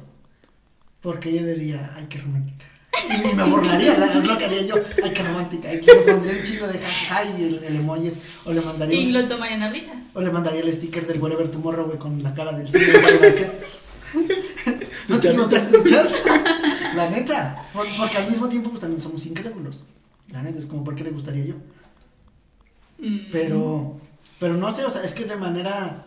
Porque 1.01 1.33
yo 1.33 1.45
diría, 1.45 1.93
ay, 1.95 2.05
qué 2.09 2.19
romántica. 2.19 2.65
Y, 3.09 3.31
y 3.31 3.33
me 3.33 3.43
burlaría, 3.43 3.97
la- 3.97 4.13
es 4.17 4.25
lo 4.25 4.37
que 4.37 4.45
haría 4.45 4.61
yo, 4.61 4.75
ay, 5.03 5.11
qué 5.13 5.23
romántica. 5.23 5.73
Y 5.73 5.81
le 5.81 5.95
pondría 5.95 6.37
un 6.39 6.43
chico 6.43 6.67
de 6.67 6.79
jajaja 6.79 7.23
y 7.37 7.43
el, 7.43 7.63
el 7.63 7.75
emojis, 7.77 8.19
o 8.45 8.53
le 8.53 8.61
mandaría 8.61 8.99
Y 8.99 9.11
lo 9.11 9.27
tomarían 9.27 9.63
a 9.63 9.71
risa. 9.71 9.91
O 10.13 10.21
le 10.21 10.31
mandaría 10.31 10.61
el 10.61 10.73
sticker 10.73 11.05
del 11.07 11.21
Wherever 11.21 11.49
Tomorrow, 11.49 11.85
güey, 11.87 11.97
con 11.97 12.21
la 12.23 12.33
cara 12.33 12.53
del 12.53 12.67
cine. 12.71 12.93
¿No 15.09 15.19
te? 15.19 15.33
La 16.95 17.09
neta. 17.09 17.65
Por- 17.73 17.87
porque 17.97 18.17
al 18.17 18.29
mismo 18.29 18.47
tiempo, 18.47 18.69
pues 18.69 18.81
también 18.81 19.01
somos 19.01 19.25
incrédulos. 19.25 19.83
La 20.29 20.41
neta, 20.41 20.59
es 20.59 20.65
como, 20.67 20.83
¿por 20.83 20.95
qué 20.95 21.03
le 21.03 21.11
gustaría 21.11 21.45
yo? 21.45 21.55
Mm. 22.99 23.31
Pero, 23.31 23.99
pero 24.39 24.53
no 24.55 24.73
sé, 24.73 24.85
o 24.85 24.89
sea, 24.89 25.03
es 25.03 25.13
que 25.13 25.25
de 25.25 25.35
manera. 25.35 26.05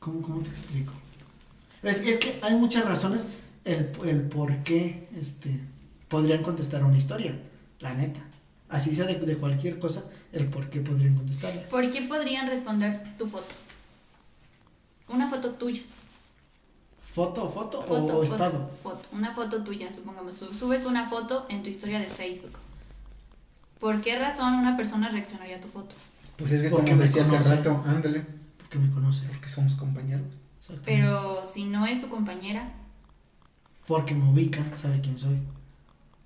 ¿Cómo, 0.00 0.20
cómo 0.22 0.40
te 0.42 0.48
explico? 0.48 0.92
Es, 1.82 2.00
es 2.00 2.18
que 2.18 2.38
hay 2.42 2.54
muchas 2.54 2.84
razones 2.84 3.28
el, 3.64 3.90
el 4.04 4.22
por 4.22 4.56
qué 4.62 5.08
este, 5.16 5.60
podrían 6.08 6.42
contestar 6.42 6.84
una 6.84 6.96
historia. 6.98 7.36
La 7.80 7.94
neta. 7.94 8.20
así 8.68 8.94
sea 8.94 9.06
de, 9.06 9.16
de 9.18 9.36
cualquier 9.36 9.78
cosa, 9.80 10.04
el 10.32 10.46
por 10.48 10.70
qué 10.70 10.80
podrían 10.80 11.16
contestarle. 11.16 11.62
¿Por 11.62 11.90
qué 11.90 12.02
podrían 12.02 12.46
responder 12.48 13.02
tu 13.18 13.26
foto? 13.26 13.52
Una 15.08 15.28
foto 15.28 15.50
tuya. 15.54 15.82
¿Foto, 17.14 17.50
foto, 17.50 17.82
Foto, 17.82 18.04
o, 18.04 18.08
foto, 18.08 18.22
estado? 18.22 18.70
foto. 18.82 19.08
Una 19.12 19.34
foto 19.34 19.62
tuya, 19.62 19.92
supongamos. 19.92 20.34
su- 20.36 20.54
Subes 20.54 20.86
una 20.86 21.08
foto 21.10 21.46
en 21.50 21.62
tu 21.62 21.68
historia 21.68 21.98
de 21.98 22.06
Facebook. 22.06 22.52
¿Por 23.80 24.00
qué 24.00 24.18
razón 24.18 24.54
una 24.54 24.76
persona 24.76 25.10
reaccionaría 25.10 25.56
a 25.56 25.60
tu 25.60 25.68
foto? 25.68 25.94
Pues 26.38 26.52
es 26.52 26.62
que 26.62 26.70
Porque 26.70 26.92
como 26.92 27.02
decía 27.02 27.22
hace 27.22 27.38
rato, 27.38 27.82
ándale, 27.86 28.24
Porque 28.56 28.78
me 28.78 28.90
conoce. 28.90 29.26
porque 29.26 29.48
somos 29.48 29.74
compañeros. 29.74 30.26
Pero 30.84 31.44
si 31.44 31.64
no 31.64 31.86
es 31.86 32.00
tu 32.00 32.08
compañera, 32.08 32.72
Porque 33.86 34.14
me 34.14 34.30
ubica, 34.30 34.62
sabe 34.74 35.00
quién 35.00 35.18
soy. 35.18 35.38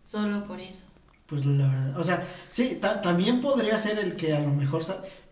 solo 0.05 0.47
por 0.47 0.61
eso. 0.61 0.85
Pues 1.27 1.45
la 1.45 1.67
verdad, 1.69 1.99
o 1.99 2.05
sea, 2.05 2.25
sí, 2.51 2.79
ta- 2.81 3.01
también 3.01 3.41
podría 3.41 3.77
ser 3.79 3.99
el 3.99 4.15
que 4.15 4.33
a 4.35 4.41
lo 4.41 4.51
mejor, 4.53 4.83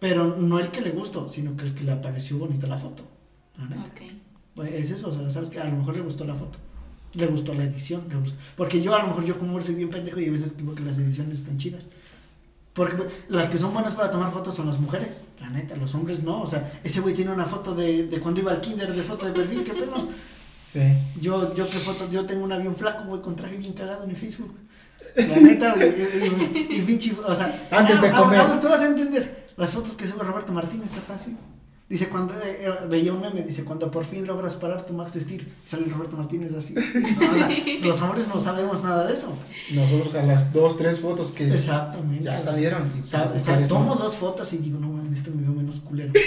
pero 0.01 0.35
no 0.37 0.59
el 0.59 0.71
que 0.73 0.81
le 0.81 0.91
gustó, 0.91 1.29
sino 1.29 1.57
que 1.57 1.65
el 1.67 1.75
que 1.75 1.85
le 1.85 1.95
pareció 1.97 2.37
bonita 2.39 2.67
la 2.67 2.79
foto. 2.79 3.05
La 3.57 3.67
neta. 3.67 3.83
Pues 4.55 4.73
es 4.73 4.91
eso, 4.91 5.11
o 5.11 5.15
sea, 5.15 5.31
sabes 5.31 5.51
que 5.51 5.61
a 5.61 5.65
lo 5.67 5.77
mejor 5.77 5.95
le 5.97 6.03
gustó 6.03 6.25
la 6.25 6.35
foto, 6.35 6.59
le 7.13 7.27
gustó 7.27 7.55
la 7.55 7.65
edición, 7.65 8.09
le 8.09 8.17
gustó. 8.17 8.37
Porque 8.57 8.81
yo 8.83 8.95
a 8.95 9.01
lo 9.03 9.09
mejor 9.09 9.25
yo 9.25 9.39
como 9.39 9.61
soy 9.61 9.75
bien 9.77 9.91
pendejo 9.91 10.19
y 10.21 10.27
a 10.29 10.33
veces 10.33 10.55
creo 10.57 10.75
que 10.75 10.83
las 10.83 10.99
ediciones 10.99 11.39
están 11.39 11.59
chidas. 11.59 11.87
Porque 12.75 13.07
las 13.29 13.49
que 13.49 13.59
son 13.59 13.73
buenas 13.73 13.95
para 13.95 14.11
tomar 14.11 14.33
fotos 14.33 14.57
son 14.57 14.67
las 14.67 14.81
mujeres, 14.81 15.29
la 15.41 15.49
neta, 15.49 15.77
los 15.77 15.95
hombres 15.95 16.25
no, 16.25 16.43
o 16.43 16.47
sea, 16.47 16.73
ese 16.83 17.01
güey 17.01 17.15
tiene 17.15 17.31
una 17.31 17.45
foto 17.45 17.73
de, 17.73 18.09
de 18.09 18.21
cuando 18.21 18.41
iba 18.41 18.51
al 18.51 18.61
kinder, 18.61 18.93
de 18.93 19.03
foto 19.03 19.27
de 19.27 19.33
perfil, 19.33 19.63
¿qué 19.63 19.75
pedo? 19.75 20.09
Sí. 20.67 20.81
Yo, 21.21 21.55
yo 21.55 21.71
qué 21.71 21.79
foto, 21.79 22.11
yo 22.11 22.27
tengo 22.27 22.43
un 22.43 22.53
avión 22.53 22.75
flaco, 22.75 23.05
güey, 23.05 23.23
con 23.23 23.37
traje 23.37 23.57
bien 23.57 23.75
cagado 23.75 24.03
en 24.03 24.09
mi 24.09 24.17
Facebook. 24.17 24.59
La 25.15 25.37
neta, 25.37 25.75
güey, 25.77 25.93
y, 26.71 26.83
pinche, 26.83 27.17
o 27.25 27.35
sea, 27.35 27.69
Antes 27.71 28.03
de 28.03 28.09
ah, 28.09 28.13
comer. 28.13 28.41
ah, 28.41 28.59
tú 28.61 28.69
vas 28.69 28.81
a 28.81 28.87
entender 28.87 29.53
las 29.57 29.71
fotos 29.71 29.95
que 29.95 30.09
sube 30.09 30.25
Roberto 30.25 30.53
Martínez, 30.53 30.91
está 30.97 31.15
así. 31.15 31.37
Dice 31.87 32.09
cuando, 32.09 32.33
eh, 32.35 32.61
eh, 32.63 32.71
veía 32.89 33.13
un 33.13 33.21
meme, 33.21 33.43
dice 33.43 33.63
cuando 33.63 33.91
por 33.91 34.07
fin 34.07 34.27
logras 34.27 34.55
parar 34.55 34.87
tu 34.87 34.95
Max 34.95 35.13
Steel, 35.15 35.47
sale 35.67 35.85
Roberto 35.85 36.17
Martínez 36.17 36.51
así. 36.55 36.75
No, 36.75 36.81
o 37.31 37.35
sea, 37.35 37.49
los 37.83 38.01
hombres 38.01 38.27
no 38.27 38.41
sabemos 38.41 38.83
nada 38.83 39.07
de 39.07 39.13
eso. 39.13 39.29
Nosotros 39.71 40.15
a 40.15 40.23
las 40.23 40.51
dos, 40.51 40.79
tres 40.79 41.01
fotos 41.01 41.31
que 41.31 41.47
Exactamente. 41.47 42.25
ya 42.25 42.39
salieron. 42.39 42.91
Tomo 43.69 43.97
dos 43.97 44.17
fotos 44.17 44.51
y 44.55 44.59
digo, 44.59 44.79
no, 44.79 44.89
man, 44.89 45.13
este 45.13 45.31
me 45.31 45.43
veo 45.43 45.53
menos 45.53 45.81
culero. 45.81 46.13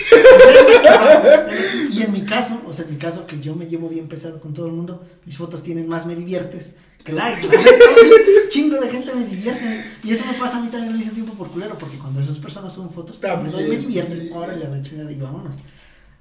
y 1.92 2.02
en 2.02 2.12
mi 2.12 2.22
caso, 2.24 2.62
o 2.68 2.74
sea, 2.74 2.86
en 2.86 2.92
mi 2.92 2.98
caso 2.98 3.26
que 3.26 3.40
yo 3.40 3.56
me 3.56 3.68
llevo 3.68 3.90
bien 3.90 4.08
pesado 4.08 4.40
con 4.40 4.54
todo 4.54 4.68
el 4.68 4.74
mundo, 4.74 5.04
mis 5.26 5.38
fotos 5.38 5.63
tienen 5.63 5.88
más 5.88 6.06
me 6.06 6.16
diviertes 6.16 6.76
que 7.04 7.13
un 7.13 8.50
chingo 8.50 8.78
de 8.78 8.90
gente 8.90 9.13
me 9.16 9.26
divierte. 9.26 9.86
Y 10.04 10.12
eso 10.12 10.26
me 10.26 10.34
pasa 10.34 10.58
a 10.58 10.62
mí 10.62 10.68
también 10.68 10.94
lo 10.94 11.00
hice 11.00 11.12
tiempo 11.12 11.34
por 11.34 11.50
culero, 11.50 11.78
porque 11.78 11.98
cuando 11.98 12.22
esas 12.22 12.38
personas 12.38 12.74
suben 12.74 12.90
fotos, 12.92 13.20
me 13.44 13.50
doy 13.50 13.63
me 13.70 13.78
divierte. 13.78 14.16
sí. 14.22 14.30
Órale, 14.34 14.66
a 14.66 14.70
la 14.70 14.82
chingada 14.82 15.12
y 15.12 15.16
vámonos. 15.20 15.56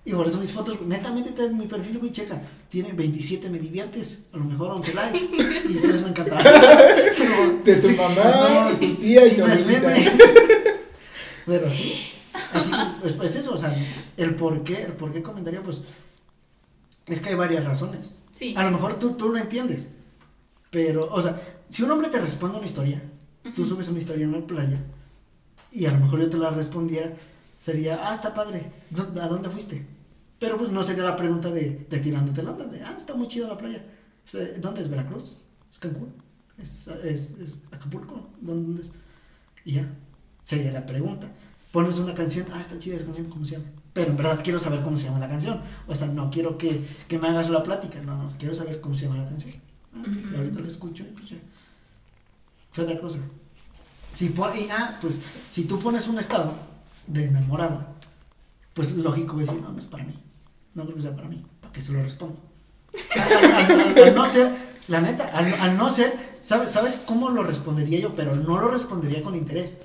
Y 0.04 0.12
por 0.12 0.28
eso 0.28 0.38
mis 0.38 0.52
fotos, 0.52 0.80
netamente 0.82 1.32
te- 1.32 1.48
mi 1.48 1.66
perfil, 1.66 1.98
güey, 1.98 2.12
checa, 2.12 2.40
tiene 2.70 2.92
27 2.92 3.50
me 3.50 3.58
diviertes, 3.58 4.18
a 4.32 4.36
lo 4.36 4.44
mejor 4.44 4.70
11 4.70 4.94
likes, 4.94 5.18
y 5.68 5.74
3 5.78 6.02
me 6.02 6.08
encantaron. 6.10 6.44
Pero- 7.18 7.58
De 7.64 7.74
tu 7.76 7.88
mamá, 7.90 8.70
no, 8.70 8.76
tu 8.78 8.94
tía 8.94 9.26
y 9.26 9.30
tu. 9.30 9.42
Pero 11.46 11.68
sí, 11.70 11.94
así, 12.52 12.70
pues, 13.00 13.12
pues 13.14 13.36
eso, 13.36 13.54
o 13.54 13.58
sea, 13.58 13.74
el 14.16 14.34
por 14.34 14.62
qué, 14.62 14.82
el 14.84 14.92
por 14.94 15.12
qué 15.12 15.22
comentario, 15.22 15.62
pues, 15.62 15.82
es 17.06 17.20
que 17.20 17.30
hay 17.30 17.34
varias 17.34 17.64
razones. 17.64 18.16
Sí. 18.32 18.54
A 18.56 18.64
lo 18.64 18.70
mejor 18.70 18.98
tú, 18.98 19.12
tú 19.12 19.30
lo 19.30 19.38
entiendes, 19.38 19.86
pero, 20.70 21.08
o 21.10 21.20
sea, 21.22 21.40
si 21.68 21.82
un 21.82 21.90
hombre 21.90 22.08
te 22.08 22.20
responde 22.20 22.56
una 22.58 22.66
historia, 22.66 23.02
tú 23.54 23.64
subes 23.64 23.88
una 23.88 23.98
historia 23.98 24.24
en 24.24 24.34
una 24.34 24.46
playa, 24.46 24.80
y 25.72 25.86
a 25.86 25.92
lo 25.92 25.98
mejor 26.00 26.20
yo 26.20 26.30
te 26.30 26.36
la 26.36 26.50
respondiera, 26.50 27.14
sería, 27.56 28.08
ah, 28.10 28.14
está 28.14 28.34
padre, 28.34 28.70
¿dó- 28.90 29.20
¿a 29.20 29.28
dónde 29.28 29.48
fuiste? 29.50 29.86
Pero 30.38 30.58
pues 30.58 30.70
no 30.70 30.84
sería 30.84 31.04
la 31.04 31.16
pregunta 31.16 31.50
de, 31.50 31.86
de 31.88 31.98
tirándote 32.00 32.42
la 32.42 32.50
onda, 32.52 32.66
de, 32.66 32.82
ah, 32.82 32.94
está 32.98 33.14
muy 33.14 33.26
chida 33.28 33.48
la 33.48 33.56
playa. 33.56 33.82
¿Dónde 34.60 34.82
es 34.82 34.90
Veracruz? 34.90 35.38
¿Es 35.70 35.78
Cancún? 35.78 36.12
¿Es, 36.58 36.88
es- 36.88 37.30
es 37.38 37.58
Acapulco? 37.72 38.28
¿Dónde 38.40 38.82
es? 38.82 38.90
Y 39.64 39.72
ya, 39.74 39.88
sería 40.44 40.72
la 40.72 40.84
pregunta. 40.84 41.30
Pones 41.76 41.98
una 41.98 42.14
canción, 42.14 42.46
ah, 42.54 42.60
está 42.62 42.78
chida 42.78 42.96
esa 42.96 43.04
canción, 43.04 43.26
¿cómo 43.28 43.44
se 43.44 43.56
llama? 43.56 43.66
Pero 43.92 44.12
en 44.12 44.16
verdad 44.16 44.40
quiero 44.42 44.58
saber 44.58 44.80
cómo 44.80 44.96
se 44.96 45.04
llama 45.04 45.18
la 45.18 45.28
canción. 45.28 45.60
O 45.86 45.94
sea, 45.94 46.08
no 46.08 46.30
quiero 46.30 46.56
que, 46.56 46.82
que 47.06 47.18
me 47.18 47.28
hagas 47.28 47.50
la 47.50 47.62
plática, 47.62 48.00
no, 48.00 48.16
no, 48.16 48.30
quiero 48.38 48.54
saber 48.54 48.80
cómo 48.80 48.94
se 48.94 49.04
llama 49.04 49.18
la 49.18 49.28
canción. 49.28 49.52
Ah, 49.94 50.02
y 50.32 50.34
ahorita 50.34 50.60
la 50.60 50.68
escucho 50.68 51.02
y 51.02 51.08
pues 51.08 51.28
ya. 51.28 51.36
¿Qué 52.72 52.80
otra 52.80 52.98
cosa? 52.98 53.18
Si 54.14 54.24
y, 54.24 54.68
ah, 54.70 54.96
pues 55.02 55.20
si 55.50 55.64
tú 55.64 55.78
pones 55.78 56.08
un 56.08 56.18
estado 56.18 56.54
de 57.08 57.26
enamorada, 57.26 57.88
pues 58.72 58.92
lógico 58.96 59.36
decir, 59.36 59.60
no, 59.60 59.70
no 59.70 59.78
es 59.78 59.84
para 59.86 60.04
mí. 60.04 60.18
No 60.72 60.84
creo 60.84 60.96
que 60.96 61.02
sea 61.02 61.14
para 61.14 61.28
mí. 61.28 61.44
¿Para 61.60 61.72
qué 61.74 61.82
se 61.82 61.92
lo 61.92 62.02
respondo? 62.02 62.40
Al, 63.14 63.52
al- 63.52 63.80
al- 63.82 63.98
al 64.02 64.14
no 64.14 64.24
ser, 64.24 64.50
la 64.88 65.02
neta, 65.02 65.26
al, 65.28 65.52
al 65.52 65.76
no 65.76 65.92
ser, 65.92 66.38
¿sabes, 66.40 66.70
¿sabes 66.70 66.96
cómo 67.04 67.28
lo 67.28 67.42
respondería 67.42 68.00
yo? 68.00 68.14
Pero 68.14 68.34
no 68.34 68.58
lo 68.58 68.68
respondería 68.68 69.20
con 69.22 69.34
interés, 69.36 69.76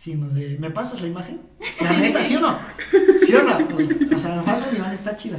sino 0.00 0.30
de, 0.30 0.56
¿me 0.58 0.70
pasas 0.70 1.02
la 1.02 1.08
imagen? 1.08 1.42
La 1.80 1.92
neta, 1.92 2.24
¿sí 2.24 2.34
o 2.36 2.40
no? 2.40 2.58
¿Sí 3.26 3.34
o 3.34 3.42
no? 3.42 3.68
Pues, 3.68 3.88
o 4.14 4.18
sea, 4.18 4.36
me 4.36 4.42
pasas 4.42 4.72
la 4.72 4.78
imagen, 4.78 4.94
está 4.94 5.14
chida. 5.14 5.38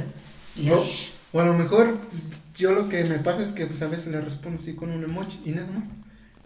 Y 0.54 0.64
ya. 0.66 0.76
O, 0.76 0.86
o 1.32 1.40
a 1.40 1.46
lo 1.46 1.54
mejor 1.54 1.98
yo 2.54 2.72
lo 2.72 2.88
que 2.88 3.02
me 3.04 3.18
pasa 3.18 3.42
es 3.42 3.50
que 3.50 3.66
pues 3.66 3.82
a 3.82 3.88
veces 3.88 4.08
le 4.08 4.20
respondo 4.20 4.62
así 4.62 4.74
con 4.74 4.92
un 4.92 5.02
emoji 5.02 5.40
y 5.44 5.50
nada 5.50 5.66
más. 5.66 5.88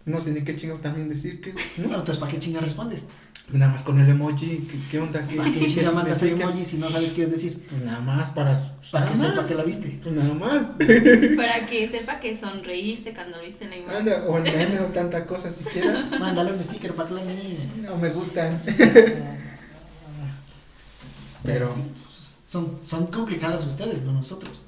No 0.07 0.21
sé 0.21 0.31
ni 0.31 0.43
qué 0.45 0.57
chingo 0.57 0.77
también 0.77 1.09
decir 1.09 1.41
que 1.41 1.53
No, 1.79 1.85
entonces, 1.87 2.17
¿para 2.19 2.33
qué 2.33 2.39
chinga 2.39 2.61
respondes? 2.61 3.05
nada 3.53 3.71
más 3.71 3.85
con 3.85 4.01
el 4.01 4.09
emoji, 4.09 4.67
¿qué, 4.69 4.77
qué 4.91 4.99
onda? 4.99 5.25
¿Qué, 5.29 5.37
¿Para 5.37 5.53
qué 5.53 5.67
chinga 5.69 5.93
mandas 5.93 6.21
el 6.23 6.31
emoji 6.41 6.65
si 6.65 6.79
no 6.79 6.91
sabes 6.91 7.13
qué 7.13 7.27
decir? 7.27 7.65
Pues 7.69 7.81
nada 7.83 8.01
más 8.01 8.31
para 8.31 8.57
Para 8.91 9.05
nada 9.05 9.13
que 9.15 9.19
sepa 9.21 9.37
más. 9.37 9.47
que 9.47 9.55
la 9.55 9.63
viste. 9.63 9.99
Pues 10.03 10.15
nada 10.17 10.35
más. 10.35 10.65
Para 11.37 11.67
que 11.67 11.89
sepa 11.89 12.19
que 12.19 12.37
sonreíste 12.37 13.15
cuando 13.15 13.41
viste 13.41 13.67
la 13.69 13.77
imagen. 13.77 13.99
Anda, 13.99 14.25
o 14.27 14.41
meme 14.41 14.81
o 14.81 14.87
tanta 14.87 15.25
cosa 15.27 15.53
siquiera. 15.53 16.09
Mándale 16.21 16.53
un 16.55 16.63
sticker 16.63 16.93
para 16.95 17.09
que 17.09 17.15
la 17.15 17.21
mire. 17.23 17.59
No 17.83 17.97
me 17.99 18.09
gustan. 18.11 18.61
Pero 21.45 21.69
Sí, 21.73 21.83
son, 22.47 22.81
son 22.85 23.07
complicadas 23.09 23.65
ustedes, 23.65 24.03
no 24.03 24.13
nosotros. 24.13 24.65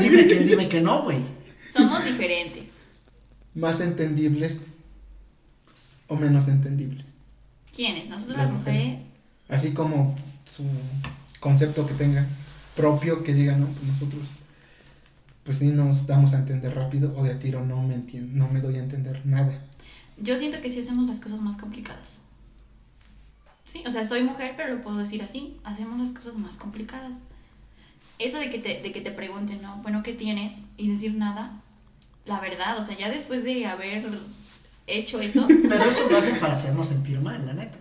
dime 0.00 0.26
que, 0.26 0.34
dime 0.40 0.68
que 0.68 0.80
no, 0.80 1.02
güey. 1.02 1.18
Somos 1.74 2.04
diferentes. 2.04 2.64
Más 3.54 3.80
entendibles 3.80 4.62
o 6.08 6.16
menos 6.16 6.48
entendibles. 6.48 7.06
¿Quiénes? 7.74 8.08
Nosotros 8.10 8.36
Las 8.36 8.46
las 8.46 8.58
mujeres. 8.58 9.02
Así 9.48 9.72
como 9.72 10.14
su 10.44 10.64
concepto 11.40 11.86
que 11.86 11.94
tenga 11.94 12.26
propio, 12.76 13.22
que 13.22 13.34
diga, 13.34 13.56
no, 13.56 13.66
pues 13.66 13.84
nosotros, 13.84 14.28
pues 15.44 15.58
sí 15.58 15.66
nos 15.68 16.06
damos 16.06 16.34
a 16.34 16.38
entender 16.38 16.74
rápido 16.74 17.14
o 17.16 17.24
de 17.24 17.32
a 17.32 17.38
tiro 17.38 17.64
no 17.64 17.82
me, 17.82 17.96
no 17.96 18.48
me 18.48 18.60
doy 18.60 18.76
a 18.76 18.80
entender 18.80 19.24
nada. 19.26 19.60
Yo 20.18 20.36
siento 20.36 20.60
que 20.60 20.70
sí 20.70 20.80
hacemos 20.80 21.08
las 21.08 21.20
cosas 21.20 21.40
más 21.40 21.56
complicadas. 21.56 22.20
Sí, 23.64 23.82
o 23.86 23.90
sea, 23.90 24.04
soy 24.04 24.22
mujer, 24.22 24.54
pero 24.56 24.74
lo 24.74 24.82
puedo 24.82 24.98
decir 24.98 25.22
así. 25.22 25.56
Hacemos 25.64 25.98
las 25.98 26.10
cosas 26.10 26.36
más 26.36 26.56
complicadas. 26.56 27.16
Eso 28.18 28.38
de 28.38 28.50
que 28.50 28.58
te, 28.58 28.80
de 28.80 28.92
que 28.92 29.00
te 29.00 29.10
pregunten, 29.10 29.60
¿no? 29.62 29.78
Bueno, 29.82 30.02
¿qué 30.02 30.12
tienes? 30.12 30.52
Y 30.76 30.88
decir 30.88 31.14
nada. 31.14 31.52
La 32.26 32.40
verdad, 32.40 32.78
o 32.78 32.82
sea, 32.82 32.96
ya 32.96 33.10
después 33.10 33.44
de 33.44 33.66
haber 33.66 34.02
hecho 34.86 35.20
eso. 35.20 35.46
Pero 35.68 35.84
eso 35.84 36.08
lo 36.10 36.18
hacen 36.18 36.38
para 36.40 36.54
hacernos 36.54 36.88
sentir 36.88 37.20
mal, 37.20 37.44
la 37.46 37.54
neta. 37.54 37.78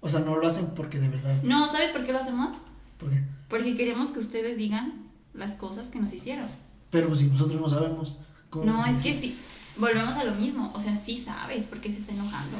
O 0.00 0.08
sea, 0.08 0.20
no 0.20 0.36
lo 0.36 0.46
hacen 0.46 0.66
porque 0.74 0.98
de 0.98 1.08
verdad. 1.08 1.42
No, 1.42 1.70
¿sabes 1.70 1.90
por 1.90 2.04
qué 2.04 2.12
lo 2.12 2.18
hacemos? 2.18 2.54
¿Por 2.98 3.10
qué? 3.10 3.22
Porque 3.48 3.76
queremos 3.76 4.10
que 4.10 4.20
ustedes 4.20 4.56
digan 4.56 5.06
las 5.34 5.52
cosas 5.52 5.88
que 5.88 6.00
nos 6.00 6.12
hicieron. 6.12 6.46
Pero 6.90 7.08
pues, 7.08 7.20
si 7.20 7.26
nosotros 7.26 7.60
no 7.60 7.68
sabemos. 7.68 8.16
¿cómo 8.50 8.64
No, 8.64 8.86
es 8.86 9.02
que 9.02 9.14
sí. 9.14 9.36
Volvemos 9.76 10.14
a 10.14 10.24
lo 10.24 10.34
mismo. 10.34 10.72
O 10.74 10.80
sea, 10.80 10.94
sí 10.94 11.18
sabes 11.18 11.64
por 11.64 11.80
qué 11.80 11.90
se 11.90 11.98
está 11.98 12.12
enojando. 12.12 12.56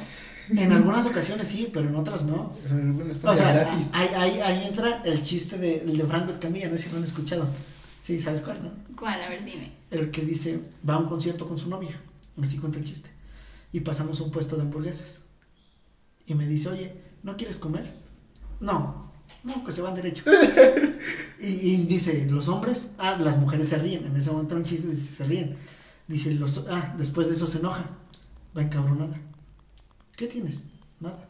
En 0.48 0.70
algunas 0.72 1.06
ocasiones 1.06 1.48
sí, 1.48 1.68
pero 1.72 1.88
en 1.88 1.96
otras 1.96 2.24
no. 2.24 2.52
Pero, 2.62 3.30
O 3.30 3.34
sea, 3.34 3.68
ahí, 3.92 4.08
ahí, 4.14 4.40
ahí 4.40 4.66
entra 4.66 5.02
el 5.04 5.22
chiste 5.22 5.58
de, 5.58 5.80
el 5.80 5.98
de 5.98 6.04
Franco 6.04 6.30
Escamilla, 6.30 6.68
no 6.68 6.76
sé 6.76 6.84
si 6.84 6.90
lo 6.90 6.98
han 6.98 7.04
escuchado. 7.04 7.48
Sí, 8.07 8.21
¿sabes 8.21 8.42
cuál, 8.42 8.63
no? 8.63 8.94
¿Cuál? 8.94 9.21
A 9.21 9.29
ver, 9.29 9.44
dime. 9.44 9.73
El 9.90 10.13
que 10.13 10.23
dice, 10.23 10.61
va 10.88 10.94
a 10.94 10.98
un 10.98 11.09
concierto 11.09 11.48
con 11.48 11.59
su 11.59 11.69
novia. 11.69 12.00
Así 12.40 12.57
cuenta 12.57 12.79
el 12.79 12.85
chiste. 12.85 13.11
Y 13.73 13.81
pasamos 13.81 14.21
a 14.21 14.23
un 14.23 14.31
puesto 14.31 14.54
de 14.54 14.63
hamburguesas. 14.63 15.23
Y 16.25 16.35
me 16.35 16.46
dice, 16.46 16.69
oye, 16.69 16.94
¿no 17.25 17.37
quieres 17.37 17.59
comer? 17.59 17.96
No, 18.61 19.11
no, 19.42 19.65
que 19.65 19.73
se 19.73 19.83
van 19.83 19.96
derecho. 19.96 20.23
y, 21.40 21.46
y 21.46 21.77
dice, 21.87 22.29
¿los 22.31 22.46
hombres? 22.46 22.90
Ah, 22.96 23.19
las 23.19 23.38
mujeres 23.38 23.71
se 23.71 23.79
ríen. 23.79 24.07
En 24.07 24.15
ese 24.15 24.31
momento 24.31 24.54
un 24.54 24.63
chiste 24.63 24.87
dice, 24.87 25.17
se 25.17 25.27
ríen. 25.27 25.57
Dice, 26.07 26.33
los, 26.33 26.65
ah, 26.71 26.94
después 26.96 27.27
de 27.27 27.35
eso 27.35 27.48
se 27.48 27.59
enoja. 27.59 27.90
Va 28.57 28.63
encabronada. 28.63 29.21
¿Qué 30.17 30.29
tienes? 30.29 30.61
Nada. 31.00 31.29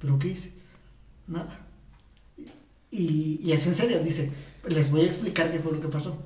¿Pero 0.00 0.18
qué 0.18 0.26
hice? 0.26 0.52
Nada. 1.28 1.68
Y, 2.90 3.38
y 3.44 3.52
es 3.52 3.64
en 3.68 3.76
serio, 3.76 4.02
dice, 4.02 4.32
les 4.68 4.90
voy 4.90 5.02
a 5.02 5.06
explicar 5.06 5.50
qué 5.50 5.58
fue 5.58 5.72
lo 5.72 5.80
que 5.80 5.88
pasó. 5.88 6.16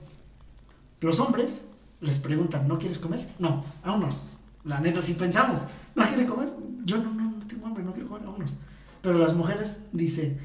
Los 1.01 1.21
hombres 1.21 1.63
les 2.01 2.19
preguntan, 2.19 2.67
¿no 2.69 2.79
quieres 2.79 2.99
comer? 2.99 3.27
No, 3.39 3.65
vámonos. 3.85 4.23
La 4.65 4.81
neta, 4.81 5.03
si 5.03 5.15
pensamos, 5.15 5.61
¿no 5.95 6.09
quiere 6.09 6.27
comer? 6.27 6.53
Yo 6.85 6.99
no, 6.99 7.13
no, 7.13 7.31
no 7.39 7.47
tengo 7.47 7.67
hambre, 7.67 7.85
no 7.85 7.93
quiero 7.93 8.09
comer, 8.09 8.25
vámonos. 8.27 8.57
Pero 9.03 9.19
las 9.19 9.35
mujeres, 9.35 9.81
dice, 9.93 10.39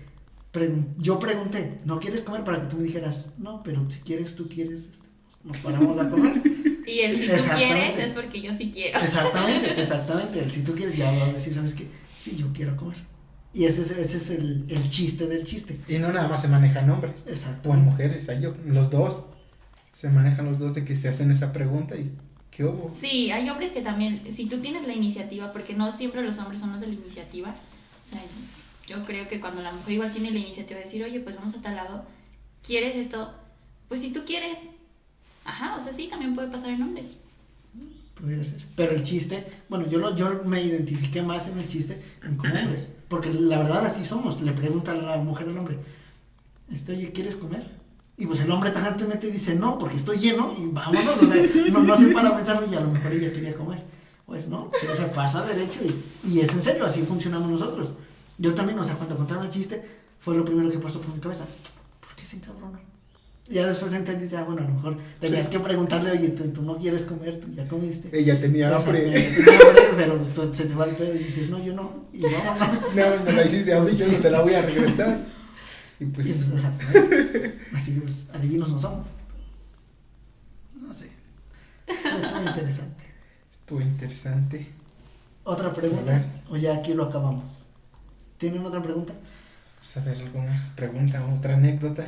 pregun- 0.54 0.94
yo 0.98 1.18
pregunté, 1.20 1.78
¿no 1.86 2.00
quieres 2.00 2.22
comer? 2.24 2.44
Para 2.44 2.60
que 2.62 2.68
tú 2.68 2.78
me 2.78 2.84
dijeras, 2.84 3.32
no, 3.38 3.64
pero 3.64 3.90
si 3.90 4.00
quieres, 4.02 4.36
tú 4.36 4.50
quieres, 4.50 4.82
este, 4.82 5.08
nos 5.44 5.58
paramos 5.58 5.98
a 6.00 6.10
comer. 6.10 6.42
Y 6.90 7.02
el 7.02 7.16
si 7.16 7.28
tú 7.28 7.34
quieres 7.56 8.00
es 8.00 8.12
porque 8.16 8.42
yo 8.42 8.52
sí 8.58 8.72
quiero. 8.74 9.00
Exactamente, 9.00 9.80
exactamente. 9.82 10.40
El 10.42 10.50
si 10.50 10.64
tú 10.64 10.74
quieres, 10.74 10.98
ya 10.98 11.12
vas 11.12 11.22
a 11.30 11.34
decir, 11.34 11.54
¿sabes 11.54 11.76
qué? 11.76 11.88
Sí, 12.18 12.36
yo 12.36 12.48
quiero 12.52 12.76
comer. 12.76 12.98
Y 13.54 13.66
ese 13.66 13.82
es, 13.82 13.91
ese 13.91 14.18
es 14.18 14.30
el, 14.30 14.66
el 14.70 14.89
chiste 14.89 15.26
del 15.28 15.43
chiste. 15.43 15.80
Y 15.88 15.97
no 16.00 16.12
nada 16.12 16.28
más 16.28 16.41
se 16.41 16.47
manejan 16.47 16.89
hombres 16.89 17.26
Exacto. 17.28 17.70
o 17.70 17.74
en 17.74 17.84
mujeres, 17.84 18.28
yo- 18.41 18.56
los 18.66 18.89
dos. 18.91 19.24
Se 19.91 20.10
manejan 20.10 20.45
los 20.45 20.60
dos 20.60 20.76
de 20.76 20.86
que 20.86 20.95
se 20.95 21.10
hacen 21.10 21.32
esa 21.32 21.52
pregunta 21.52 21.95
y 21.97 22.12
¿qué 22.52 22.64
hubo? 22.64 22.93
Sí, 22.93 23.32
hay 23.32 23.50
hombres 23.50 23.72
que 23.72 23.82
también, 23.82 24.22
si 24.32 24.45
tú 24.45 24.60
tienes 24.62 24.86
la 24.88 24.93
iniciativa, 24.93 25.52
porque 25.52 25.74
no 25.74 25.91
siempre 25.91 26.22
los 26.22 26.38
hombres 26.38 26.60
son 26.60 26.72
los 26.72 26.82
de 26.82 26.88
la 26.88 26.93
iniciativa, 26.93 27.56
o 28.04 28.08
sea, 28.08 28.22
yo 28.88 29.04
creo 29.04 29.28
que 29.28 29.41
cuando 29.41 29.62
la 29.62 29.74
mujer 29.74 29.93
igual 29.93 30.14
tiene 30.14 30.32
la 30.32 30.38
iniciativa 30.39 30.78
de 30.78 30.86
decir, 30.86 31.04
oye, 31.04 31.20
pues 31.20 31.36
vamos 31.36 31.56
a 31.56 31.62
tal 31.62 31.76
lado, 31.76 32.06
¿quieres 32.66 32.95
esto? 32.95 33.34
Pues 33.88 34.02
si 34.02 34.12
tú 34.12 34.22
quieres, 34.26 34.60
ajá, 35.43 35.76
o 35.76 35.84
sea, 35.84 35.91
sí, 35.91 36.08
también 36.08 36.36
puede 36.36 36.50
pasar 36.50 36.70
en 36.70 36.84
hombres. 36.84 37.20
Pudiera 38.14 38.43
ser. 38.43 38.62
Pero 38.76 38.91
el 38.91 39.04
chiste, 39.04 39.45
bueno, 39.70 39.89
yo, 39.89 39.97
lo, 40.00 40.16
yo 40.16 40.43
me 40.45 40.62
identifiqué 40.62 41.22
más 41.24 41.47
en 41.47 41.58
el 41.60 41.68
chiste 41.68 42.02
en 42.24 42.38
como 42.38 42.54
hombres. 42.60 42.89
Porque 43.10 43.32
la 43.32 43.57
verdad 43.57 43.86
así 43.86 44.05
somos. 44.05 44.41
Le 44.41 44.53
pregunta 44.53 44.91
a 44.91 44.95
la 44.95 45.18
mujer 45.18 45.49
al 45.49 45.57
hombre, 45.57 45.78
este, 46.72 46.93
oye, 46.93 47.12
¿quieres 47.12 47.36
comer? 47.36 47.80
Y 48.16 48.26
pues 48.26 48.39
el 48.41 48.51
hombre 48.51 48.72
tajantemente 48.72 49.32
dice, 49.32 49.55
no, 49.55 49.78
porque 49.78 49.97
estoy 49.97 50.20
lleno 50.20 50.53
y 50.57 50.68
vámonos. 50.68 51.18
O 51.18 51.26
sea, 51.26 51.43
no, 51.72 51.82
no 51.82 51.97
se 51.97 52.07
para 52.07 52.30
a 52.30 52.36
pensar, 52.36 52.64
y 52.70 52.76
a 52.76 52.82
lo 52.82 52.91
mejor 52.91 53.12
ella 53.12 53.32
quería 53.32 53.53
comer. 53.53 53.84
Pues 54.26 54.47
no, 54.47 54.70
o 54.70 54.95
sea, 54.95 55.12
pasa 55.12 55.43
derecho 55.43 55.80
y, 55.84 56.30
y 56.30 56.41
es 56.41 56.51
en 56.51 56.62
serio, 56.62 56.86
así 56.86 57.01
funcionamos 57.01 57.49
nosotros. 57.49 57.93
Yo 58.38 58.53
también, 58.53 58.78
o 58.78 58.84
sea, 58.84 58.95
cuando 58.95 59.18
contaron 59.18 59.45
el 59.45 59.49
chiste, 59.49 59.84
fue 60.20 60.38
lo 60.38 60.45
primero 60.45 60.70
que 60.70 60.78
pasó 60.78 61.01
por 61.01 61.14
mi 61.14 61.20
cabeza. 61.20 61.45
¿Por 61.99 62.16
qué 62.16 62.26
se? 62.26 62.39
Ya 63.50 63.66
después 63.66 63.91
entendí, 63.93 64.28
ya, 64.28 64.43
bueno, 64.43 64.62
a 64.62 64.66
lo 64.66 64.76
mejor 64.76 64.97
tenías 65.20 65.47
Sí. 65.47 65.54
que 65.54 65.60
preguntarle, 65.60 66.12
oye, 66.12 66.30
tú, 66.30 66.43
tú 66.50 66.62
no 66.62 66.78
quieres 66.78 67.04
comer, 67.06 67.39
tú 67.39 67.47
ya 67.56 67.68
comiste. 67.68 68.10
Ella 68.18 68.39
tenía 68.39 68.76
hambre. 68.76 69.00
Tenía 69.02 69.60
hambre, 69.60 69.82
pero 69.97 70.18
pues, 70.20 70.56
se 70.56 70.66
te 70.66 70.76
va 70.76 70.86
el 70.86 70.95
pedo 70.95 71.16
y 71.16 71.24
dices, 71.24 71.50
no, 71.50 71.58
yo 71.64 71.74
no. 71.74 72.06
Y 72.14 72.22
vámonos. 72.22 72.93
No, 72.95 73.24
me 73.26 73.32
la 73.32 73.45
hiciste 73.45 73.74
a 73.74 73.82
mí, 73.82 73.95
yo 73.95 74.08
no 74.08 74.18
te 74.20 74.30
la 74.30 74.41
voy 74.41 74.54
a 74.54 74.62
regresar. 74.62 75.20
Y 76.00 76.06
pues, 76.06 76.28
Y 76.28 76.34
pues. 76.34 76.64
Así 77.74 77.95
que, 77.95 78.02
pues, 78.02 78.28
adivinos 78.34 78.72
no 78.72 78.78
somos. 78.78 79.08
No 80.80 80.93
sé. 80.93 81.10
Estuvo 81.88 82.41
interesante. 82.50 83.04
estuvo 83.50 83.82
interesante. 83.82 84.68
¿Otra 85.43 85.74
pregunta? 85.74 86.24
¿O 86.50 86.56
ya 86.58 86.76
aquí 86.76 86.93
lo 86.93 87.06
acabamos? 87.06 87.66
¿Tienen 88.38 88.64
otra 88.64 88.82
pregunta? 88.82 89.14
Pues, 89.80 89.97
a 89.97 90.02
ver, 90.02 90.18
alguna 90.18 90.72
pregunta, 90.76 91.26
otra 91.36 91.56
anécdota. 91.56 92.06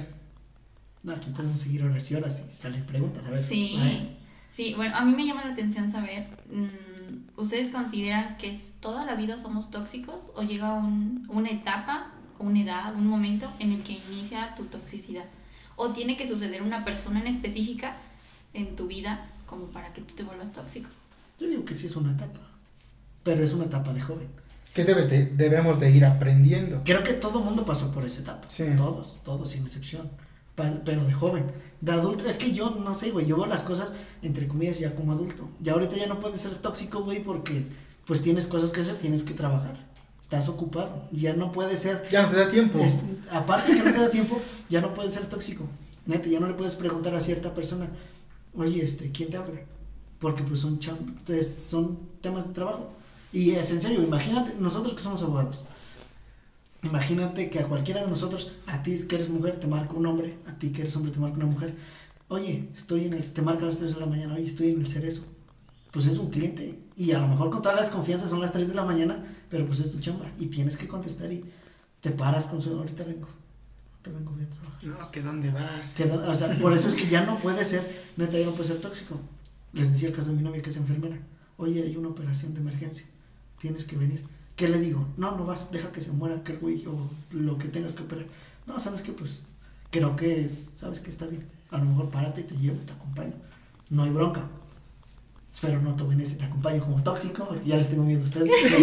No, 1.04 1.14
aquí 1.14 1.30
podemos 1.32 1.60
seguir 1.60 1.84
horas 1.84 2.10
y 2.12 2.16
horas 2.16 2.42
y 2.52 2.56
salen 2.56 2.86
preguntas. 2.86 3.26
A 3.26 3.32
ver. 3.32 3.44
Sí, 3.44 3.76
Ay, 3.80 4.18
sí, 4.52 4.74
bueno, 4.76 4.96
a 4.96 5.04
mí 5.04 5.14
me 5.16 5.26
llama 5.26 5.46
la 5.46 5.54
atención 5.54 5.90
saber, 5.90 6.28
mm, 6.52 7.40
¿ustedes 7.40 7.70
consideran 7.72 8.38
que 8.38 8.52
es- 8.52 8.72
toda 8.80 9.06
la 9.06 9.16
vida 9.16 9.38
somos 9.38 9.72
tóxicos 9.72 10.32
o 10.36 10.44
llega 10.44 10.74
un- 10.76 11.26
una 11.30 11.50
etapa, 11.50 12.12
una 12.40 12.62
edad, 12.62 12.96
un 12.96 13.08
momento 13.08 13.52
en 13.60 13.72
el 13.72 13.82
que 13.84 13.94
inicia 14.12 14.54
tu 14.56 14.66
toxicidad? 14.66 15.26
¿O 15.76 15.90
tiene 15.92 16.18
que 16.18 16.28
suceder 16.28 16.62
una 16.62 16.86
persona 16.86 17.20
en 17.22 17.28
específica 17.28 17.98
en 18.54 18.76
tu 18.76 18.88
vida 18.88 19.26
como 19.48 19.66
para 19.68 19.94
que 19.94 20.02
tú 20.02 20.14
te 20.14 20.24
vuelvas 20.24 20.52
tóxico? 20.52 20.90
Yo 21.40 21.48
digo 21.48 21.66
que 21.66 21.74
sí 21.74 21.88
es 21.88 21.96
una 21.96 22.12
etapa. 22.12 22.40
Pero 23.24 23.44
es 23.44 23.54
una 23.54 23.66
etapa 23.66 23.94
de 23.94 24.02
joven. 24.02 24.28
¿Qué 24.74 24.84
debes 24.84 25.10
de, 25.10 25.26
debemos 25.26 25.80
de 25.80 25.92
ir 25.92 26.06
aprendiendo? 26.06 26.82
Creo 26.86 27.04
que 27.04 27.14
todo 27.14 27.40
mundo 27.42 27.66
pasó 27.66 27.92
por 27.92 28.06
esa 28.06 28.22
etapa. 28.22 28.50
Sí. 28.50 28.66
Todos, 28.78 29.20
todos 29.24 29.50
sin 29.52 29.64
excepción. 29.64 30.10
Pero 30.86 31.04
de 31.06 31.14
joven. 31.14 31.46
De 31.82 31.92
adulto, 31.92 32.26
es 32.26 32.38
que 32.38 32.52
yo 32.52 32.70
no 32.72 32.94
sé, 32.96 33.12
güey. 33.12 33.26
Yo 33.26 33.38
veo 33.38 33.46
las 33.48 33.64
cosas, 33.64 33.94
entre 34.22 34.48
comillas, 34.48 34.80
ya 34.80 34.96
como 34.96 35.12
adulto. 35.14 35.50
Ya 35.62 35.74
ahorita 35.74 35.96
ya 35.96 36.08
no 36.08 36.20
puedes 36.20 36.42
ser 36.42 36.56
tóxico, 36.56 37.04
güey, 37.04 37.24
porque 37.24 37.66
pues 38.06 38.22
tienes 38.22 38.48
cosas 38.48 38.72
que 38.72 38.82
hacer, 38.82 38.96
tienes 38.98 39.24
que 39.24 39.34
trabajar. 39.34 39.88
Estás 40.22 40.48
ocupado. 40.50 41.08
Ya 41.12 41.34
no 41.34 41.52
puedes 41.52 41.82
ser. 41.82 42.08
Ya 42.10 42.22
no 42.24 42.30
te 42.30 42.36
da 42.36 42.50
tiempo. 42.50 42.80
es- 42.80 43.00
aparte 43.32 43.74
que 43.74 43.84
no 43.84 43.92
te 43.92 44.00
da 44.00 44.10
tiempo, 44.12 44.40
ya 44.70 44.82
no 44.82 44.94
puedes 44.94 45.14
ser 45.14 45.28
tóxico. 45.28 45.66
Neta, 46.06 46.28
ya 46.30 46.40
no 46.40 46.48
le 46.48 46.54
puedes 46.54 46.76
preguntar 46.76 47.14
a 47.16 47.20
cierta 47.20 47.54
persona, 47.54 47.90
oye, 48.56 48.84
este, 48.84 49.12
¿quién 49.12 49.30
te 49.30 49.38
habla? 49.38 49.60
Porque 50.20 50.44
pues 50.44 50.60
son, 50.60 50.80
son 50.82 52.00
temas 52.22 52.48
de 52.48 52.54
trabajo. 52.54 52.90
Y 53.34 53.52
es 53.52 53.72
en 53.72 53.82
serio, 53.82 54.02
imagínate, 54.04 54.56
nosotros 54.60 54.94
que 54.94 55.02
somos 55.02 55.22
abogados. 55.22 55.64
Imagínate 56.84 57.50
que 57.50 57.60
a 57.60 57.68
cualquiera 57.68 58.02
de 58.02 58.08
nosotros, 58.08 58.54
a 58.66 58.82
ti 58.82 59.06
que 59.08 59.16
eres 59.16 59.30
mujer, 59.30 59.60
te 59.60 59.68
marca 59.68 59.94
un 59.94 60.06
hombre, 60.08 60.38
a 60.48 60.58
ti 60.58 60.72
que 60.72 60.82
eres 60.82 60.96
hombre, 60.96 61.12
te 61.12 61.20
marca 61.20 61.38
una 61.38 61.46
mujer. 61.46 61.76
Oye, 62.28 62.70
estoy 62.76 63.06
en 63.06 63.14
el, 63.14 63.34
te 63.34 63.42
marca 63.42 63.64
a 63.64 63.68
las 63.68 63.78
3 63.78 63.94
de 63.94 64.00
la 64.00 64.06
mañana, 64.08 64.34
oye, 64.36 64.46
estoy 64.46 64.70
en 64.70 64.80
el 64.80 64.88
cerezo. 64.88 65.22
Pues 65.92 66.06
es 66.06 66.18
un 66.18 66.30
cliente. 66.30 66.80
Y 66.96 67.12
a 67.12 67.20
lo 67.20 67.28
mejor 67.28 67.52
con 67.52 67.62
todas 67.62 67.80
las 67.80 67.92
confianzas 67.92 68.30
son 68.30 68.40
las 68.40 68.54
3 68.54 68.68
de 68.68 68.74
la 68.74 68.86
mañana, 68.86 69.24
pero 69.50 69.66
pues 69.68 69.80
es 69.80 69.92
tu 69.92 70.00
chamba. 70.00 70.32
Y 70.40 70.48
tienes 70.48 70.78
que 70.78 70.88
contestar 70.88 71.32
y 71.32 71.44
te 72.00 72.12
paras 72.12 72.46
con 72.46 72.62
su, 72.62 72.70
ahorita 72.72 73.04
vengo. 73.04 73.28
Te 74.02 74.12
vengo, 74.12 74.32
voy 74.32 74.44
a 74.44 74.50
trabajar. 74.50 74.84
No, 74.84 75.12
que 75.12 75.22
dónde 75.22 75.52
vas. 75.52 75.94
Que 75.94 76.06
o 76.06 76.34
sea, 76.34 76.58
por 76.58 76.74
eso 76.74 76.90
es 76.90 76.96
que 76.96 77.08
ya 77.08 77.26
no 77.26 77.38
puede 77.40 77.64
ser, 77.66 77.86
neta, 78.18 78.40
ya 78.40 78.46
no 78.46 78.54
puede 78.54 78.70
ser 78.70 78.82
tóxico. 78.82 79.20
Les 79.74 79.92
decía 79.92 80.10
el 80.10 80.16
caso 80.16 80.30
de 80.30 80.38
mi 80.38 80.42
novia 80.42 80.62
que 80.62 80.72
es 80.72 80.78
enfermera. 80.78 81.20
Oye, 81.58 81.84
hay 81.84 81.96
una 81.96 82.10
operación 82.10 82.54
de 82.56 82.62
emergencia. 82.62 83.06
Tienes 83.60 83.86
que 83.86 83.98
venir. 83.98 84.24
¿Qué 84.56 84.68
le 84.68 84.80
digo? 84.80 85.08
No, 85.18 85.36
no 85.38 85.46
vas, 85.46 85.72
deja 85.72 85.92
que 85.92 86.02
se 86.02 86.12
muera 86.12 86.36
aquel 86.38 86.58
güey 86.60 86.86
o 86.86 87.10
lo 87.32 87.58
que 87.58 87.68
tengas 87.68 87.94
que 87.94 88.04
operar. 88.04 88.26
No, 88.68 88.80
¿sabes 88.80 89.02
qué? 89.02 89.12
Pues 89.12 89.42
creo 89.90 90.16
que 90.16 90.42
es, 90.42 90.66
¿sabes 90.76 91.00
que 91.00 91.10
Está 91.10 91.26
bien. 91.26 91.46
A 91.72 91.78
lo 91.78 91.86
mejor 91.86 92.10
párate 92.10 92.42
y 92.42 92.44
te 92.44 92.56
llevo, 92.58 92.78
te 92.86 92.92
acompaño. 92.94 93.34
No 93.90 94.04
hay 94.04 94.10
bronca. 94.12 94.48
Espero 95.52 95.82
no 95.82 95.96
tomen 95.96 96.20
ese, 96.22 96.36
te 96.36 96.46
acompaño 96.46 96.82
como 96.82 97.02
tóxico, 97.04 97.46
porque 97.48 97.68
ya 97.68 97.78
les 97.78 97.90
tengo 97.90 98.04
miedo 98.04 98.22
a 98.22 98.24
ustedes. 98.24 98.50
Pero, 98.64 98.78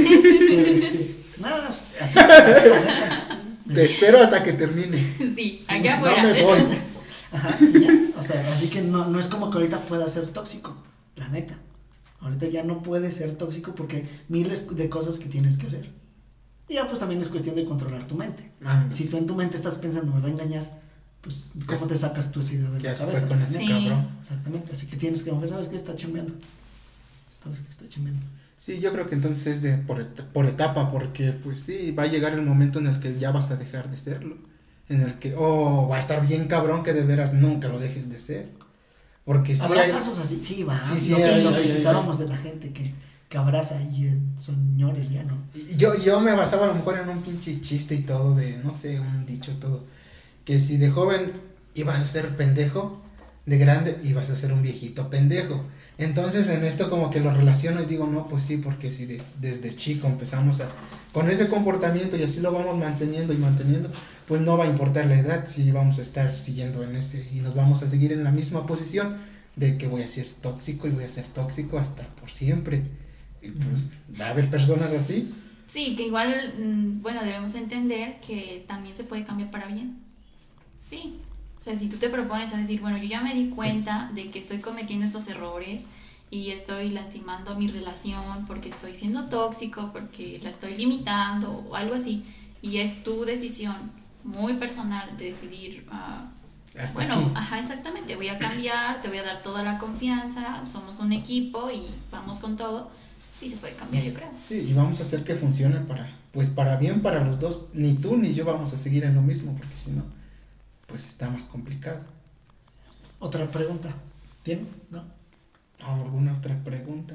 pero, 0.48 0.60
este, 0.66 1.24
nada, 1.38 1.68
así, 1.68 1.94
así, 2.00 2.14
neta. 2.16 3.42
Te 3.74 3.84
espero 3.86 4.22
hasta 4.22 4.42
que 4.42 4.52
termines. 4.54 5.06
Sí, 5.36 5.64
No 5.68 5.74
acá 5.76 5.94
afuera. 5.98 6.22
me 6.22 6.42
voy. 6.42 6.58
Ajá, 7.32 7.58
y 7.60 7.80
ya. 7.80 7.90
O 8.18 8.22
sea, 8.22 8.54
así 8.54 8.68
que 8.68 8.82
no, 8.82 9.06
no 9.06 9.18
es 9.20 9.28
como 9.28 9.50
que 9.50 9.58
ahorita 9.58 9.80
pueda 9.82 10.08
ser 10.08 10.26
tóxico, 10.28 10.76
la 11.16 11.28
neta. 11.28 11.58
Ahorita 12.20 12.46
ya 12.46 12.64
no 12.64 12.82
puede 12.82 13.12
ser 13.12 13.34
tóxico 13.36 13.74
porque 13.74 14.06
miles 14.28 14.66
de 14.74 14.88
cosas 14.88 15.18
que 15.18 15.28
tienes 15.28 15.56
que 15.56 15.66
hacer. 15.68 15.90
Y 16.68 16.74
ya 16.74 16.86
pues 16.88 16.98
también 16.98 17.22
es 17.22 17.28
cuestión 17.28 17.54
de 17.56 17.64
controlar 17.64 18.06
tu 18.06 18.14
mente. 18.14 18.50
Anda. 18.64 18.94
Si 18.94 19.04
tú 19.06 19.16
en 19.16 19.26
tu 19.26 19.34
mente 19.34 19.56
estás 19.56 19.76
pensando, 19.76 20.12
me 20.12 20.20
va 20.20 20.26
a 20.26 20.30
engañar, 20.30 20.80
pues 21.20 21.48
¿cómo 21.66 21.86
te 21.86 21.96
sacas 21.96 22.30
tu 22.32 22.40
esa 22.40 22.54
idea 22.54 22.70
de 22.70 22.80
Ya 22.80 22.92
la 22.92 22.98
cabeza? 22.98 23.28
con 23.28 23.40
ese 23.42 23.58
Sí. 23.58 23.68
cabrón. 23.68 24.08
Exactamente, 24.20 24.72
así 24.72 24.86
que 24.86 24.96
tienes 24.96 25.22
que 25.22 25.32
mujer, 25.32 25.48
¿sabes 25.50 25.68
qué? 25.68 25.76
Está 25.76 25.94
chambeando. 25.94 26.34
Sabes 27.42 27.60
que 27.60 27.70
está 27.70 27.88
chambeando. 27.88 28.20
Sí, 28.58 28.80
yo 28.80 28.92
creo 28.92 29.06
que 29.08 29.14
entonces 29.14 29.46
es 29.46 29.62
de 29.62 29.74
por, 29.78 30.00
et- 30.00 30.22
por 30.24 30.46
etapa, 30.46 30.90
porque 30.90 31.30
pues 31.32 31.60
sí, 31.60 31.92
va 31.92 32.02
a 32.02 32.06
llegar 32.08 32.32
el 32.34 32.42
momento 32.42 32.80
en 32.80 32.88
el 32.88 32.98
que 32.98 33.16
ya 33.18 33.30
vas 33.30 33.50
a 33.52 33.56
dejar 33.56 33.88
de 33.90 33.96
serlo. 33.96 34.36
En 34.88 35.02
el 35.02 35.14
que, 35.20 35.34
oh, 35.36 35.86
va 35.88 35.96
a 35.96 36.00
estar 36.00 36.26
bien 36.26 36.48
cabrón 36.48 36.82
que 36.82 36.92
de 36.92 37.04
veras 37.04 37.32
nunca 37.32 37.68
lo 37.68 37.78
dejes 37.78 38.10
de 38.10 38.18
ser. 38.18 38.48
Porque 39.28 39.54
sí 39.54 39.60
¿Habrá 39.62 39.82
hay- 39.82 39.90
casos 39.90 40.18
así? 40.20 40.40
Sí, 40.42 40.62
va. 40.62 40.82
Sí, 40.82 40.98
sí, 40.98 41.10
lo 41.10 41.18
hay, 41.18 41.44
lo 41.44 41.50
que 41.50 41.56
hay, 41.56 41.68
citábamos 41.76 42.18
de 42.18 42.28
la 42.28 42.36
gente 42.38 42.72
que, 42.72 42.94
que 43.28 43.36
abraza 43.36 43.78
y 43.82 44.06
eh, 44.06 44.18
señores 44.38 45.10
ya, 45.10 45.22
¿no? 45.22 45.36
Yo, 45.76 45.98
yo 45.98 46.18
me 46.20 46.32
basaba 46.32 46.64
a 46.64 46.68
lo 46.68 46.74
mejor 46.76 46.98
en 46.98 47.10
un 47.10 47.20
pinche 47.20 47.60
chiste 47.60 47.94
y 47.94 47.98
todo 48.04 48.34
de, 48.34 48.56
no 48.64 48.72
sé, 48.72 48.98
un 48.98 49.26
dicho 49.26 49.52
todo. 49.60 49.84
Que 50.46 50.58
si 50.58 50.78
de 50.78 50.88
joven 50.88 51.32
ibas 51.74 51.98
a 51.98 52.06
ser 52.06 52.36
pendejo, 52.36 53.02
de 53.44 53.58
grande 53.58 54.00
ibas 54.02 54.30
a 54.30 54.34
ser 54.34 54.50
un 54.54 54.62
viejito 54.62 55.10
pendejo. 55.10 55.62
Entonces 55.98 56.48
en 56.48 56.64
esto 56.64 56.88
como 56.88 57.10
que 57.10 57.20
lo 57.20 57.30
relaciono 57.30 57.82
y 57.82 57.84
digo, 57.84 58.06
no, 58.06 58.28
pues 58.28 58.44
sí, 58.44 58.56
porque 58.56 58.90
si 58.90 59.04
de- 59.04 59.22
desde 59.42 59.74
chico 59.74 60.06
empezamos 60.06 60.62
a, 60.62 60.70
con 61.12 61.30
ese 61.30 61.48
comportamiento 61.48 62.16
y 62.16 62.22
así 62.22 62.40
lo 62.40 62.52
vamos 62.52 62.76
manteniendo 62.76 63.32
y 63.32 63.36
manteniendo, 63.36 63.90
pues 64.26 64.40
no 64.40 64.56
va 64.56 64.64
a 64.64 64.68
importar 64.68 65.06
la 65.06 65.18
edad 65.18 65.46
si 65.46 65.70
vamos 65.72 65.98
a 65.98 66.02
estar 66.02 66.34
siguiendo 66.36 66.82
en 66.82 66.96
este 66.96 67.28
y 67.32 67.40
nos 67.40 67.54
vamos 67.54 67.82
a 67.82 67.88
seguir 67.88 68.12
en 68.12 68.24
la 68.24 68.30
misma 68.30 68.66
posición 68.66 69.16
de 69.56 69.76
que 69.78 69.86
voy 69.86 70.02
a 70.02 70.08
ser 70.08 70.26
tóxico 70.26 70.86
y 70.86 70.90
voy 70.90 71.04
a 71.04 71.08
ser 71.08 71.26
tóxico 71.26 71.78
hasta 71.78 72.04
por 72.14 72.30
siempre. 72.30 72.84
Y 73.42 73.50
pues 73.50 73.92
va 74.20 74.26
a 74.26 74.30
haber 74.30 74.50
personas 74.50 74.92
así. 74.92 75.32
Sí, 75.66 75.96
que 75.96 76.04
igual, 76.06 76.54
mm, 76.58 77.02
bueno, 77.02 77.22
debemos 77.24 77.54
entender 77.54 78.20
que 78.20 78.64
también 78.66 78.96
se 78.96 79.04
puede 79.04 79.24
cambiar 79.24 79.50
para 79.50 79.66
bien. 79.66 79.98
Sí. 80.88 81.20
O 81.56 81.60
sea, 81.60 81.76
si 81.76 81.88
tú 81.88 81.96
te 81.96 82.08
propones 82.08 82.52
a 82.54 82.58
decir, 82.58 82.80
bueno, 82.80 82.98
yo 82.98 83.04
ya 83.04 83.20
me 83.20 83.34
di 83.34 83.50
cuenta 83.50 84.10
de 84.14 84.30
que 84.30 84.38
estoy 84.38 84.58
cometiendo 84.58 85.04
estos 85.04 85.28
errores 85.28 85.86
y 86.30 86.50
estoy 86.50 86.90
lastimando 86.90 87.54
mi 87.54 87.68
relación 87.68 88.44
porque 88.46 88.68
estoy 88.68 88.94
siendo 88.94 89.24
tóxico, 89.24 89.90
porque 89.92 90.40
la 90.42 90.50
estoy 90.50 90.74
limitando 90.74 91.64
o 91.68 91.74
algo 91.74 91.94
así, 91.94 92.24
y 92.62 92.78
es 92.78 93.02
tu 93.02 93.24
decisión 93.24 93.76
muy 94.24 94.54
personal 94.54 95.16
de 95.16 95.26
decidir, 95.26 95.86
ah, 95.90 96.30
Hasta 96.78 96.92
bueno, 96.92 97.14
aquí. 97.14 97.30
ajá, 97.34 97.60
exactamente, 97.60 98.16
voy 98.16 98.28
a 98.28 98.38
cambiar, 98.38 99.00
te 99.00 99.08
voy 99.08 99.18
a 99.18 99.22
dar 99.22 99.42
toda 99.42 99.62
la 99.62 99.78
confianza, 99.78 100.64
somos 100.66 100.98
un 100.98 101.12
equipo 101.12 101.70
y 101.70 101.86
vamos 102.10 102.38
con 102.38 102.56
todo, 102.56 102.90
sí 103.34 103.48
se 103.48 103.56
puede 103.56 103.74
cambiar, 103.74 104.04
yo 104.04 104.14
creo. 104.14 104.30
Sí, 104.44 104.68
y 104.68 104.74
vamos 104.74 105.00
a 105.00 105.04
hacer 105.04 105.24
que 105.24 105.34
funcione 105.34 105.80
para, 105.80 106.10
pues 106.32 106.50
para 106.50 106.76
bien 106.76 107.00
para 107.00 107.24
los 107.24 107.38
dos. 107.38 107.60
Ni 107.72 107.94
tú 107.94 108.16
ni 108.16 108.34
yo 108.34 108.44
vamos 108.44 108.72
a 108.72 108.76
seguir 108.76 109.04
en 109.04 109.14
lo 109.14 109.22
mismo, 109.22 109.54
porque 109.56 109.74
si 109.74 109.92
no, 109.92 110.02
pues 110.86 111.06
está 111.08 111.30
más 111.30 111.46
complicado. 111.46 112.00
Otra 113.20 113.46
pregunta. 113.50 113.94
¿Tiene? 114.42 114.62
¿No? 114.90 115.04
¿Alguna 115.86 116.32
otra 116.34 116.56
pregunta? 116.64 117.14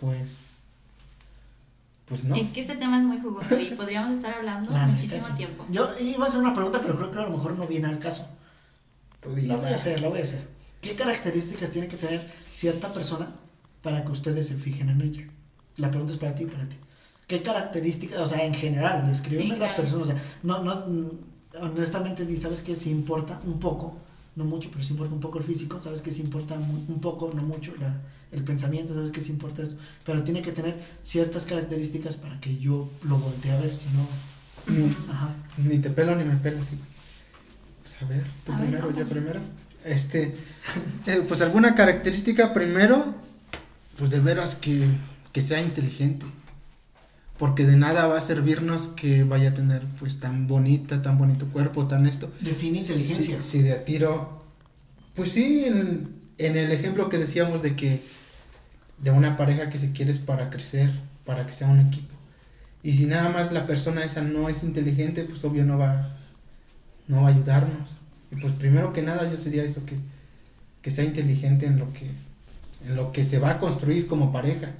Pues, 0.00 0.48
pues 2.06 2.24
no. 2.24 2.34
Es 2.36 2.46
que 2.48 2.60
este 2.60 2.76
tema 2.76 2.98
es 2.98 3.04
muy 3.04 3.20
jugoso 3.20 3.58
y 3.58 3.74
podríamos 3.74 4.12
estar 4.16 4.34
hablando 4.34 4.70
La 4.70 4.86
neta, 4.86 4.92
muchísimo 4.92 5.26
sí. 5.28 5.32
tiempo. 5.34 5.66
Yo 5.70 5.88
iba 5.98 6.24
a 6.24 6.28
hacer 6.28 6.40
una 6.40 6.54
pregunta, 6.54 6.80
pero 6.80 6.96
creo 6.96 7.10
que 7.10 7.18
a 7.18 7.22
lo 7.22 7.30
mejor 7.30 7.58
no 7.58 7.66
viene 7.66 7.88
al 7.88 7.98
caso. 7.98 8.26
Tú 9.20 9.30
La 9.36 9.56
voy 9.56 9.66
a 9.72 9.74
hacer, 9.74 10.00
la 10.00 10.08
voy 10.08 10.20
a 10.20 10.22
hacer. 10.22 10.48
¿Qué 10.80 10.94
características 10.94 11.70
tiene 11.72 11.88
que 11.88 11.96
tener 11.98 12.30
cierta 12.54 12.92
persona 12.92 13.30
para 13.82 14.04
que 14.04 14.12
ustedes 14.12 14.48
se 14.48 14.54
fijen 14.54 14.88
en 14.88 15.00
ella? 15.02 15.26
La 15.76 15.90
pregunta 15.90 16.14
es 16.14 16.18
para 16.18 16.34
ti 16.34 16.44
y 16.44 16.46
para 16.46 16.66
ti. 16.66 16.76
¿Qué 17.26 17.42
características, 17.42 18.18
o 18.20 18.26
sea, 18.26 18.44
en 18.44 18.54
general, 18.54 19.06
describirme 19.06 19.54
Sí, 19.54 19.60
la 19.60 19.66
claro. 19.74 19.82
persona? 19.82 20.02
O 20.02 20.06
sea, 20.06 20.22
no, 20.42 20.64
no, 20.64 21.10
honestamente, 21.60 22.36
¿sabes 22.38 22.60
qué? 22.62 22.74
Sí 22.76 22.90
importa 22.90 23.40
un 23.44 23.60
poco, 23.60 23.98
no 24.36 24.44
mucho, 24.44 24.70
pero 24.70 24.82
sí 24.84 24.90
importa 24.92 25.14
un 25.14 25.20
poco 25.20 25.38
el 25.38 25.44
físico, 25.44 25.80
¿sabes 25.82 26.00
qué? 26.02 26.12
Sí 26.12 26.22
importa 26.22 26.56
mu- 26.56 26.84
un 26.88 27.00
poco, 27.00 27.30
no 27.34 27.42
mucho, 27.42 27.74
la, 27.76 28.00
el 28.32 28.42
pensamiento, 28.44 28.94
¿sabes 28.94 29.10
qué? 29.10 29.20
Sí 29.20 29.32
importa 29.32 29.62
esto. 29.62 29.76
Pero 30.04 30.22
tiene 30.22 30.42
que 30.42 30.52
tener 30.52 30.78
ciertas 31.02 31.44
características 31.46 32.16
para 32.16 32.38
que 32.40 32.56
yo 32.58 32.88
lo 33.02 33.18
voltee 33.18 33.52
a 33.52 33.58
ver, 33.58 33.74
si 33.74 33.88
no... 33.90 34.06
Ni, 34.66 34.92
Ajá. 35.08 35.34
ni 35.56 35.78
te 35.78 35.90
pelo 35.90 36.14
ni 36.14 36.24
me 36.24 36.36
pelo, 36.36 36.62
sí. 36.62 36.76
Pues 37.82 37.96
a 38.02 38.04
ver, 38.06 38.24
tú 38.44 38.52
A 38.52 38.56
ver, 38.56 38.66
primero, 38.66 38.86
¿cómo? 38.88 38.98
yo 38.98 39.06
primero. 39.08 39.40
Este, 39.84 40.34
eh, 41.06 41.24
pues 41.26 41.40
alguna 41.40 41.74
característica 41.74 42.52
primero, 42.52 43.14
pues 43.98 44.10
de 44.10 44.20
veras 44.20 44.54
que, 44.54 44.86
que 45.32 45.40
sea 45.40 45.60
inteligente. 45.60 46.26
Porque 47.40 47.64
de 47.64 47.74
nada 47.74 48.06
va 48.06 48.18
a 48.18 48.20
servirnos 48.20 48.88
que 48.88 49.24
vaya 49.24 49.48
a 49.48 49.54
tener 49.54 49.82
pues 49.98 50.20
tan 50.20 50.46
bonita, 50.46 51.00
tan 51.00 51.16
bonito 51.16 51.46
cuerpo, 51.46 51.86
tan 51.86 52.06
esto. 52.06 52.30
Define 52.42 52.80
inteligencia. 52.80 53.40
Si, 53.40 53.58
si 53.58 53.62
de 53.62 53.72
a 53.72 53.82
tiro, 53.86 54.44
pues 55.14 55.32
sí, 55.32 55.64
en, 55.64 56.16
en 56.36 56.56
el 56.58 56.70
ejemplo 56.70 57.08
que 57.08 57.16
decíamos 57.16 57.62
de 57.62 57.74
que 57.76 58.02
de 58.98 59.10
una 59.10 59.38
pareja 59.38 59.70
que 59.70 59.78
se 59.78 59.92
quiere 59.92 60.10
es 60.10 60.18
para 60.18 60.50
crecer, 60.50 60.90
para 61.24 61.46
que 61.46 61.52
sea 61.52 61.68
un 61.68 61.80
equipo. 61.80 62.14
Y 62.82 62.92
si 62.92 63.06
nada 63.06 63.30
más 63.30 63.52
la 63.52 63.66
persona 63.66 64.04
esa 64.04 64.20
no 64.20 64.50
es 64.50 64.62
inteligente, 64.62 65.24
pues 65.24 65.42
obvio 65.42 65.64
no 65.64 65.78
va, 65.78 66.18
no 67.08 67.22
va 67.22 67.28
a 67.28 67.32
ayudarnos. 67.32 67.96
Y 68.30 68.36
pues 68.36 68.52
primero 68.52 68.92
que 68.92 69.00
nada 69.00 69.30
yo 69.30 69.38
sería 69.38 69.64
eso, 69.64 69.86
que, 69.86 69.96
que 70.82 70.90
sea 70.90 71.04
inteligente 71.04 71.64
en 71.64 71.78
lo 71.78 71.90
que, 71.94 72.10
en 72.86 72.96
lo 72.96 73.12
que 73.12 73.24
se 73.24 73.38
va 73.38 73.52
a 73.52 73.58
construir 73.58 74.06
como 74.06 74.30
pareja. 74.30 74.72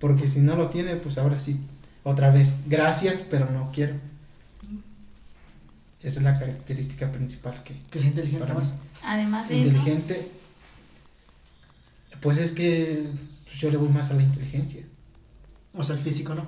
Porque 0.00 0.26
si 0.26 0.40
no 0.40 0.56
lo 0.56 0.70
tiene, 0.70 0.96
pues 0.96 1.16
ahora 1.16 1.38
sí, 1.38 1.60
otra 2.02 2.30
vez, 2.30 2.52
gracias, 2.66 3.24
pero 3.28 3.50
no 3.50 3.70
quiero. 3.72 3.94
Esa 6.02 6.18
es 6.18 6.24
la 6.24 6.38
característica 6.38 7.12
principal 7.12 7.62
que, 7.62 7.76
Que 7.90 7.98
sea 7.98 8.08
inteligente 8.08 8.46
para 8.46 8.58
mí. 8.58 8.66
más. 8.66 8.74
Además 9.02 9.48
de 9.48 9.60
eso, 9.60 9.68
Inteligente, 9.68 10.30
pues 12.20 12.38
es 12.38 12.52
que 12.52 13.10
pues, 13.44 13.58
yo 13.60 13.70
le 13.70 13.76
voy 13.76 13.90
más 13.90 14.10
a 14.10 14.14
la 14.14 14.22
inteligencia. 14.22 14.82
O 15.74 15.84
sea, 15.84 15.96
el 15.96 16.02
físico 16.02 16.34
no. 16.34 16.46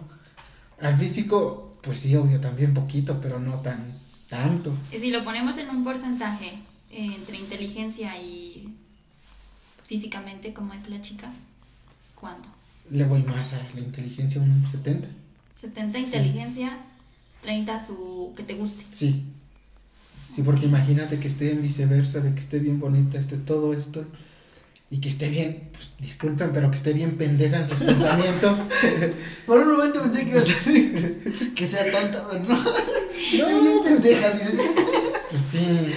Al 0.81 0.97
físico, 0.97 1.77
pues 1.83 2.01
sí, 2.01 2.17
obvio, 2.17 2.41
también 2.41 2.73
poquito, 2.73 3.21
pero 3.21 3.39
no 3.39 3.61
tan 3.61 4.01
tanto. 4.29 4.75
si 4.91 5.11
lo 5.11 5.23
ponemos 5.25 5.59
en 5.59 5.69
un 5.69 5.85
porcentaje 5.85 6.55
eh, 6.91 7.15
entre 7.17 7.37
inteligencia 7.37 8.17
y 8.17 8.75
físicamente, 9.85 10.55
como 10.55 10.73
es 10.73 10.89
la 10.89 11.03
chica, 11.03 11.31
¿cuánto? 12.15 12.49
Le 12.91 13.05
voy 13.05 13.23
más 13.23 13.53
a 13.53 13.63
la 13.75 13.81
inteligencia, 13.81 14.41
un 14.41 14.67
70. 14.67 15.09
70 15.63 15.99
Sí. 15.99 16.05
inteligencia, 16.05 16.79
30 17.41 17.79
su 17.87 18.33
que 18.37 18.43
te 18.43 18.55
guste. 18.55 18.85
Sí. 18.91 19.25
Sí, 20.29 20.43
porque 20.43 20.67
imagínate 20.67 21.21
que 21.21 21.29
esté 21.29 21.53
en 21.53 21.63
viceversa, 21.63 22.21
de 22.21 22.35
que 22.35 22.41
esté 22.41 22.59
bien 22.59 22.81
bonita, 22.81 23.19
esté 23.19 23.37
todo 23.37 23.73
esto, 23.73 24.05
y 24.91 24.99
que 24.99 25.09
esté 25.09 25.31
bien, 25.31 25.69
pues 25.73 25.91
disculpen, 26.01 26.51
pero 26.53 26.71
que 26.71 26.77
esté 26.77 26.93
bien 26.93 27.17
pendeja 27.17 27.59
en 27.61 27.67
sus 27.67 27.79
pensamientos. 27.91 28.59
Por 29.47 29.61
un 29.61 29.73
momento 29.77 30.03
pensé 30.03 30.25
que 30.25 30.31
ibas 30.31 30.45
a 30.45 30.47
decir 30.47 31.53
que 31.55 31.69
sea 31.69 31.91
tonta, 31.93 32.27
pero 32.31 32.45
no. 32.45 32.57
No, 33.39 33.47
bien 33.47 33.79
pues, 33.83 33.93
pendeja, 33.95 34.31
dices. 34.33 34.61
Pues 35.31 35.43
sí. 35.43 35.95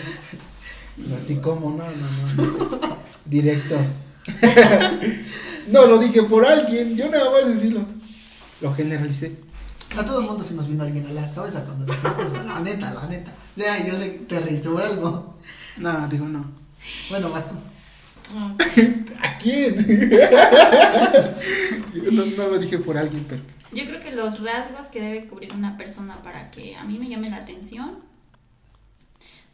Pues 0.97 1.11
así 1.11 1.35
como, 1.37 1.71
no, 1.71 1.83
no, 1.89 2.33
no. 2.35 2.97
Directos. 3.25 4.01
no, 5.71 5.87
lo 5.87 5.97
dije 5.97 6.23
por 6.23 6.45
alguien, 6.45 6.95
yo 6.95 7.09
nada 7.09 7.31
más 7.31 7.47
decirlo. 7.47 7.85
Lo 8.61 8.73
generalicé. 8.73 9.44
A 9.97 10.05
todo 10.05 10.19
el 10.19 10.27
mundo 10.27 10.43
se 10.43 10.53
nos 10.53 10.67
vino 10.67 10.83
alguien 10.83 11.05
a 11.05 11.11
la 11.11 11.31
cabeza 11.31 11.63
cuando 11.63 11.85
dijiste 11.85 12.23
eso. 12.23 12.43
La 12.43 12.59
neta, 12.59 12.93
la 12.93 13.07
neta. 13.07 13.31
O 13.55 13.59
sea, 13.59 13.85
yo 13.85 13.97
sé 13.97 14.11
que 14.11 14.19
te 14.19 14.39
reíste 14.39 14.69
por 14.69 14.81
algo. 14.81 15.37
No, 15.77 16.07
digo 16.07 16.27
no. 16.27 16.45
Bueno, 17.09 17.29
vas 17.29 17.47
tú. 17.49 17.55
¿A 19.21 19.37
quién? 19.37 20.09
no, 22.11 22.25
no 22.25 22.47
lo 22.47 22.57
dije 22.57 22.77
por 22.79 22.97
alguien, 22.97 23.25
pero. 23.27 23.41
Yo 23.71 23.85
creo 23.85 23.99
que 23.99 24.11
los 24.11 24.41
rasgos 24.41 24.87
que 24.87 25.01
debe 25.01 25.27
cubrir 25.27 25.53
una 25.53 25.77
persona 25.77 26.15
para 26.23 26.49
que 26.51 26.75
a 26.75 26.83
mí 26.83 26.97
me 26.97 27.09
llame 27.09 27.29
la 27.29 27.37
atención, 27.37 27.99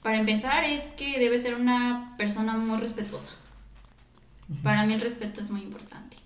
para 0.03 0.19
empezar, 0.19 0.63
es 0.63 0.83
que 0.97 1.19
debe 1.19 1.37
ser 1.37 1.55
una 1.55 2.15
persona 2.17 2.53
muy 2.53 2.79
respetuosa. 2.79 3.31
Para 4.63 4.85
mí 4.85 4.93
el 4.93 5.01
respeto 5.01 5.41
es 5.41 5.51
muy 5.51 5.61
importante. 5.61 6.17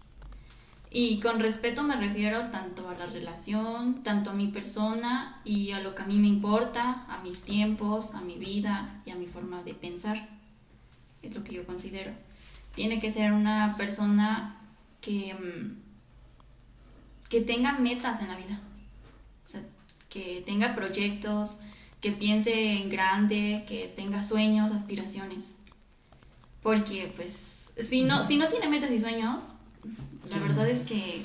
Y 0.97 1.19
con 1.19 1.41
respeto 1.41 1.83
me 1.83 1.97
refiero 1.97 2.51
tanto 2.51 2.87
a 2.87 2.93
la 2.95 3.05
relación, 3.05 4.01
tanto 4.01 4.29
a 4.29 4.33
mi 4.33 4.47
persona 4.47 5.41
y 5.43 5.71
a 5.71 5.81
lo 5.81 5.93
que 5.93 6.03
a 6.03 6.05
mí 6.05 6.17
me 6.17 6.29
importa, 6.29 7.05
a 7.09 7.21
mis 7.21 7.41
tiempos, 7.41 8.15
a 8.15 8.21
mi 8.21 8.37
vida 8.37 9.01
y 9.05 9.11
a 9.11 9.15
mi 9.15 9.25
forma 9.25 9.61
de 9.63 9.73
pensar. 9.73 10.29
Es 11.21 11.35
lo 11.35 11.43
que 11.43 11.51
yo 11.51 11.65
considero. 11.65 12.13
Tiene 12.75 13.01
que 13.01 13.11
ser 13.11 13.33
una 13.33 13.75
persona 13.75 14.55
que, 15.01 15.33
mm, 15.33 15.81
que 17.29 17.41
tenga 17.41 17.73
metas 17.73 18.21
en 18.21 18.29
la 18.29 18.37
vida. 18.37 18.61
O 19.43 19.49
sea, 19.49 19.63
que 20.07 20.43
tenga 20.45 20.75
proyectos, 20.75 21.59
que 21.99 22.13
piense 22.13 22.71
en 22.71 22.89
grande, 22.89 23.65
que 23.67 23.91
tenga 23.93 24.21
sueños, 24.21 24.71
aspiraciones. 24.71 25.55
Porque, 26.63 27.11
pues, 27.17 27.73
si 27.77 28.05
no, 28.05 28.23
si 28.23 28.37
no 28.37 28.47
tiene 28.47 28.69
metas 28.69 28.91
y 28.91 29.01
sueños, 29.01 29.51
la 30.29 30.38
verdad 30.39 30.69
es 30.69 30.79
que, 30.79 31.21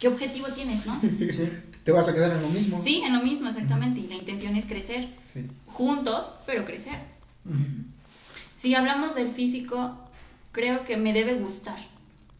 ¿qué 0.00 0.08
objetivo 0.08 0.48
tienes, 0.48 0.86
no? 0.86 1.00
Sí. 1.02 1.48
Te 1.84 1.92
vas 1.92 2.08
a 2.08 2.14
quedar 2.14 2.32
en 2.32 2.40
lo 2.40 2.48
mismo. 2.48 2.80
Sí, 2.82 3.02
en 3.04 3.12
lo 3.12 3.22
mismo, 3.22 3.48
exactamente. 3.48 4.00
Y 4.00 4.06
la 4.06 4.14
intención 4.14 4.56
es 4.56 4.64
crecer. 4.64 5.10
Sí. 5.22 5.44
Juntos, 5.66 6.32
pero 6.46 6.64
crecer. 6.64 6.98
Si 8.56 8.74
hablamos 8.74 9.14
del 9.14 9.32
físico, 9.32 9.98
creo 10.52 10.84
que 10.86 10.96
me 10.96 11.12
debe 11.12 11.34
gustar. 11.34 11.78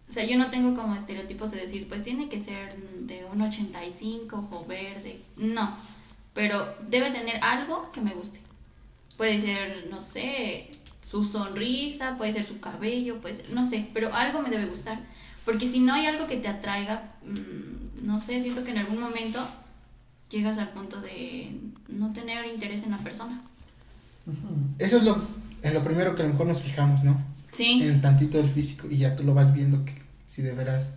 O 0.09 0.13
sea, 0.13 0.25
yo 0.25 0.39
no 0.39 0.51
tengo 0.51 0.75
como 0.75 0.95
estereotipos 0.95 1.51
de 1.51 1.61
decir, 1.61 1.89
pues 1.89 2.03
tiene 2.03 2.31
que 2.31 2.41
ser 2.41 2.77
de 3.01 3.27
un 3.27 3.43
85, 3.43 4.37
ojo 4.37 4.65
verde. 4.67 5.21
No, 5.37 5.77
pero 6.33 6.75
debe 6.89 7.11
tener 7.11 7.43
algo 7.43 7.91
que 7.93 8.01
me 8.01 8.15
guste. 8.15 8.39
Puede 9.19 9.41
ser, 9.41 9.89
no 9.91 10.01
sé, 10.01 10.71
su 11.07 11.25
sonrisa, 11.25 12.17
puede 12.17 12.33
ser 12.33 12.45
su 12.45 12.61
cabello, 12.61 13.21
puede 13.21 13.37
ser, 13.37 13.51
no 13.51 13.65
sé, 13.65 13.89
pero 13.93 14.15
algo 14.15 14.41
me 14.41 14.51
debe 14.51 14.67
gustar. 14.67 15.01
Porque 15.45 15.69
si 15.71 15.81
no 15.81 15.93
hay 15.95 16.07
algo 16.07 16.27
que 16.27 16.37
te 16.39 16.49
atraiga, 16.49 17.13
mm, 17.25 18.07
no 18.07 18.19
sé, 18.19 18.41
siento 18.41 18.65
que 18.65 18.71
en 18.71 18.79
algún 18.79 19.01
momento 19.01 19.47
llegas 20.31 20.59
al 20.59 20.71
punto 20.71 21.01
de 21.01 21.53
no 21.89 22.13
tener 22.13 22.47
interés 22.47 22.83
en 22.83 22.91
la 22.93 22.99
persona. 22.99 23.43
Eso 24.79 24.97
es 24.99 25.05
lo, 25.05 25.23
en 25.63 25.75
lo 25.75 25.83
primero 25.83 26.15
que 26.17 26.23
a 26.23 26.27
lo 26.27 26.33
mejor 26.33 26.47
nos 26.47 26.63
fijamos, 26.63 27.05
¿no? 27.05 27.23
Sí. 27.53 27.81
En 27.83 28.01
tantito 28.01 28.39
del 28.39 28.49
físico 28.51 28.89
y 28.91 28.97
ya 28.99 29.15
tú 29.15 29.23
lo 29.23 29.35
vas 29.35 29.53
viendo 29.53 29.85
que 29.85 30.03
si 30.27 30.43
de 30.43 30.53
veras 30.55 30.95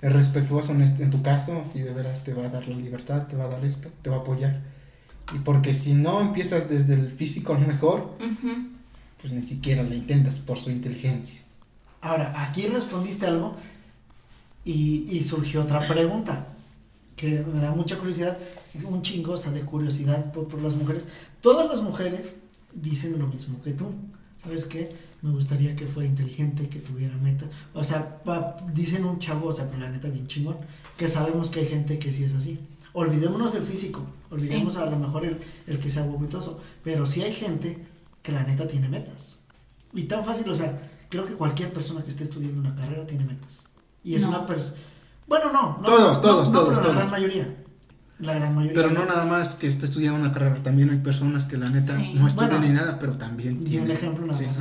es 0.00 0.12
respetuoso 0.12 0.72
en, 0.72 0.82
este- 0.82 1.02
en 1.02 1.10
tu 1.10 1.22
caso, 1.22 1.64
si 1.64 1.80
de 1.82 1.92
veras 1.92 2.24
te 2.24 2.32
va 2.34 2.46
a 2.46 2.48
dar 2.48 2.66
la 2.68 2.76
libertad, 2.76 3.26
te 3.26 3.36
va 3.36 3.44
a 3.44 3.48
dar 3.48 3.64
esto, 3.64 3.90
te 4.02 4.10
va 4.10 4.16
a 4.16 4.20
apoyar. 4.20 4.60
Y 5.34 5.38
porque 5.40 5.74
si 5.74 5.92
no 5.92 6.20
empiezas 6.20 6.68
desde 6.68 6.94
el 6.94 7.10
físico 7.10 7.54
a 7.54 7.58
lo 7.58 7.66
mejor, 7.66 8.16
pues 9.20 9.32
ni 9.32 9.42
siquiera 9.42 9.82
lo 9.82 9.94
intentas 9.94 10.38
por 10.40 10.58
su 10.58 10.70
inteligencia. 10.70 11.40
Ahora, 12.02 12.32
aquí 12.42 12.66
respondiste 12.66 13.24
algo 13.26 13.56
y, 14.64 15.04
y 15.08 15.22
surgió 15.22 15.62
otra 15.62 15.80
pregunta 15.86 16.46
que 17.16 17.42
me 17.42 17.60
da 17.60 17.72
mucha 17.72 17.96
curiosidad, 17.98 18.36
un 18.84 19.02
chingo, 19.02 19.32
o 19.32 19.36
sea, 19.36 19.52
de 19.52 19.62
curiosidad 19.64 20.32
por, 20.32 20.48
por 20.48 20.62
las 20.62 20.74
mujeres. 20.74 21.06
Todas 21.40 21.68
las 21.68 21.80
mujeres 21.80 22.34
dicen 22.72 23.18
lo 23.18 23.26
mismo 23.26 23.60
que 23.62 23.72
tú. 23.72 23.90
¿Sabes 24.42 24.64
qué? 24.66 24.92
Me 25.20 25.30
gustaría 25.30 25.76
que 25.76 25.86
fuera 25.86 26.08
inteligente, 26.08 26.68
que 26.68 26.80
tuviera 26.80 27.16
metas. 27.16 27.48
O 27.74 27.84
sea, 27.84 28.24
pa- 28.24 28.56
dicen 28.74 29.04
un 29.04 29.20
chavo, 29.20 29.46
o 29.46 29.54
sea, 29.54 29.66
pero 29.68 29.78
la 29.78 29.88
neta 29.88 30.08
bien 30.08 30.26
chingón, 30.26 30.56
que 30.96 31.06
sabemos 31.06 31.48
que 31.50 31.60
hay 31.60 31.66
gente 31.66 31.98
que 32.00 32.12
sí 32.12 32.24
es 32.24 32.34
así. 32.34 32.58
Olvidémonos 32.92 33.52
del 33.52 33.62
físico, 33.62 34.04
olvidemos 34.30 34.74
Sí. 34.74 34.80
a 34.80 34.86
lo 34.86 34.96
mejor 34.98 35.24
el, 35.24 35.38
el 35.68 35.78
que 35.78 35.90
sea 35.90 36.02
vomitoso, 36.02 36.60
pero 36.82 37.06
sí 37.06 37.22
hay 37.22 37.32
gente 37.32 37.78
que 38.22 38.32
la 38.32 38.42
neta 38.42 38.66
tiene 38.66 38.88
metas. 38.88 39.36
Y 39.94 40.04
tan 40.04 40.24
fácil, 40.24 40.48
o 40.50 40.54
sea, 40.56 40.76
creo 41.12 41.26
que 41.26 41.34
cualquier 41.34 41.70
persona 41.72 42.02
que 42.02 42.08
esté 42.10 42.24
estudiando 42.24 42.58
una 42.60 42.74
carrera 42.74 43.06
tiene 43.06 43.24
metas. 43.26 43.64
Y 44.02 44.14
es 44.14 44.22
No. 44.22 44.28
una 44.30 44.46
persona... 44.46 44.74
Bueno, 45.28 45.52
no. 45.52 45.76
no 45.76 45.82
Todos, 45.82 46.16
no, 46.16 46.20
todos, 46.22 46.48
no, 46.48 46.52
todos, 46.58 46.68
pero 46.70 46.80
todos. 46.80 46.94
La 46.94 47.00
gran 47.00 47.10
mayoría. 47.10 47.56
La 48.18 48.34
gran 48.34 48.54
mayoría. 48.54 48.74
Pero 48.82 48.90
no 48.94 49.04
nada 49.04 49.24
más 49.26 49.54
que 49.54 49.66
esté 49.66 49.84
estudiando 49.84 50.18
una 50.18 50.32
carrera, 50.32 50.56
también 50.62 50.88
hay 50.90 50.98
personas 50.98 51.44
que 51.46 51.58
la 51.58 51.68
neta 51.68 51.96
Sí. 51.98 52.12
no 52.14 52.26
estudian 52.26 52.50
Bueno, 52.52 52.66
ni 52.66 52.72
nada, 52.72 52.98
pero 52.98 53.12
también 53.18 53.62
tienen. 53.64 53.84
un 53.84 53.90
ejemplo 53.90 54.26
nada 54.26 54.38
Sí, 54.38 54.46
más. 54.46 54.58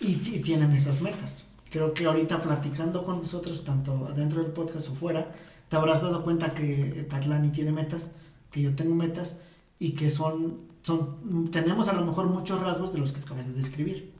y, 0.00 0.06
y 0.36 0.40
tienen 0.42 0.72
esas 0.72 1.00
metas. 1.00 1.44
Creo 1.70 1.94
que 1.94 2.04
ahorita 2.06 2.42
platicando 2.42 3.04
con 3.04 3.20
nosotros, 3.22 3.62
tanto 3.64 4.08
adentro 4.08 4.42
del 4.42 4.50
podcast 4.52 4.88
o 4.88 4.94
fuera, 4.94 5.30
te 5.68 5.76
habrás 5.76 6.02
dado 6.02 6.24
cuenta 6.24 6.52
que 6.52 7.06
Patlani 7.08 7.50
tiene 7.50 7.70
metas, 7.70 8.10
que 8.50 8.60
yo 8.62 8.74
tengo 8.74 8.94
metas 8.96 9.36
y 9.78 9.92
que 9.92 10.10
son, 10.10 10.58
son 10.82 11.48
tenemos 11.52 11.86
a 11.88 11.92
lo 11.92 12.04
mejor 12.04 12.26
muchos 12.26 12.60
rasgos 12.60 12.92
de 12.92 12.98
los 12.98 13.12
que 13.12 13.20
acabas 13.20 13.46
de 13.46 13.52
describir. 13.54 14.12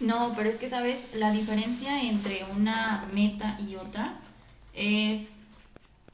No, 0.00 0.32
pero 0.36 0.48
es 0.48 0.56
que, 0.56 0.68
¿sabes? 0.68 1.08
La 1.14 1.30
diferencia 1.32 2.02
entre 2.02 2.44
una 2.56 3.06
meta 3.14 3.58
y 3.60 3.76
otra 3.76 4.14
es 4.74 5.36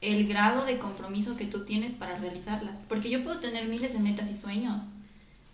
el 0.01 0.27
grado 0.27 0.65
de 0.65 0.77
compromiso 0.79 1.35
que 1.35 1.45
tú 1.45 1.65
tienes 1.65 1.91
para 1.93 2.15
realizarlas. 2.17 2.83
Porque 2.87 3.09
yo 3.09 3.23
puedo 3.23 3.39
tener 3.39 3.67
miles 3.67 3.93
de 3.93 3.99
metas 3.99 4.29
y 4.29 4.35
sueños, 4.35 4.83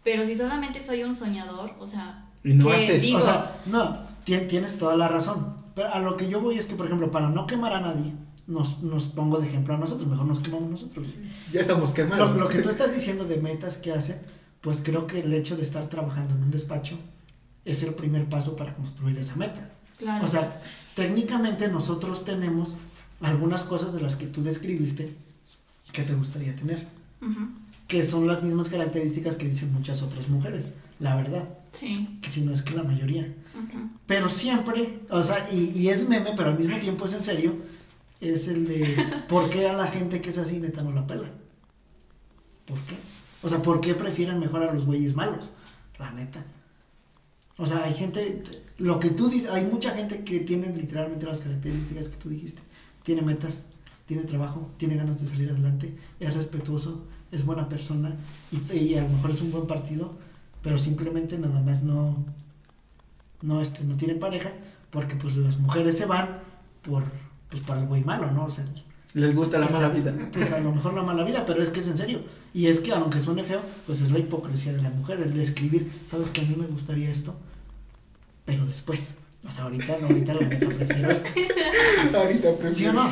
pero 0.03 0.26
si 0.26 0.36
solamente 0.36 0.84
soy 0.84 1.03
un 1.03 1.16
soñador, 1.16 1.74
o 1.80 1.88
sea, 1.88 2.26
Y 2.43 2.53
no 2.53 2.70
haces. 2.70 3.01
digo, 3.01 3.20
O 3.20 3.22
sea, 3.22 3.62
no, 3.66 3.99
ti- 4.24 4.38
tienes 4.49 4.78
toda 4.78 4.95
la 4.97 5.08
razón. 5.08 5.56
Pero 5.74 5.93
a 5.93 5.99
lo 5.99 6.16
que 6.18 6.30
yo 6.30 6.41
voy 6.41 6.58
es 6.60 6.68
que, 6.68 6.76
por 6.76 6.86
ejemplo, 6.86 7.10
para 7.12 7.30
no 7.30 7.47
quemar 7.47 7.74
a 7.74 7.80
nadie, 7.82 8.14
nos, 8.47 8.82
nos 8.84 9.06
pongo 9.08 9.39
de 9.39 9.47
ejemplo 9.47 9.74
a 9.74 9.78
nosotros, 9.78 10.08
mejor 10.08 10.28
nos 10.28 10.39
quemamos 10.41 10.70
nosotros. 10.70 11.16
Ya 11.51 11.60
estamos 11.62 11.89
Lo, 11.89 11.95
quemados. 11.95 12.38
lo 12.38 12.47
que 12.49 12.60
tú 12.62 12.70
estás 12.70 12.93
diciendo 12.93 13.26
de 13.26 13.38
metas 13.38 13.78
que 13.78 13.91
hacen, 13.91 14.22
pues 14.62 14.82
creo 14.84 15.08
que 15.08 15.20
el 15.22 15.34
hecho 15.34 15.56
de 15.58 15.64
estar 15.64 15.88
trabajando 15.89 16.36
en 16.36 16.43
un 16.43 16.51
despacho 16.51 16.97
es 17.66 17.84
el 17.84 17.93
primer 17.93 18.26
paso 18.26 18.55
para 18.55 18.74
construir 18.76 19.18
esa 19.18 19.36
meta. 19.36 19.70
claro, 19.97 20.26
O 20.26 20.28
sea, 20.30 20.61
técnicamente 20.95 21.68
nosotros 21.68 22.24
tenemos 22.24 22.76
algunas 23.22 23.63
cosas 23.63 23.93
de 23.93 24.01
las 24.01 24.16
que 24.16 24.28
tú 24.28 24.43
describiste 24.43 25.16
que 25.91 26.03
te 26.03 26.13
gustaría 26.13 26.55
tener, 26.55 26.88
que 27.88 28.05
son 28.05 28.28
las 28.28 28.43
mismas 28.43 28.70
características 28.70 29.36
que 29.36 29.47
dicen 29.47 29.74
muchas 29.74 30.01
otras 30.01 30.28
mujeres, 30.30 30.72
la 30.99 31.16
verdad, 31.16 31.47
sí, 31.72 32.20
que 32.22 32.30
si 32.30 32.41
no 32.41 32.53
es 32.53 32.61
que 32.61 32.74
la 32.76 32.84
mayoría. 32.84 33.34
Pero 34.05 34.30
siempre, 34.30 34.99
o 35.09 35.24
sea, 35.24 35.47
y, 35.51 35.72
y 35.76 35.89
es 35.89 36.07
meme, 36.07 36.34
pero 36.36 36.49
al 36.49 36.59
mismo 36.59 36.78
tiempo 36.80 37.05
es 37.05 37.13
en 37.13 37.24
serio, 37.24 37.55
es 38.22 38.47
el 38.47 38.68
de 38.68 39.24
¿por 39.30 39.49
qué 39.49 39.68
a 39.68 39.74
la 39.74 39.88
gente 39.88 40.22
que 40.22 40.30
es 40.30 40.38
así 40.38 40.59
neta 40.59 40.84
no 40.84 40.91
la 40.91 41.07
pela? 41.07 41.30
¿Por 42.66 42.80
qué? 42.82 42.95
O 43.43 43.49
sea, 43.49 43.61
¿por 43.61 43.80
qué 43.80 43.93
prefieren 43.93 44.39
mejor 44.39 44.63
a 44.63 44.74
los 44.74 44.86
güeyes 44.86 45.16
malos? 45.16 45.51
La 45.99 46.11
neta. 46.11 46.43
O 47.58 47.66
sea, 47.66 47.84
hay 47.84 47.93
gente, 47.93 48.43
lo 48.78 48.99
que 48.99 49.10
tú 49.10 49.30
dices, 49.30 49.49
hay 49.49 49.66
mucha 49.66 49.91
gente 49.91 50.24
que 50.24 50.41
tiene 50.41 50.76
literalmente 50.76 51.26
las 51.26 51.39
características 51.39 52.10
que 52.10 52.18
tú 52.18 52.30
dijiste. 52.30 52.62
Tiene 53.03 53.22
metas, 53.22 53.66
tiene 54.06 54.24
trabajo, 54.24 54.70
tiene 54.78 54.95
ganas 54.95 55.22
de 55.22 55.28
salir 55.28 55.49
adelante, 55.49 55.95
es 56.20 56.34
respetuoso, 56.34 57.06
es 57.32 57.45
buena 57.45 57.70
persona 57.70 58.16
y, 58.72 58.95
a 58.95 59.03
lo 59.03 59.10
mejor 59.10 59.32
es 59.32 59.41
un 59.41 59.51
buen 59.51 59.68
partido, 59.68 60.14
pero 60.62 60.78
simplemente 60.78 61.38
nada 61.38 61.62
más 61.62 61.82
no, 61.82 62.26
no, 63.41 63.62
este, 63.62 63.84
no 63.84 63.95
tiene 63.97 64.16
pareja 64.16 64.51
porque 64.89 65.16
pues 65.16 65.36
las 65.38 65.58
mujeres 65.58 65.97
se 65.97 66.06
van 66.06 66.39
por, 66.82 67.03
pues 67.49 67.62
para 67.64 67.82
el 67.82 67.88
güey 67.88 68.03
malo, 68.03 68.32
¿no? 68.32 68.45
O 68.45 68.49
sea, 68.49 68.66
Les 69.16 69.34
gusta 69.34 69.57
la 69.59 69.70
mala 69.70 69.88
vida. 69.88 70.13
Pues 70.34 70.51
a 70.51 70.59
lo 70.59 70.74
mejor 70.74 70.93
la 70.93 71.01
mala 71.01 71.24
vida, 71.24 71.45
pero 71.45 71.63
es 71.63 71.70
que 71.70 71.80
es 71.80 71.88
en 71.88 71.97
serio. 71.97 72.20
Y 72.53 72.68
es 72.68 72.82
que 72.82 72.91
aunque 72.91 73.22
suene 73.22 73.43
feo, 73.43 73.61
pues 73.86 74.01
es 74.01 74.11
la 74.11 74.20
hipocresía 74.20 74.74
de 74.74 74.82
la 74.82 74.89
mujer, 74.89 75.22
el 75.22 75.34
de 75.34 75.41
escribir, 75.41 75.89
sabes 76.11 76.30
que 76.30 76.41
a 76.41 76.43
mí 76.43 76.53
me 76.57 76.68
gustaría 76.68 77.09
esto, 77.09 77.34
pero 78.43 78.66
después. 78.66 79.13
O 79.47 79.49
sea, 79.49 79.63
ahorita 79.63 79.99
no, 80.01 80.07
ahorita 80.07 80.34
la 80.34 80.47
neta 80.47 80.68
prefiero 80.68 81.11
esto. 81.11 81.30
Ahorita 82.18 82.49
¿Sí 82.74 82.88
o 82.88 82.93
no? 82.93 83.09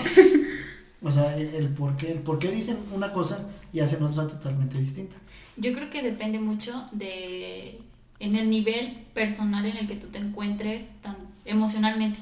O 1.03 1.11
sea, 1.11 1.37
el, 1.37 1.55
el 1.55 1.69
por 1.69 1.95
qué, 1.95 2.11
el 2.11 2.19
por 2.19 2.39
qué 2.39 2.51
dicen 2.51 2.79
una 2.91 3.13
cosa 3.13 3.47
y 3.71 3.79
hacen 3.79 4.03
otra 4.03 4.27
totalmente 4.27 4.77
distinta. 4.79 5.15
Yo 5.55 5.73
creo 5.73 5.89
que 5.89 6.01
depende 6.01 6.39
mucho 6.39 6.89
de 6.91 7.79
en 8.19 8.35
el 8.35 8.49
nivel 8.49 9.05
personal 9.13 9.65
en 9.65 9.77
el 9.77 9.87
que 9.87 9.95
tú 9.95 10.07
te 10.07 10.17
encuentres 10.17 10.89
tan 11.01 11.15
emocionalmente. 11.45 12.19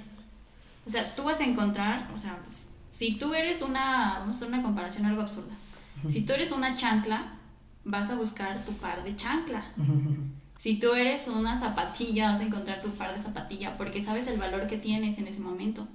O 0.86 0.90
sea, 0.90 1.16
tú 1.16 1.24
vas 1.24 1.40
a 1.40 1.46
encontrar, 1.46 2.12
o 2.14 2.18
sea, 2.18 2.38
si 2.92 3.18
tú 3.18 3.34
eres 3.34 3.62
una, 3.62 4.20
vamos 4.20 4.36
a 4.36 4.38
hacer 4.39 4.50
una 4.50 4.64
comparación 4.64 5.06
algo 5.06 5.22
absurda. 5.22 5.56
Si 6.08 6.22
tú 6.22 6.34
eres 6.34 6.52
una 6.52 6.76
chancla, 6.76 7.34
vas 7.86 8.10
a 8.10 8.16
buscar 8.16 8.64
tu 8.66 8.74
par 8.74 9.04
de 9.04 9.16
chancla. 9.16 9.64
Si 10.58 10.80
tú 10.80 10.94
eres 10.94 11.28
una 11.28 11.60
zapatilla, 11.60 12.32
vas 12.32 12.42
a 12.42 12.46
encontrar 12.46 12.82
tu 12.82 12.89
par 12.92 13.16
de 13.16 13.22
zapatilla 13.22 13.78
porque 13.78 14.02
sabes 14.02 14.28
el 14.28 14.39
valor 14.39 14.68
que 14.68 14.78
tienes 14.78 15.18
en 15.18 15.28
ese 15.28 15.39
momento. 15.42 15.88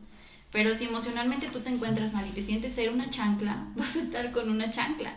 Pero 0.53 0.74
si 0.74 0.84
emocionalmente 0.86 1.49
tú 1.51 1.61
te 1.61 1.70
encuentras 1.70 2.12
mal 2.12 2.26
y 2.26 2.32
te 2.32 2.42
sientes 2.42 2.72
ser 2.74 2.90
una 2.92 3.11
chancla, 3.11 3.68
vas 3.76 3.97
a 3.97 4.01
estar 4.03 4.32
con 4.32 4.51
una 4.51 4.70
chancla. 4.70 5.14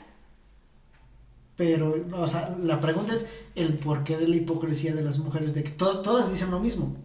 Pero, 1.56 1.94
o 2.14 2.28
sea, 2.28 2.56
la 2.58 2.80
pregunta 2.80 3.14
es 3.14 3.28
el 3.56 3.78
porqué 3.80 4.18
de 4.18 4.28
la 4.28 4.36
hipocresía 4.38 4.96
de 4.96 5.04
las 5.04 5.20
mujeres, 5.20 5.54
de 5.54 5.64
que 5.64 5.72
to- 5.72 6.02
todas 6.02 6.32
dicen 6.32 6.52
lo 6.52 6.60
mismo. 6.60 6.96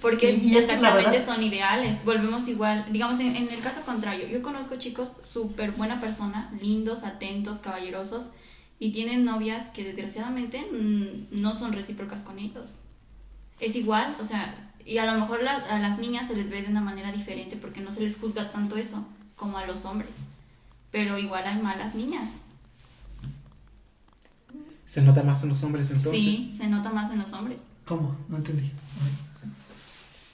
Porque 0.00 0.30
Y- 0.32 0.52
y 0.52 0.56
es 0.56 0.66
que 0.66 0.72
la 0.76 0.88
exactamente 0.88 1.18
verdad- 1.18 1.34
son 1.34 1.42
ideales. 1.42 2.04
Volvemos 2.04 2.46
igual. 2.48 2.86
Digamos, 2.92 3.18
en, 3.20 3.34
en 3.36 3.48
el 3.48 3.60
caso 3.60 3.80
contrario, 3.82 4.26
yo 4.28 4.42
conozco 4.42 4.76
chicos 4.76 5.14
súper 5.22 5.72
buena 5.72 6.00
persona, 6.00 6.52
lindos, 6.60 7.02
atentos, 7.04 7.58
caballerosos, 7.58 8.30
y 8.78 8.92
tienen 8.92 9.24
novias 9.24 9.68
que 9.70 9.84
desgraciadamente 9.84 10.66
mm, 10.70 11.40
no 11.40 11.54
son 11.54 11.72
recíprocas 11.72 12.20
con 12.20 12.38
ellos. 12.38 12.80
Es 13.60 13.76
igual, 13.76 14.16
o 14.20 14.24
sea, 14.24 14.72
y 14.84 14.98
a 14.98 15.06
lo 15.06 15.18
mejor 15.18 15.42
la- 15.42 15.56
a 15.56 15.78
las 15.78 15.98
niñas 15.98 16.26
se 16.28 16.36
les 16.36 16.50
ve 16.50 16.62
de 16.62 16.68
una 16.68 16.80
manera 16.80 17.10
diferente 17.12 17.56
porque 17.56 17.80
no 17.80 17.90
se 17.92 18.00
les 18.02 18.16
juzga 18.18 18.50
tanto 18.52 18.76
eso 18.76 19.04
como 19.36 19.58
a 19.58 19.66
los 19.66 19.84
hombres. 19.84 20.10
Pero 20.92 21.18
igual 21.18 21.44
hay 21.46 21.60
malas 21.60 21.94
niñas. 21.94 22.32
Se 24.84 25.02
nota 25.02 25.22
más 25.22 25.42
en 25.42 25.48
los 25.48 25.62
hombres 25.62 25.90
entonces. 25.90 26.22
Sí, 26.22 26.52
se 26.56 26.68
nota 26.68 26.90
más 26.90 27.10
en 27.10 27.18
los 27.18 27.32
hombres. 27.32 27.64
¿Cómo? 27.86 28.16
No 28.28 28.36
entendí. 28.36 28.70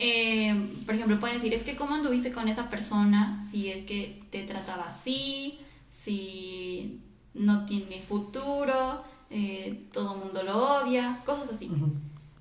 Eh, 0.02 0.82
por 0.86 0.94
ejemplo, 0.94 1.20
pueden 1.20 1.36
decir, 1.36 1.52
es 1.52 1.62
que 1.62 1.76
cómo 1.76 1.94
anduviste 1.94 2.32
con 2.32 2.48
esa 2.48 2.70
persona, 2.70 3.38
si 3.50 3.68
es 3.68 3.84
que 3.84 4.22
te 4.30 4.44
trataba 4.44 4.84
así, 4.84 5.58
si 5.90 7.00
no 7.34 7.66
tiene 7.66 8.00
futuro, 8.00 9.04
eh, 9.28 9.78
todo 9.92 10.14
el 10.14 10.20
mundo 10.20 10.42
lo 10.42 10.80
odia, 10.80 11.18
cosas 11.26 11.50
así. 11.50 11.70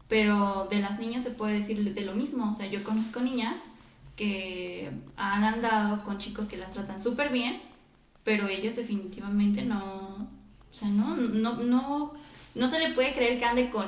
Pero 0.07 0.67
de 0.71 0.79
las 0.79 0.99
niñas 0.99 1.23
se 1.23 1.31
puede 1.31 1.55
decir 1.55 1.93
de 1.93 2.01
lo 2.01 2.15
mismo, 2.15 2.49
o 2.49 2.55
sea, 2.55 2.65
yo 2.67 2.81
conozco 2.81 3.19
niñas 3.19 3.57
que 4.15 4.89
han 5.17 5.43
andado 5.43 6.01
con 6.05 6.17
chicos 6.17 6.47
que 6.47 6.55
las 6.55 6.71
tratan 6.71 7.01
súper 7.01 7.29
bien, 7.29 7.61
pero 8.23 8.47
ellas 8.47 8.77
definitivamente 8.77 9.63
no, 9.65 10.29
o 10.71 10.75
sea, 10.75 10.87
no, 10.87 11.17
no, 11.17 11.55
no, 11.55 12.13
no 12.55 12.67
se 12.69 12.79
le 12.79 12.93
puede 12.93 13.13
creer 13.13 13.37
que 13.37 13.45
ande 13.45 13.69
con, 13.69 13.87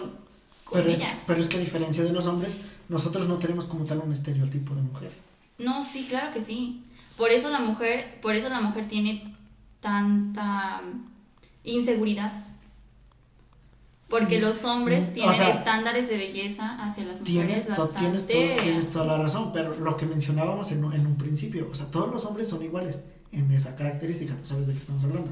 con 0.65 0.81
Pero 0.81 0.89
es, 0.89 1.01
pero 1.25 1.39
es 1.39 1.47
que 1.47 1.55
a 1.55 1.61
diferencia 1.61 2.03
de 2.03 2.11
los 2.11 2.25
hombres, 2.25 2.57
nosotros 2.91 3.27
no 3.27 3.37
tenemos 3.37 3.65
como 3.65 3.85
tal 3.85 3.99
un 3.99 4.11
estereotipo 4.11 4.75
de 4.75 4.81
mujer. 4.81 5.11
No, 5.57 5.83
sí, 5.83 6.05
claro 6.09 6.31
que 6.33 6.41
sí. 6.41 6.83
Por 7.17 7.29
eso 7.31 7.49
la 7.49 7.59
mujer, 7.59 8.19
por 8.21 8.35
eso 8.35 8.49
la 8.49 8.61
mujer 8.61 8.87
tiene 8.87 9.35
tanta 9.79 10.81
inseguridad. 11.63 12.31
Porque 14.09 14.39
Mm, 14.39 14.41
los 14.41 14.65
hombres 14.65 15.07
mm, 15.09 15.13
tienen 15.13 15.31
o 15.31 15.33
sea, 15.33 15.49
estándares 15.49 16.09
de 16.09 16.17
belleza 16.17 16.75
hacia 16.83 17.05
las 17.05 17.21
mujeres 17.21 17.67
bastante. 17.67 17.99
tienes, 17.99 18.27
todo- 18.27 18.63
tienes 18.63 18.89
toda 18.91 19.05
la 19.05 19.17
razón, 19.23 19.51
pero 19.53 19.73
lo 19.79 19.95
que 19.95 20.05
mencionábamos 20.05 20.71
en, 20.73 20.83
un- 20.83 20.93
en 20.93 21.05
un 21.07 21.15
principio, 21.15 21.69
o 21.71 21.75
sea, 21.75 21.85
todos 21.87 22.11
los 22.13 22.25
hombres 22.25 22.49
son 22.49 22.61
iguales 22.63 23.03
en 23.31 23.49
esa 23.51 23.73
característica, 23.75 24.35
tú 24.35 24.45
sabes 24.45 24.67
de 24.67 24.73
qué 24.73 24.79
estamos 24.79 25.03
hablando. 25.05 25.31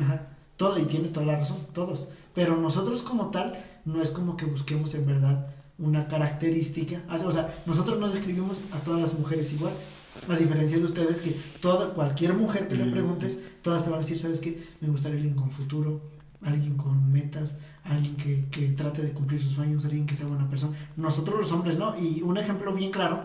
Ajá, 0.00 0.26
todo, 0.56 0.78
y 0.78 0.86
tienes 0.86 1.12
toda 1.12 1.26
la 1.26 1.36
razón, 1.36 1.58
todos. 1.74 2.06
Pero 2.34 2.56
nosotros 2.56 3.02
como 3.02 3.30
tal, 3.30 3.62
no 3.84 4.00
es 4.02 4.10
como 4.10 4.36
que 4.38 4.46
busquemos 4.46 4.94
en 4.94 5.04
verdad 5.06 5.46
una 5.80 6.06
característica. 6.06 7.02
Ah, 7.08 7.18
O 7.24 7.32
sea, 7.32 7.54
nosotros 7.66 7.98
no 7.98 8.08
describimos 8.08 8.60
a 8.72 8.78
todas 8.80 9.00
las 9.00 9.18
mujeres 9.18 9.52
iguales. 9.52 9.88
A 10.28 10.36
diferencia 10.36 10.76
de 10.76 10.84
ustedes 10.84 11.20
que 11.20 11.30
toda, 11.60 11.94
cualquier 11.94 12.34
mujer 12.34 12.68
que 12.68 12.74
le 12.74 12.90
preguntes, 12.90 13.38
todas 13.62 13.84
te 13.84 13.90
van 13.90 14.00
a 14.00 14.02
decir, 14.02 14.18
¿sabes 14.18 14.40
qué? 14.40 14.62
Me 14.80 14.88
gustaría 14.88 15.16
alguien 15.18 15.34
con 15.34 15.50
futuro, 15.50 16.00
alguien 16.42 16.76
con 16.76 17.10
metas, 17.12 17.54
alguien 17.84 18.16
que, 18.16 18.44
que 18.50 18.72
trate 18.72 19.02
de 19.02 19.12
cumplir 19.12 19.42
sus 19.42 19.52
sueños, 19.52 19.84
alguien 19.84 20.06
que 20.06 20.16
sea 20.16 20.26
buena 20.26 20.48
persona. 20.48 20.76
Nosotros 20.96 21.38
los 21.40 21.52
hombres, 21.52 21.78
¿no? 21.78 21.98
Y 21.98 22.22
un 22.22 22.36
ejemplo 22.36 22.74
bien 22.74 22.90
claro 22.90 23.22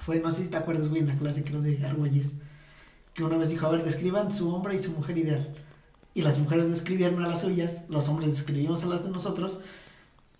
fue, 0.00 0.20
no 0.20 0.30
sé 0.30 0.44
si 0.44 0.48
te 0.50 0.56
acuerdas, 0.56 0.88
güey, 0.88 1.00
en 1.02 1.08
la 1.08 1.16
clase 1.16 1.44
creo 1.44 1.62
de 1.62 1.84
Argüelles, 1.86 2.34
que 3.14 3.24
una 3.24 3.36
vez 3.36 3.48
dijo, 3.48 3.66
a 3.66 3.70
ver, 3.70 3.84
describan 3.84 4.34
su 4.34 4.52
hombre 4.52 4.74
y 4.74 4.82
su 4.82 4.90
mujer 4.92 5.18
ideal. 5.18 5.54
Y 6.14 6.22
las 6.22 6.38
mujeres 6.38 6.68
describieron 6.68 7.24
a 7.24 7.28
las 7.28 7.40
suyas, 7.42 7.82
los 7.88 8.08
hombres 8.08 8.30
describimos 8.30 8.82
a 8.82 8.86
las 8.86 9.04
de 9.04 9.10
nosotros, 9.10 9.60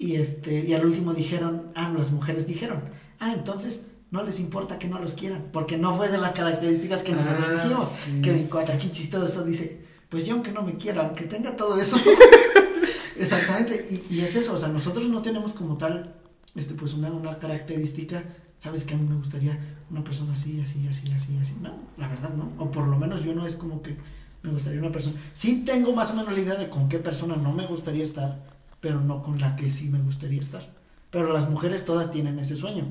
y 0.03 0.17
este, 0.17 0.65
y 0.65 0.73
al 0.75 0.85
último 0.85 1.15
dijeron, 1.15 1.71
ah, 1.75 1.91
las 1.97 2.11
mujeres 2.11 2.47
dijeron, 2.47 2.83
ah, 3.21 3.33
entonces 3.33 3.83
no 4.11 4.23
les 4.23 4.41
importa 4.41 4.79
que 4.79 4.89
no 4.89 4.99
los 4.99 5.15
quieran, 5.15 5.49
porque 5.53 5.77
no 5.77 5.95
fue 5.95 6.09
de 6.11 6.19
las 6.19 6.33
características 6.33 7.03
que 7.03 7.13
nosotros 7.13 7.47
Ah, 7.49 7.63
dijimos. 7.63 7.89
sí, 8.05 8.21
que 8.21 8.33
mi 8.33 8.45
cuate 8.45 8.73
aquí 8.73 8.91
chistoso 8.91 9.45
dice, 9.45 9.81
pues 10.09 10.27
yo 10.27 10.35
aunque 10.35 10.53
no 10.53 10.63
me 10.63 10.77
quiera, 10.77 11.03
aunque 11.07 11.25
tenga 11.25 11.57
todo 11.57 11.81
eso. 11.81 11.97
Exactamente, 13.17 13.87
y, 13.91 14.15
y 14.15 14.21
es 14.23 14.35
eso, 14.35 14.55
o 14.55 14.59
sea, 14.59 14.69
nosotros 14.69 15.09
no 15.09 15.23
tenemos 15.23 15.53
como 15.53 15.77
tal, 15.77 16.15
este, 16.55 16.75
pues 16.75 16.95
una, 16.95 17.11
una 17.13 17.39
característica 17.39 18.25
sabes 18.59 18.85
que 18.85 18.95
a 18.95 18.97
mí 18.97 19.07
me 19.09 19.17
gustaría 19.17 19.59
una 19.91 20.03
persona 20.05 20.33
así, 20.35 20.61
así, 20.61 20.87
así, 20.89 21.05
así, 21.17 21.37
así. 21.41 21.53
No, 21.61 21.75
la 21.97 22.09
verdad 22.09 22.31
no. 22.35 22.53
O 22.59 22.71
por 22.71 22.87
lo 22.87 22.97
menos 22.97 23.23
yo 23.25 23.33
no 23.35 23.45
es 23.47 23.57
como 23.57 23.83
que 23.83 23.97
me 24.43 24.51
gustaría 24.53 24.79
una 24.81 24.93
persona. 24.93 25.17
Sí 25.35 25.63
tengo 25.67 25.93
más 25.95 26.11
o 26.11 26.15
menos 26.15 26.33
la 26.33 26.41
idea 26.41 26.55
de 26.57 26.69
con 26.69 26.89
qué 26.89 26.99
persona 26.99 27.37
no 27.37 27.53
me 27.53 27.67
gustaría 27.67 28.03
estar, 28.05 28.39
pero 28.83 29.01
no 29.01 29.23
con 29.23 29.41
la 29.41 29.57
que 29.57 29.71
sí 29.71 29.89
me 29.89 30.01
gustaría 30.01 30.41
estar. 30.41 30.69
Pero 31.11 31.33
las 31.33 31.49
mujeres 31.49 31.85
todas 31.85 32.11
tienen 32.11 32.39
ese 32.41 32.57
sueño. 32.57 32.85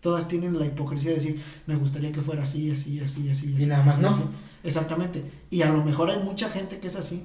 Todas 0.00 0.28
tienen 0.28 0.56
la 0.58 0.66
hipocresía 0.66 1.10
de 1.10 1.16
decir, 1.16 1.42
me 1.66 1.74
gustaría 1.74 2.12
que 2.12 2.20
fuera 2.20 2.44
así, 2.44 2.70
así, 2.70 3.00
así, 3.00 3.28
así. 3.30 3.54
así 3.56 3.66
nada 3.66 3.82
más 3.82 3.94
así, 3.94 4.02
no. 4.02 4.08
así". 4.10 4.22
Exactamente. 4.62 5.24
Y 5.50 5.62
a 5.62 5.72
lo 5.72 5.82
mejor 5.82 6.10
hay 6.10 6.22
mucha 6.22 6.50
gente 6.50 6.78
que 6.78 6.88
es 6.88 6.96
así. 6.96 7.24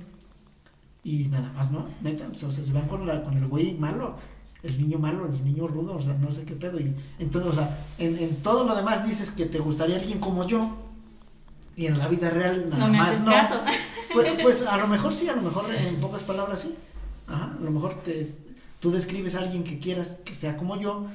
Y 1.04 1.28
nada 1.28 1.52
más, 1.52 1.70
¿no? 1.70 1.86
Neta, 2.02 2.30
o 2.32 2.36
sea, 2.36 2.50
se 2.50 2.72
van 2.72 2.88
con, 2.88 3.06
la, 3.06 3.24
con 3.24 3.38
el 3.38 3.46
güey 3.48 3.74
malo, 3.74 4.16
el 4.64 4.80
niño 4.80 5.00
malo, 5.00 5.26
el 5.26 5.44
niño 5.44 5.68
rudo, 5.68 5.96
o 5.96 6.02
sea, 6.02 6.14
no 6.14 6.32
sé 6.32 6.46
qué 6.46 6.56
pedo. 6.56 6.80
Y 6.80 6.96
entonces, 7.20 7.52
o 7.52 7.54
sea, 7.54 7.78
en, 7.98 8.18
en 8.18 8.38
todo 8.38 8.64
lo 8.64 8.74
demás 8.74 9.06
dices 9.06 9.32
que 9.32 9.46
te 9.48 9.60
gustaría 9.60 9.98
alguien 9.98 10.20
como 10.20 10.48
yo. 10.48 10.78
Y 11.76 11.88
en 11.88 11.98
la 11.98 12.08
vida 12.08 12.30
real 12.30 12.70
nada 12.70 12.86
No 12.86 12.92
me 12.92 13.00
más 13.00 13.10
haces 13.10 13.22
no. 13.22 13.32
caso. 13.32 13.56
Pues, 14.14 14.28
pues 14.42 14.62
a 14.68 14.78
lo 14.78 14.88
mejor 14.88 15.14
sí, 15.14 15.28
a 15.28 15.36
lo 15.36 15.42
mejor 15.42 15.66
en 15.76 15.98
pocas 15.98 16.24
palabras 16.24 16.62
sí. 16.62 16.74
Ajá, 17.34 17.56
a 17.58 17.64
lo 17.64 17.72
mejor 17.72 18.04
te, 18.04 18.32
tú 18.80 18.92
describes 18.92 19.34
a 19.36 19.40
alguien 19.40 19.64
que 19.64 19.80
quieras 19.80 20.20
que 20.24 20.36
sea 20.36 20.56
como 20.56 20.80
yo 20.80 21.08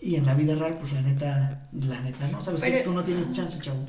y 0.00 0.16
en 0.16 0.26
la 0.26 0.34
vida 0.34 0.56
real, 0.56 0.76
pues 0.78 0.92
la 0.92 1.00
neta, 1.00 1.68
la 1.72 2.00
neta, 2.00 2.26
¿no? 2.28 2.42
Sabes 2.42 2.60
que 2.60 2.80
tú 2.80 2.92
no 2.92 3.04
tienes 3.04 3.32
chance, 3.32 3.60
chavo. 3.60 3.86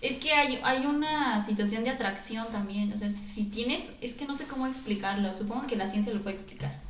Es 0.00 0.18
que 0.18 0.32
hay, 0.32 0.58
hay 0.64 0.84
una 0.84 1.42
situación 1.46 1.84
de 1.84 1.90
atracción 1.90 2.46
también. 2.50 2.92
O 2.92 2.98
sea, 2.98 3.10
si 3.10 3.44
tienes. 3.44 3.80
Es 4.00 4.14
que 4.14 4.26
no 4.26 4.34
sé 4.34 4.44
cómo 4.46 4.66
explicarlo. 4.66 5.34
Supongo 5.34 5.66
que 5.66 5.76
la 5.76 5.86
ciencia 5.86 6.12
lo 6.12 6.22
puede 6.22 6.34
explicar. 6.34 6.80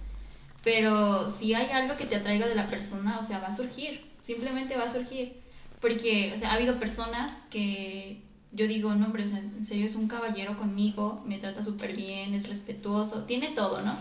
Pero 0.65 1.29
si 1.29 1.53
hay 1.53 1.71
algo 1.71 1.97
que 1.97 2.07
te 2.07 2.17
atraiga 2.17 2.49
de 2.49 2.55
la 2.55 2.69
persona, 2.69 3.19
o 3.21 3.23
sea, 3.23 3.39
va 3.39 3.49
a 3.49 3.53
surgir. 3.53 4.01
Simplemente 4.19 4.77
va 4.77 4.85
a 4.85 4.93
surgir. 4.93 5.41
Porque, 5.81 6.33
o 6.35 6.39
sea, 6.39 6.51
ha 6.51 6.55
habido 6.55 6.81
personas 6.81 7.31
que 7.51 8.24
yo 8.55 8.69
digo, 8.69 8.95
no, 8.95 9.07
hombre, 9.07 9.25
o 9.25 9.29
sea, 9.29 9.39
en 9.39 9.65
serio 9.65 9.87
es 9.87 9.97
un 9.97 10.09
caballero 10.09 10.57
conmigo, 10.57 11.23
me 11.27 11.39
trata 11.39 11.63
súper 11.63 11.95
bien, 11.95 12.35
es 12.35 12.49
respetuoso, 12.49 13.25
tiene 13.25 13.51
todo, 13.51 13.83
¿no? 13.83 13.95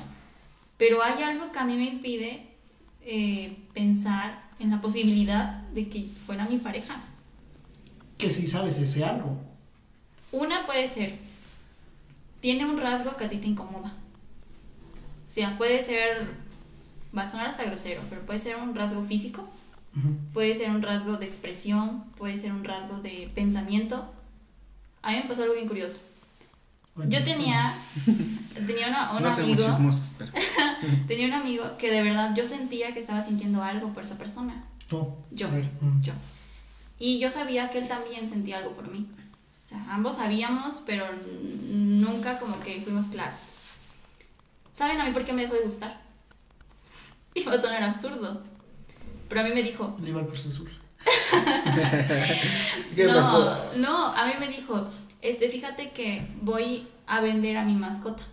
Pero 0.78 1.04
hay 1.04 1.24
algo 1.24 1.51
que 1.51 1.60
a 1.60 1.66
mí 1.66 1.76
me 1.76 1.86
impide 1.86 2.45
eh, 3.01 3.58
pensar 3.74 4.43
en 4.60 4.70
la 4.70 4.80
posibilidad 4.80 5.62
de 5.74 5.89
que 5.89 6.08
fuera 6.26 6.45
mi 6.45 6.58
pareja. 6.58 7.01
Que 8.18 8.30
si 8.30 8.47
sabes 8.47 8.80
ese 8.80 9.04
algo. 9.04 9.38
Una 10.32 10.66
puede 10.66 10.88
ser, 10.88 11.18
tiene 12.39 12.66
un 12.66 12.80
rasgo 12.80 13.18
que 13.18 13.26
a 13.26 13.30
ti 13.30 13.38
te 13.38 13.47
incomoda. 13.47 13.93
O 15.28 15.32
sea, 15.32 15.58
puede 15.58 15.82
ser, 15.84 16.28
va 17.16 17.24
a 17.24 17.32
sonar 17.32 17.47
hasta 17.47 17.64
grosero, 17.64 18.01
pero 18.10 18.22
puede 18.26 18.39
ser 18.39 18.58
un 18.58 18.76
rasgo 18.76 19.04
físico, 19.04 19.47
puede 20.32 20.54
ser 20.54 20.70
un 20.70 20.82
rasgo 20.82 21.18
de 21.18 21.26
expresión, 21.26 22.04
puede 22.18 22.38
ser 22.38 22.51
un 22.51 22.64
rasgo 22.64 22.97
de 22.97 23.32
pensamiento. 23.34 24.14
A 25.04 25.12
mí 25.12 25.18
me 25.18 25.24
pasó 25.24 25.43
algo 25.43 25.54
bien 25.54 25.68
curioso. 25.68 25.99
Yo 26.95 27.24
tenía, 27.24 27.74
tenía 28.68 28.88
una- 28.88 29.14
un 29.14 29.24
no 29.24 29.30
amigo, 29.30 29.64
chismosos, 29.66 30.14
pero... 30.18 30.32
tenía 31.08 31.26
un 31.28 31.34
amigo 31.34 31.78
que 31.78 31.89
de 31.91 32.04
verdad 32.04 32.34
yo 32.36 32.45
sentía 32.45 32.93
que 32.93 32.99
estaba 32.99 33.24
sintiendo 33.24 33.64
algo 33.64 33.93
por 33.93 34.04
esa 34.04 34.18
persona. 34.18 34.64
Tú. 34.88 35.08
Yo, 35.32 35.47
A 35.47 35.51
ver, 35.51 35.70
mm. 35.82 36.01
yo. 36.04 36.14
Y 36.99 37.20
yo 37.20 37.30
sabía 37.32 37.70
que 37.72 37.80
él 37.80 37.88
también 37.88 38.30
sentía 38.30 38.60
algo 38.60 38.72
por 38.74 38.89
mí. 38.91 39.08
O 39.66 39.70
sea, 39.70 39.84
ambos 39.89 40.18
sabíamos, 40.18 40.84
pero 40.86 41.06
nunca 41.68 42.38
como 42.39 42.60
que 42.60 42.82
fuimos 42.82 43.06
claros. 43.06 43.54
¿Saben 44.72 45.01
a 45.01 45.06
mí 45.06 45.12
por 45.14 45.26
qué 45.26 45.34
me 45.34 45.43
dejó 45.43 45.56
de 45.56 45.64
gustar? 45.64 46.01
Y 47.36 47.43
va 47.43 47.54
a 47.54 47.62
sonar 47.62 47.82
absurdo. 47.82 48.43
Pero 49.28 49.41
a 49.41 49.43
mí 49.45 49.49
me 49.56 49.64
dijo, 49.64 49.97
Le 49.99 50.10
iba 50.12 50.22
al 50.22 50.28
Cruz 50.28 50.45
Azul. 50.45 50.70
¿Qué 52.95 53.06
no, 53.08 53.14
pasó? 53.14 53.72
no, 53.78 54.08
a 54.08 54.26
mí 54.26 54.32
me 54.39 54.47
dijo, 54.47 54.88
este, 55.22 55.49
fíjate 55.49 55.91
que 55.91 56.28
voy 56.41 56.88
a 57.08 57.22
vender 57.22 57.58
a 57.58 57.66
mi 57.66 57.76
mascota. 57.76 58.24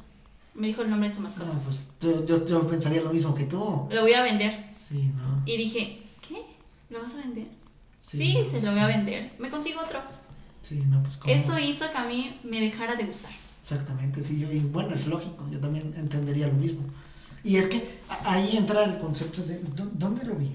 Me 0.54 0.66
dijo 0.66 0.82
el 0.82 0.90
nombre 0.90 1.08
de 1.08 1.14
su 1.14 1.20
mascota. 1.20 1.50
Ah, 1.54 1.60
pues 1.64 1.90
yo, 2.00 2.26
yo, 2.26 2.46
yo 2.46 2.66
pensaría 2.66 3.02
lo 3.02 3.12
mismo 3.12 3.34
que 3.34 3.44
tú. 3.44 3.86
Lo 3.90 4.02
voy 4.02 4.12
a 4.14 4.22
vender. 4.22 4.70
Sí, 4.76 5.10
¿no? 5.16 5.42
Y 5.46 5.56
dije, 5.56 6.02
¿qué? 6.26 6.44
¿Lo 6.90 7.02
vas 7.02 7.14
a 7.14 7.18
vender? 7.18 7.46
Sí, 8.02 8.18
Sí, 8.18 8.34
no, 8.38 8.44
se 8.44 8.50
pues, 8.50 8.64
lo 8.64 8.72
voy 8.72 8.80
a 8.80 8.86
vender. 8.86 9.32
Me 9.38 9.48
consigo 9.50 9.80
otro. 9.80 10.00
Sí, 10.62 10.82
no, 10.88 11.02
pues. 11.02 11.20
Eso 11.26 11.58
hizo 11.58 11.90
que 11.90 11.98
a 11.98 12.04
mí 12.04 12.38
me 12.42 12.60
dejara 12.60 12.96
de 12.96 13.04
gustar. 13.04 13.30
Exactamente, 13.62 14.22
sí, 14.22 14.40
yo, 14.40 14.50
y 14.50 14.58
bueno, 14.60 14.94
es 14.94 15.06
lógico, 15.06 15.46
yo 15.50 15.60
también 15.60 15.92
entendería 15.96 16.48
lo 16.48 16.54
mismo. 16.54 16.80
Y 17.44 17.56
es 17.56 17.68
que 17.68 18.00
ahí 18.24 18.56
entra 18.56 18.84
el 18.84 18.98
concepto 18.98 19.42
de, 19.42 19.60
¿dó- 19.76 19.90
¿dónde 19.92 20.24
lo 20.24 20.34
vi? 20.34 20.54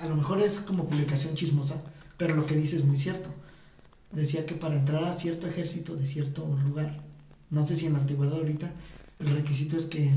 A 0.00 0.06
lo 0.06 0.16
mejor 0.16 0.40
es 0.40 0.60
como 0.60 0.88
publicación 0.88 1.34
chismosa, 1.34 1.82
pero 2.16 2.34
lo 2.34 2.44
que 2.44 2.54
dice 2.54 2.76
es 2.76 2.84
muy 2.84 2.98
cierto. 2.98 3.30
Decía 4.12 4.44
que 4.46 4.54
para 4.54 4.76
entrar 4.76 5.04
a 5.04 5.12
cierto 5.14 5.46
ejército 5.46 5.96
de 5.96 6.06
cierto 6.06 6.46
lugar, 6.64 7.02
no 7.50 7.66
sé 7.66 7.76
si 7.76 7.86
en 7.86 7.94
la 7.94 8.00
antigüedad 8.00 8.36
ahorita, 8.36 8.72
el 9.18 9.28
requisito 9.28 9.76
es 9.76 9.86
que, 9.86 10.10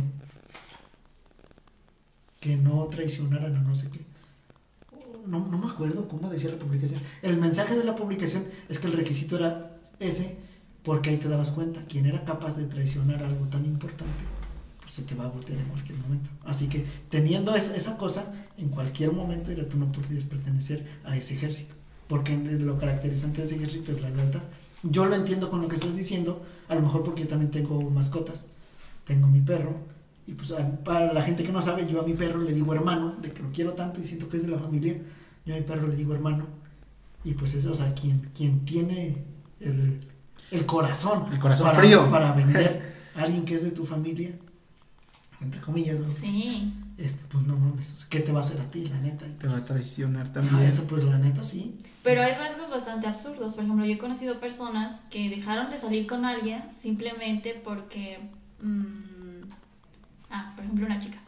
que 2.42 2.58
no 2.58 2.86
traicionaran 2.88 3.56
a 3.56 3.62
no 3.62 3.76
sé 3.76 3.90
qué. 3.90 4.06
No, 5.26 5.48
no 5.48 5.58
me 5.58 5.72
acuerdo 5.72 6.08
cómo 6.08 6.30
decía 6.30 6.50
la 6.50 6.60
publicación. 6.60 7.02
El 7.22 7.38
mensaje 7.38 7.76
de 7.76 7.84
la 7.84 7.96
publicación 7.96 8.46
es 8.68 8.80
que 8.80 8.88
el 8.88 8.94
requisito 8.94 9.38
era 9.38 9.80
ese, 10.00 10.38
porque 10.84 11.10
ahí 11.10 11.18
te 11.18 11.28
dabas 11.30 11.52
cuenta, 11.52 11.86
quien 11.86 12.06
era 12.06 12.26
capaz 12.26 12.56
de 12.56 12.66
traicionar 12.66 13.24
algo 13.24 13.48
tan 13.48 13.66
importante, 13.66 14.26
pues 14.90 14.96
se 14.96 15.04
te 15.04 15.14
va 15.14 15.26
a 15.26 15.28
voltear 15.28 15.60
en 15.60 15.68
cualquier 15.68 16.00
momento. 16.00 16.32
Así 16.46 16.68
que 16.68 16.84
teniendo 17.12 17.54
es- 17.56 17.70
esa 17.70 17.96
cosa, 17.96 18.34
en 18.58 18.70
cualquier 18.70 19.12
momento 19.12 19.52
ya 19.52 19.64
tú 19.70 19.78
no 19.78 19.92
podrías 19.92 20.24
pertenecer 20.24 20.84
a 21.04 21.16
ese 21.16 21.36
ejército, 21.36 21.76
porque 22.08 22.36
lo 22.36 22.76
caracterizante 22.80 23.42
de 23.42 23.48
ese 23.48 23.56
ejército 23.58 23.92
es 23.92 24.02
la 24.02 24.10
lealtad. 24.10 24.42
Yo 24.82 25.06
lo 25.06 25.16
entiendo 25.16 25.52
con 25.52 25.62
lo 25.62 25.68
que 25.68 25.76
estás 25.76 25.96
diciendo, 25.96 26.42
a 26.68 26.74
lo 26.74 26.82
mejor 26.82 27.04
porque 27.04 27.22
yo 27.22 27.28
también 27.28 27.52
tengo 27.52 27.80
mascotas, 27.92 28.46
tengo 29.06 29.28
mi 29.28 29.42
perro, 29.42 29.76
y 30.26 30.34
pues 30.34 30.52
a- 30.54 30.84
para 30.84 31.14
la 31.14 31.22
gente 31.22 31.44
que 31.44 31.52
no 31.52 31.62
sabe, 31.62 31.86
yo 31.86 32.02
a 32.02 32.04
mi 32.04 32.14
perro 32.14 32.42
le 32.42 32.54
digo 32.54 32.74
hermano, 32.74 33.16
de 33.22 33.32
que 33.32 33.44
lo 33.44 33.52
quiero 33.52 33.74
tanto 33.74 34.02
y 34.02 34.06
siento 34.06 34.28
que 34.28 34.38
es 34.38 34.44
de 34.44 34.50
la 34.50 34.58
familia, 34.58 34.96
yo 35.46 35.54
a 35.54 35.58
mi 35.58 35.64
perro 35.64 35.86
le 35.88 35.96
digo 35.96 36.14
hermano, 36.16 36.48
y 37.24 37.34
pues 37.36 37.54
eso, 37.54 37.72
o 37.72 37.76
sea, 37.76 37.94
quien, 37.94 38.32
quien 38.34 38.66
tiene 38.66 39.24
el, 39.60 40.00
el 40.50 40.66
corazón, 40.66 41.28
El 41.32 41.38
corazón 41.38 41.68
para, 41.68 41.78
frío. 41.80 42.10
para 42.10 42.32
vender 42.34 42.82
a 43.16 43.22
alguien 43.22 43.46
que 43.46 43.54
es 43.54 43.64
de 43.64 43.70
tu 43.72 43.86
familia, 43.86 44.32
entre 45.42 45.62
comillas, 45.62 46.00
¿no? 46.00 46.06
Sí. 46.06 46.74
Este, 46.98 47.24
pues 47.30 47.46
no 47.46 47.58
mames, 47.58 48.06
¿qué 48.10 48.20
te 48.20 48.32
va 48.34 48.40
a 48.40 48.44
hacer 48.44 48.60
a 48.60 48.70
ti, 48.70 48.86
la 48.88 48.98
neta? 49.00 49.26
Te 49.40 49.48
va 49.48 49.58
a 49.58 49.66
traicionar 49.66 50.28
Ah, 50.28 50.34
también. 50.34 50.64
eso 50.64 50.84
pues 50.86 51.04
la 51.06 51.18
neta 51.18 51.44
sí. 51.44 51.78
Pero 52.04 52.22
hay 52.22 52.34
rasgos 52.34 52.70
bastante 52.70 53.08
absurdos. 53.08 53.56
Por 53.56 53.64
ejemplo, 53.64 53.86
yo 53.86 53.94
he 53.94 53.98
conocido 53.98 54.40
personas 54.42 55.00
que 55.10 55.30
dejaron 55.30 55.70
de 55.72 55.78
salir 55.78 56.08
con 56.08 56.26
alguien 56.26 56.62
simplemente 56.82 57.60
porque... 57.64 58.20
mm, 58.62 59.50
ah, 60.30 60.52
por 60.56 60.66
ejemplo, 60.66 60.86
una 60.86 61.00
chica. 61.00 61.20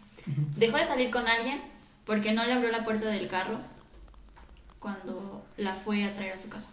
Dejó 0.58 0.76
de 0.78 0.86
salir 0.86 1.10
con 1.10 1.26
alguien 1.28 1.62
porque 2.06 2.34
no 2.34 2.46
le 2.46 2.54
abrió 2.54 2.70
la 2.72 2.84
puerta 2.84 3.08
del 3.08 3.28
carro 3.30 3.60
cuando 4.80 5.46
la 5.58 5.76
fue 5.76 6.04
a 6.04 6.14
traer 6.14 6.34
a 6.34 6.38
su 6.38 6.50
casa. 6.50 6.70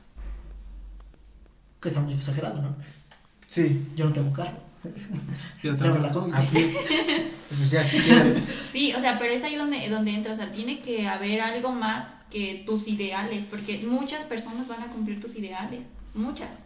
Que 1.81 1.89
está 1.89 2.01
muy 2.01 2.15
exagerado, 2.15 2.61
¿no? 2.63 2.71
Sí, 3.47 3.87
Yo 3.95 4.07
no 4.07 4.13
tengo 4.13 4.33
carro. 4.33 4.59
yo 5.63 5.73
la. 5.73 6.13
Pues 7.57 7.71
ya 7.71 7.85
si. 7.85 7.99
Sí, 8.73 8.93
o 8.95 9.01
sea, 9.01 9.19
pero 9.19 9.33
es 9.33 9.43
ahí 9.43 9.57
donde, 9.57 9.89
donde 9.89 10.15
entra. 10.15 10.33
O 10.33 10.37
sea, 10.37 10.53
tiene 10.53 10.81
que 10.81 11.09
haber 11.09 11.41
algo 11.41 11.73
más 11.73 12.07
que 12.31 12.63
tus 12.67 12.89
ideales, 12.89 13.47
porque 13.47 13.79
muchas 13.87 14.25
personas 14.25 14.69
van 14.69 14.83
a 14.83 14.89
cumplir 14.89 15.21
tus 15.21 15.37
ideales. 15.37 15.87
Muchas. 16.15 16.59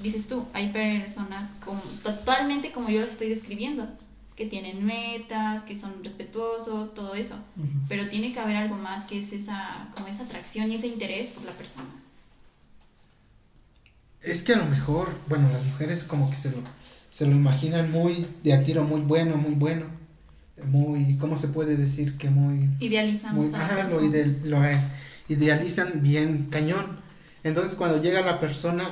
Dices 0.00 0.26
tú, 0.26 0.46
hay 0.52 0.70
personas 0.70 1.48
como, 1.64 1.80
totalmente 2.02 2.72
como 2.72 2.88
yo 2.90 3.00
las 3.00 3.10
estoy 3.10 3.28
describiendo, 3.28 3.88
que 4.34 4.46
tienen 4.46 4.84
metas, 4.84 5.62
que 5.62 5.78
son 5.78 6.02
respetuosos, 6.02 6.92
todo 6.94 7.14
eso. 7.14 7.36
Ujú. 7.56 7.86
Pero 7.88 8.08
tiene 8.08 8.32
que 8.32 8.40
haber 8.40 8.56
algo 8.56 8.76
más 8.76 9.04
que 9.04 9.20
es 9.20 9.32
esa, 9.32 9.88
como 9.94 10.08
esa 10.08 10.24
atracción 10.24 10.72
y 10.72 10.74
ese 10.74 10.88
interés 10.88 11.30
por 11.30 11.44
la 11.44 11.52
persona. 11.52 11.88
Es 14.20 14.42
que 14.42 14.54
a 14.54 14.56
lo 14.56 14.64
mejor, 14.64 15.16
bueno, 15.28 15.48
las 15.52 15.64
mujeres 15.64 16.02
como 16.02 16.30
que 16.30 16.36
se 16.36 16.50
lo, 16.50 16.56
se 17.16 17.26
lo 17.26 17.32
imaginan 17.32 17.90
muy 17.92 18.26
de 18.42 18.52
a 18.54 18.62
tiro, 18.64 18.82
muy 18.84 19.00
bueno, 19.00 19.36
muy 19.36 19.54
bueno. 19.54 19.86
Muy, 20.64 21.16
¿cómo 21.18 21.36
se 21.36 21.48
puede 21.48 21.76
decir? 21.76 22.16
Que 22.16 22.30
muy... 22.30 22.70
Idealizamos 22.80 23.50
muy 23.50 23.60
a 23.60 23.64
ajá, 23.64 23.74
lo, 23.88 24.00
persona. 24.00 24.06
ide- 24.08 24.38
lo, 24.44 24.64
eh, 24.64 24.78
idealizan 25.28 26.02
bien 26.02 26.48
cañón. 26.50 26.86
Entonces 27.44 27.74
cuando 27.76 28.00
llega 28.00 28.20
la 28.22 28.38
persona 28.40 28.84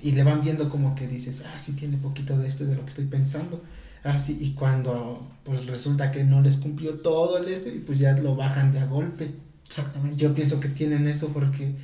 y 0.00 0.12
le 0.12 0.24
van 0.24 0.42
viendo 0.42 0.70
como 0.70 0.94
que 0.94 1.06
dices, 1.06 1.42
ah, 1.46 1.58
sí 1.58 1.72
tiene 1.72 1.96
poquito 1.98 2.36
de 2.38 2.48
esto 2.48 2.64
de 2.64 2.74
lo 2.76 2.82
que 2.82 2.88
estoy 2.88 3.06
pensando. 3.06 3.62
Así, 4.04 4.36
y 4.40 4.54
cuando 4.54 5.26
pues 5.44 5.66
resulta 5.66 6.10
que 6.10 6.24
no 6.24 6.40
les 6.42 6.56
cumplió 6.56 6.94
todo 7.00 7.38
el 7.38 7.48
este, 7.48 7.68
y 7.74 7.78
pues 7.80 7.98
ya 8.00 8.12
lo 8.16 8.34
bajan 8.36 8.72
de 8.72 8.80
a 8.80 8.86
golpe. 8.86 9.34
Exactamente. 9.68 10.16
Yo 10.16 10.34
pienso 10.34 10.58
que 10.60 10.68
tienen 10.68 11.06
eso 11.06 11.28
porque... 11.28 11.74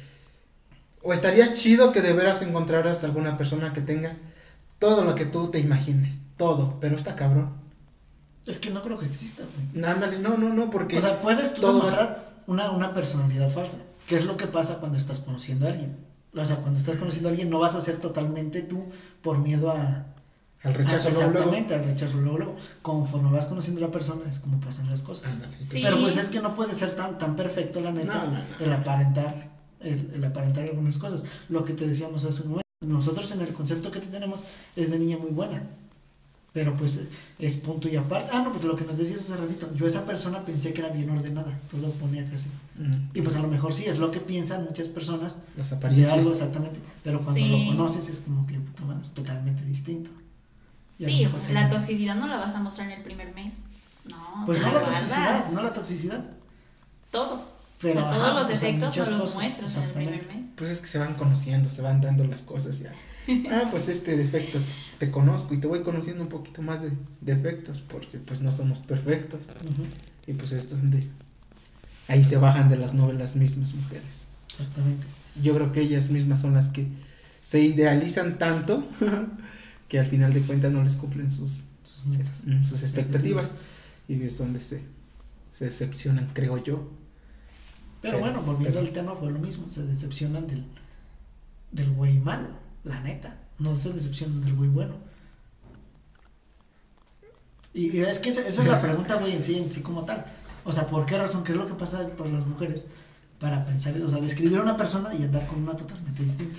O 1.03 1.13
estaría 1.13 1.53
chido 1.53 1.93
que 1.93 2.03
de 2.03 2.13
veras 2.13 2.43
encontraras 2.43 3.05
alguna 3.05 3.37
persona 3.37 3.73
que 3.73 3.81
tenga 3.81 4.17
todo 4.79 5.05
lo 5.05 5.15
que 5.15 5.27
tú 5.27 5.51
te 5.51 5.59
imagines, 5.59 6.19
todo, 6.37 6.79
pero 6.81 6.97
está 6.97 7.15
cabrón. 7.17 7.53
Es 8.47 8.59
que 8.59 8.71
no 8.71 8.83
creo 8.83 8.99
que 8.99 9.07
exista, 9.07 9.43
güey. 9.75 9.85
Ándale, 9.85 10.19
no, 10.19 10.37
no, 10.39 10.49
no, 10.55 10.71
porque 10.71 10.99
O 10.99 11.03
sea, 11.03 11.21
puedes 11.21 11.55
tú 11.55 11.61
todo- 11.61 11.75
demostrar 11.75 12.29
una, 12.47 12.71
una 12.71 12.95
personalidad 12.95 13.51
falsa. 13.51 13.79
¿Qué 14.07 14.17
es 14.17 14.25
lo 14.25 14.37
que 14.39 14.47
pasa 14.47 14.79
cuando 14.79 14.97
estás 14.97 15.19
conociendo 15.21 15.67
a 15.67 15.71
alguien? 15.71 15.97
O 16.35 16.45
sea, 16.47 16.57
cuando 16.57 16.79
estás 16.79 16.97
conociendo 16.97 17.29
a 17.29 17.33
alguien 17.33 17.51
no 17.51 17.59
vas 17.59 17.75
a 17.75 17.81
ser 17.81 17.99
totalmente 17.99 18.63
tú 18.63 18.85
por 19.23 19.37
miedo 19.39 19.71
a... 19.71 20.07
al 20.63 20.75
rechazo 20.75 21.09
a- 21.09 21.11
luego, 21.11 21.31
luego. 21.31 21.39
Exactamente, 21.51 21.75
al 21.75 21.85
rechazo 21.85 22.17
luego, 22.19 22.39
luego. 22.39 22.57
Conforme 22.81 23.31
vas 23.33 23.47
conociendo 23.47 23.85
a 23.85 23.89
la 23.89 23.93
persona 23.93 24.23
es 24.31 24.39
como 24.39 24.59
pasan 24.61 24.89
las 24.89 25.03
cosas. 25.03 25.31
Ándale. 25.31 25.57
Sí. 25.61 25.81
Pero 25.83 25.99
pues 26.01 26.17
es 26.17 26.29
que 26.29 26.41
no 26.41 26.55
puede 26.55 26.75
ser 26.75 26.97
tan, 26.97 27.19
tan 27.19 27.37
perfecto, 27.37 27.81
la 27.81 27.91
neta, 27.93 28.15
No, 28.15 28.27
no, 28.27 28.33
no. 28.33 28.39
el 28.65 28.73
aparentar, 28.73 29.51
el, 29.81 30.11
el 30.15 30.25
aparentar 30.25 30.65
algunas 30.65 30.97
cosas. 30.97 31.23
Lo 31.51 31.65
que 31.65 31.75
te 31.75 31.87
decíamos 31.87 32.25
hace 32.25 32.43
un 32.43 32.49
momento. 32.49 32.68
Nosotros 32.89 33.33
en 33.33 33.41
el 33.41 33.53
concepto 33.53 33.91
que 33.91 33.99
te 33.99 34.07
tenemos 34.07 34.45
es 34.77 34.91
de 34.91 34.99
niña 35.01 35.19
muy 35.19 35.31
buena. 35.31 35.63
Pero 36.53 36.77
pues 36.77 37.01
es 37.39 37.57
punto 37.57 37.89
y 37.89 37.97
aparte. 37.97 38.31
Ah, 38.33 38.43
no, 38.43 38.53
pues 38.53 38.65
lo 38.65 38.77
que 38.77 38.85
nos 38.85 38.97
decías 38.97 39.21
hace 39.21 39.37
ratito. 39.37 39.69
Yo 39.75 39.87
esa 39.87 40.07
persona 40.07 40.45
pensé 40.45 40.73
que 40.73 40.81
era 40.81 40.91
bien 40.91 41.11
ordenada. 41.11 41.59
Todo 41.71 41.91
ponía 41.93 42.25
casi. 42.31 42.49
Mm. 42.77 43.11
Y 43.15 43.21
pues 43.21 43.35
a 43.37 43.43
lo 43.43 43.49
mejor 43.49 43.73
sí, 43.75 43.85
es 43.85 43.99
lo 43.99 44.11
que 44.13 44.21
piensan 44.21 44.65
muchas 44.65 44.87
personas 44.89 45.37
Las 45.57 45.71
de 45.71 45.77
apariencias. 45.77 46.13
algo 46.19 46.31
exactamente. 46.33 46.79
Pero 47.03 47.21
cuando 47.21 47.41
Sí. 47.41 47.49
lo 47.67 47.77
conoces 47.77 48.09
es 48.09 48.21
como 48.21 48.47
que 48.47 48.55
es 48.55 49.13
totalmente 49.13 49.65
distinto. 49.65 50.11
Y 50.99 51.03
lo 51.05 51.09
Sí, 51.11 51.53
la 51.53 51.69
toxicidad 51.69 52.15
no 52.15 52.29
la 52.29 52.37
vas 52.39 52.55
a 52.55 52.61
mostrar 52.61 52.87
en 52.91 52.99
el 52.99 53.03
primer 53.03 53.35
mes. 53.35 53.55
No, 54.09 54.45
Pues 54.47 54.59
no 54.61 54.67
la 54.67 54.81
guardas. 54.81 55.01
toxicidad, 55.01 55.51
no 55.51 55.63
la 55.63 55.73
toxicidad. 55.75 56.25
Todo. 57.11 57.43
Pero 57.81 58.01
O 58.01 58.03
sea, 58.03 58.11
todos 58.11 58.23
ajá, 58.23 58.35
los 58.35 58.43
o 58.43 58.47
sea, 58.47 58.55
defectos 58.55 58.89
muchas 58.97 59.11
no 59.11 59.19
los 59.19 59.35
muestras 59.35 59.77
en 59.77 59.83
el 59.85 59.91
primer 59.93 60.27
mes. 60.27 60.47
Pues 60.57 60.71
es 60.71 60.81
que 60.81 60.87
se 60.87 60.99
van 60.99 61.15
conociendo, 61.15 61.69
se 61.69 61.83
van 61.83 62.01
dando 62.01 62.25
las 62.25 62.43
cosas 62.43 62.79
ya. 62.81 62.93
Ah, 63.51 63.69
pues 63.71 63.89
este 63.89 64.17
defecto 64.17 64.59
te 64.99 65.11
conozco 65.11 65.53
y 65.53 65.61
te 65.61 65.67
voy 65.67 65.83
conociendo 65.83 66.23
un 66.23 66.31
poquito 66.31 66.63
más 66.63 66.81
de 66.81 66.93
defectos 67.21 67.83
porque 67.83 68.19
pues 68.19 68.41
no 68.41 68.51
somos 68.51 68.79
perfectos. 68.79 69.49
Y 70.27 70.33
pues 70.33 70.53
esto 70.53 70.75
es 70.75 70.81
donde 70.81 71.01
ahí 72.09 72.25
se 72.25 72.39
bajan 72.39 72.71
de 72.71 72.77
las 72.77 72.95
nubes 72.95 73.19
las 73.19 73.37
mismas 73.37 73.75
mujeres. 73.75 74.23
Exactamente. 74.51 75.07
Yo 75.43 75.55
creo 75.55 75.73
que 75.73 75.83
ellas 75.83 76.09
mismas 76.09 76.41
son 76.41 76.55
las 76.55 76.71
que 76.71 76.87
se 77.41 77.61
idealizan 77.61 78.39
tanto 78.39 78.89
que 79.89 79.99
al 79.99 80.07
final 80.07 80.33
de 80.33 80.41
cuentas 80.41 80.73
no 80.73 80.83
les 80.83 80.97
cumplen 80.97 81.31
sus, 81.31 81.65
Sus 81.83 82.45
mm, 82.47 82.65
sus 82.65 82.83
expectativas 82.83 83.53
y 84.09 84.23
es 84.23 84.39
donde 84.39 84.61
se, 84.61 84.83
se 85.51 85.67
decepcionan, 85.67 86.31
creo 86.33 86.63
yo. 86.63 86.91
Pero, 88.01 88.19
Pero- 88.19 88.19
bueno, 88.21 88.43
volviendo 88.43 88.79
pero- 88.79 88.87
al 88.87 88.93
tema, 88.93 89.15
fue 89.17 89.31
lo 89.31 89.39
mismo. 89.39 89.69
Se 89.71 89.83
decepcionan 89.85 90.47
del, 90.47 90.65
del 91.73 91.91
güey 91.93 92.19
malo, 92.19 92.49
la 92.85 93.01
neta. 93.01 93.37
No 93.59 93.75
se 93.77 93.93
decepcionan 93.93 94.41
del 94.45 94.55
güey 94.55 94.71
bueno. 94.71 94.95
Y, 97.75 97.97
y 97.97 98.01
es 98.01 98.19
que 98.19 98.31
esa, 98.31 98.47
esa 98.47 98.63
es 98.63 98.69
la 98.69 98.81
pregunta, 98.81 99.17
güey, 99.17 99.35
en 99.35 99.45
sí, 99.45 99.57
en 99.59 99.73
sí 99.73 99.81
como 99.83 100.05
tal. 100.05 100.25
O 100.65 100.73
sea, 100.73 100.87
¿por 100.87 101.07
qué 101.07 101.19
razón? 101.19 101.45
¿Qué 101.45 101.53
es 101.53 101.59
lo 101.59 101.67
que 101.67 101.75
pasa 101.75 102.09
por 102.17 102.29
las 102.29 102.47
mujeres? 102.47 102.87
Para 103.41 103.65
pensar, 103.65 103.95
o 104.01 104.09
sea, 104.11 104.21
describir 104.21 104.59
a 104.59 104.63
una 104.63 104.77
persona 104.77 105.15
y 105.15 105.23
andar 105.23 105.47
con 105.47 105.63
una 105.63 105.77
totalmente 105.77 106.23
distinta. 106.25 106.59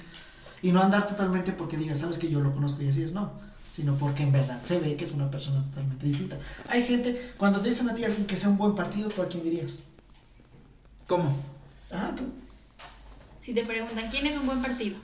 Y 0.62 0.72
no 0.72 0.82
andar 0.82 1.08
totalmente 1.08 1.52
porque 1.52 1.78
digas, 1.78 2.00
sabes 2.00 2.18
que 2.18 2.30
yo 2.30 2.40
lo 2.42 2.54
conozco 2.54 2.82
y 2.84 2.90
así 2.90 3.02
es, 3.02 3.14
no. 3.14 3.32
Sino 3.74 3.96
porque 3.96 4.24
en 4.24 4.32
verdad 4.32 4.62
se 4.64 4.80
ve 4.80 4.96
que 4.96 5.06
es 5.06 5.12
una 5.12 5.30
persona 5.32 5.64
totalmente 5.66 6.06
distinta. 6.06 6.38
Hay 6.68 6.84
gente, 6.84 7.32
cuando 7.38 7.60
te 7.62 7.70
dicen 7.70 7.90
a 7.90 7.96
ti 7.96 8.04
alguien 8.04 8.26
que 8.26 8.36
sea 8.38 8.50
un 8.50 8.58
buen 8.58 8.76
partido, 8.76 9.10
¿tú 9.10 9.22
a 9.22 9.28
quién 9.28 9.44
dirías? 9.44 9.80
¿Cómo? 11.10 11.36
Ah, 11.90 12.14
tú. 12.16 12.24
Si 13.42 13.52
te 13.52 13.66
preguntan, 13.66 14.12
¿quién 14.12 14.28
es 14.28 14.38
un 14.38 14.46
buen 14.46 14.62
partido? 14.62 14.96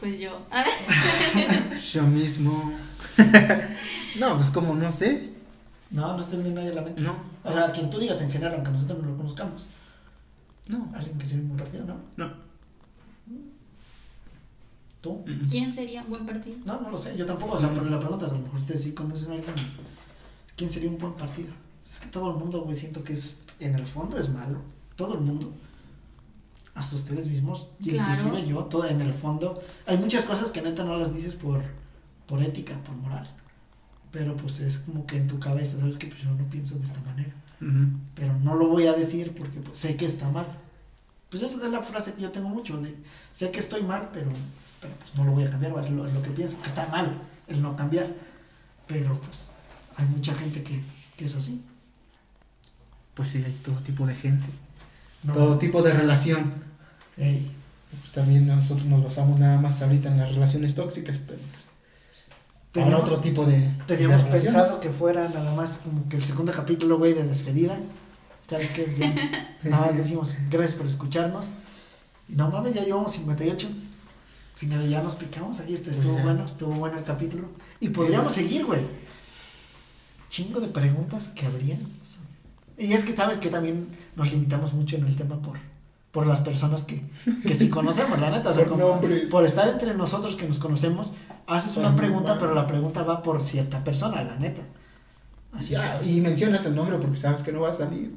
Pues 0.00 0.18
yo. 0.18 0.40
Yo 1.92 2.02
mismo. 2.04 2.72
no, 4.18 4.34
pues 4.36 4.48
como 4.48 4.74
no 4.74 4.90
sé. 4.90 5.34
No, 5.90 6.16
no 6.16 6.24
se 6.24 6.30
te 6.30 6.36
viene 6.38 6.54
nadie 6.54 6.70
a 6.70 6.74
la 6.76 6.82
mente. 6.82 7.02
No. 7.02 7.16
O 7.44 7.52
sea, 7.52 7.70
quien 7.70 7.90
tú 7.90 7.98
digas 7.98 8.18
en 8.22 8.30
general, 8.30 8.54
aunque 8.54 8.70
nosotros 8.70 9.02
no 9.02 9.10
lo 9.10 9.16
conozcamos. 9.18 9.66
No. 10.70 10.90
Alguien 10.94 11.18
que 11.18 11.26
sea 11.26 11.38
un 11.38 11.48
buen 11.48 11.60
partido, 11.60 11.84
¿no? 11.84 12.00
No. 12.16 12.32
¿Tú? 15.02 15.22
Mm. 15.26 15.50
¿Quién 15.50 15.70
sería 15.70 16.02
un 16.02 16.08
buen 16.08 16.24
partido? 16.24 16.56
No, 16.64 16.80
no 16.80 16.90
lo 16.90 16.96
sé, 16.96 17.14
yo 17.14 17.26
tampoco. 17.26 17.56
O 17.56 17.60
sea, 17.60 17.68
pero 17.68 17.84
la 17.84 18.00
pregunta 18.00 18.24
es, 18.24 18.32
a 18.32 18.36
lo 18.36 18.40
mejor 18.40 18.58
ustedes 18.58 18.82
sí 18.82 18.92
conocen 18.92 19.32
a 19.32 19.34
alguien. 19.34 19.54
¿Quién 20.56 20.72
sería 20.72 20.88
un 20.88 20.96
buen 20.96 21.12
partido? 21.12 21.52
Es 21.92 22.00
que 22.00 22.06
todo 22.06 22.30
el 22.30 22.38
mundo, 22.38 22.62
güey, 22.62 22.74
siento 22.74 23.04
que 23.04 23.12
es, 23.12 23.36
en 23.60 23.74
el 23.74 23.86
fondo 23.86 24.16
es 24.16 24.30
malo. 24.30 24.62
Todo 24.96 25.14
el 25.14 25.20
mundo. 25.20 25.52
Hasta 26.74 26.96
ustedes 26.96 27.28
mismos, 27.28 27.68
y 27.78 27.90
Claro. 27.90 28.12
inclusive 28.12 28.48
yo, 28.48 28.64
todo 28.64 28.86
en 28.86 29.00
el 29.00 29.14
fondo. 29.14 29.60
Hay 29.86 29.96
muchas 29.98 30.24
cosas 30.24 30.50
que 30.50 30.60
neta 30.60 30.84
no 30.84 30.98
las 30.98 31.14
dices 31.14 31.34
por, 31.34 31.62
por 32.26 32.42
ética, 32.42 32.76
por 32.82 32.96
moral. 32.96 33.28
Pero 34.10 34.36
pues 34.36 34.60
es 34.60 34.80
como 34.80 35.06
que 35.06 35.16
en 35.16 35.28
tu 35.28 35.38
cabeza, 35.38 35.78
¿sabes 35.78 35.98
que 35.98 36.08
Pues 36.08 36.22
yo 36.22 36.30
no 36.30 36.44
pienso 36.50 36.74
de 36.76 36.84
esta 36.84 37.00
manera. 37.00 37.32
Pero 38.14 38.34
no 38.40 38.56
lo 38.56 38.68
voy 38.68 38.86
a 38.86 38.92
decir 38.92 39.34
porque 39.36 39.60
pues, 39.60 39.78
sé 39.78 39.96
que 39.96 40.04
está 40.06 40.28
mal. 40.28 40.46
Pues 41.30 41.42
esa 41.42 41.64
es 41.64 41.72
la 41.72 41.82
frase 41.82 42.12
que 42.12 42.22
yo 42.22 42.30
tengo 42.30 42.48
mucho, 42.48 42.76
de 42.76 42.94
sé 43.32 43.50
que 43.50 43.58
estoy 43.60 43.82
mal, 43.82 44.10
pero, 44.12 44.30
pero 44.80 44.94
pues 44.96 45.14
no 45.16 45.24
lo 45.24 45.32
voy 45.32 45.44
a 45.44 45.50
cambiar, 45.50 45.72
es 45.82 45.90
lo, 45.90 46.06
es 46.06 46.12
lo 46.12 46.22
que 46.22 46.30
pienso, 46.30 46.60
que 46.60 46.68
está 46.68 46.86
mal 46.88 47.16
el 47.48 47.62
no 47.62 47.74
cambiar. 47.76 48.06
Pero 48.86 49.18
pues 49.20 49.48
hay 49.96 50.06
mucha 50.06 50.34
gente 50.34 50.62
que, 50.62 50.82
que 51.16 51.24
es 51.24 51.34
así. 51.34 51.64
Pues 53.14 53.30
sí, 53.30 53.42
hay 53.44 53.52
todo 53.64 53.76
tipo 53.76 54.06
de 54.06 54.14
gente. 54.14 54.46
No, 55.24 55.32
Todo 55.32 55.58
tipo 55.58 55.82
de 55.82 55.92
relación. 55.92 56.52
Ey, 57.16 57.50
Pues 57.98 58.12
también 58.12 58.46
nosotros 58.46 58.86
nos 58.86 59.02
basamos 59.02 59.38
nada 59.38 59.58
más 59.58 59.80
ahorita 59.82 60.10
en 60.10 60.18
las 60.18 60.32
relaciones 60.32 60.74
tóxicas, 60.74 61.18
pero 61.26 61.38
pues 61.52 61.66
habrá 62.74 62.84
teníamos, 62.84 63.02
otro 63.02 63.20
tipo 63.20 63.44
de, 63.46 63.70
teníamos 63.86 64.24
de 64.24 64.30
pensado 64.30 64.80
que 64.80 64.90
fuera 64.90 65.28
nada 65.28 65.54
más 65.54 65.78
como 65.78 66.08
que 66.08 66.16
el 66.16 66.24
segundo 66.24 66.52
capítulo, 66.52 66.98
güey, 66.98 67.14
de 67.14 67.24
despedida. 67.24 67.78
¿Sabes 68.48 68.70
qué? 68.70 68.94
Ya, 68.98 69.68
nada 69.70 69.86
más 69.86 69.96
decimos 69.96 70.34
gracias 70.50 70.74
por 70.74 70.86
escucharnos. 70.86 71.50
Y 72.28 72.34
no 72.34 72.50
mames, 72.50 72.74
ya 72.74 72.84
llevamos 72.84 73.12
58. 73.12 73.68
Sin 74.56 74.70
que 74.70 74.88
ya 74.88 75.02
nos 75.02 75.16
picamos, 75.16 75.58
aquí 75.60 75.74
este 75.74 75.90
estuvo 75.90 76.12
Pues 76.12 76.16
ya. 76.18 76.24
bueno, 76.24 76.46
estuvo 76.46 76.74
bueno 76.74 76.98
el 76.98 77.04
capítulo. 77.04 77.48
Y 77.80 77.88
podríamos 77.88 78.32
seguir, 78.32 78.64
güey. 78.64 78.80
Chingo 80.28 80.60
de 80.60 80.68
preguntas 80.68 81.28
que 81.28 81.46
habrían. 81.46 81.80
Y 82.78 82.92
es 82.92 83.04
que 83.04 83.16
sabes 83.16 83.38
que 83.38 83.48
también 83.50 83.88
nos 84.16 84.30
limitamos 84.32 84.72
mucho 84.72 84.96
en 84.96 85.06
el 85.06 85.16
tema 85.16 85.40
por, 85.40 85.58
por 86.12 86.26
las 86.26 86.40
personas 86.40 86.82
que, 86.84 87.02
que 87.46 87.54
sí 87.54 87.68
conocemos, 87.68 88.18
la 88.20 88.30
neta. 88.30 88.50
O 88.50 88.54
sea, 88.54 88.64
Por 88.64 88.78
como- 88.78 89.00
por 89.30 89.44
estar 89.46 89.68
entre 89.68 89.94
nosotros 89.94 90.36
que 90.36 90.48
nos 90.48 90.58
conocemos, 90.58 91.12
haces 91.46 91.76
una 91.76 91.94
pregunta, 91.96 92.36
pero 92.38 92.54
la 92.54 92.66
pregunta 92.66 93.02
va 93.02 93.22
por 93.22 93.42
cierta 93.42 93.82
persona, 93.84 94.22
la 94.24 94.36
neta. 94.36 94.62
Así 95.52 95.70
Ya, 95.74 96.00
que, 96.00 96.08
y 96.10 96.20
mencionas 96.20 96.66
el 96.66 96.74
nombre 96.74 96.98
porque 96.98 97.16
sabes 97.16 97.42
que 97.42 97.52
no 97.52 97.60
va 97.60 97.70
a 97.70 97.74
salir. 97.74 98.12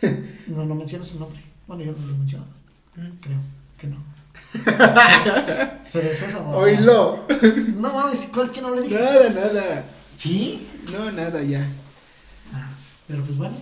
no, 0.48 0.64
no 0.64 0.74
mencionas 0.74 1.08
su 1.08 1.18
nombre. 1.18 1.40
Bueno, 1.68 1.84
yo 1.84 1.92
no 1.92 2.06
lo 2.06 2.14
he 2.14 2.18
mencionado. 2.18 2.50
Creo 3.20 3.38
que 3.78 3.86
no. 3.86 3.96
Pero 5.92 6.08
es 6.08 6.22
eso. 6.22 6.38
o 6.48 6.52
sea, 6.52 6.58
Oílo. 6.60 7.20
No 7.76 7.92
mames, 7.94 8.28
¿cuál 8.32 8.50
quién 8.50 8.64
no 8.64 8.74
le 8.74 8.82
dije? 8.82 8.94
Nada, 8.98 9.28
nada. 9.30 9.84
¿Sí? 10.16 10.68
No, 10.92 11.10
nada, 11.12 11.42
ya. 11.42 11.64
Ah, 12.52 12.68
pero 13.06 13.22
pues 13.24 13.36
bueno, 13.38 13.54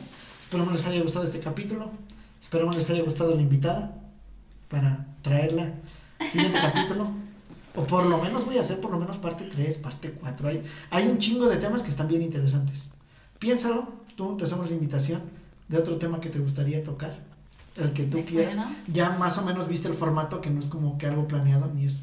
esperamos 0.48 0.72
les 0.72 0.86
haya 0.86 1.02
gustado 1.02 1.26
este 1.26 1.40
capítulo. 1.40 1.90
Esperamos 2.40 2.74
les 2.74 2.88
haya 2.88 3.02
gustado 3.02 3.34
la 3.34 3.42
invitada 3.42 3.94
para 4.70 5.04
traerla 5.20 5.74
siguiente 6.32 6.58
capítulo. 6.58 7.08
O 7.76 7.84
por 7.84 8.06
lo 8.06 8.16
menos 8.16 8.46
voy 8.46 8.56
a 8.56 8.62
hacer 8.62 8.80
por 8.80 8.90
lo 8.90 8.98
menos 8.98 9.18
parte 9.18 9.44
3, 9.44 9.76
parte 9.76 10.10
4. 10.12 10.48
Hay, 10.48 10.64
hay 10.88 11.06
un 11.06 11.18
chingo 11.18 11.48
de 11.48 11.58
temas 11.58 11.82
que 11.82 11.90
están 11.90 12.08
bien 12.08 12.22
interesantes. 12.22 12.88
Piénsalo, 13.38 13.92
tú 14.16 14.38
te 14.38 14.44
hacemos 14.44 14.70
la 14.70 14.74
invitación 14.74 15.20
de 15.68 15.76
otro 15.76 15.98
tema 15.98 16.18
que 16.18 16.30
te 16.30 16.38
gustaría 16.38 16.82
tocar. 16.82 17.18
El 17.76 17.92
que 17.92 18.04
tú 18.04 18.24
quieras. 18.24 18.56
Ya 18.90 19.10
más 19.10 19.36
o 19.36 19.42
menos 19.42 19.68
viste 19.68 19.88
el 19.88 19.94
formato 19.94 20.40
que 20.40 20.48
no 20.48 20.60
es 20.60 20.68
como 20.68 20.96
que 20.96 21.06
algo 21.06 21.28
planeado, 21.28 21.70
ni 21.74 21.84
es. 21.84 22.00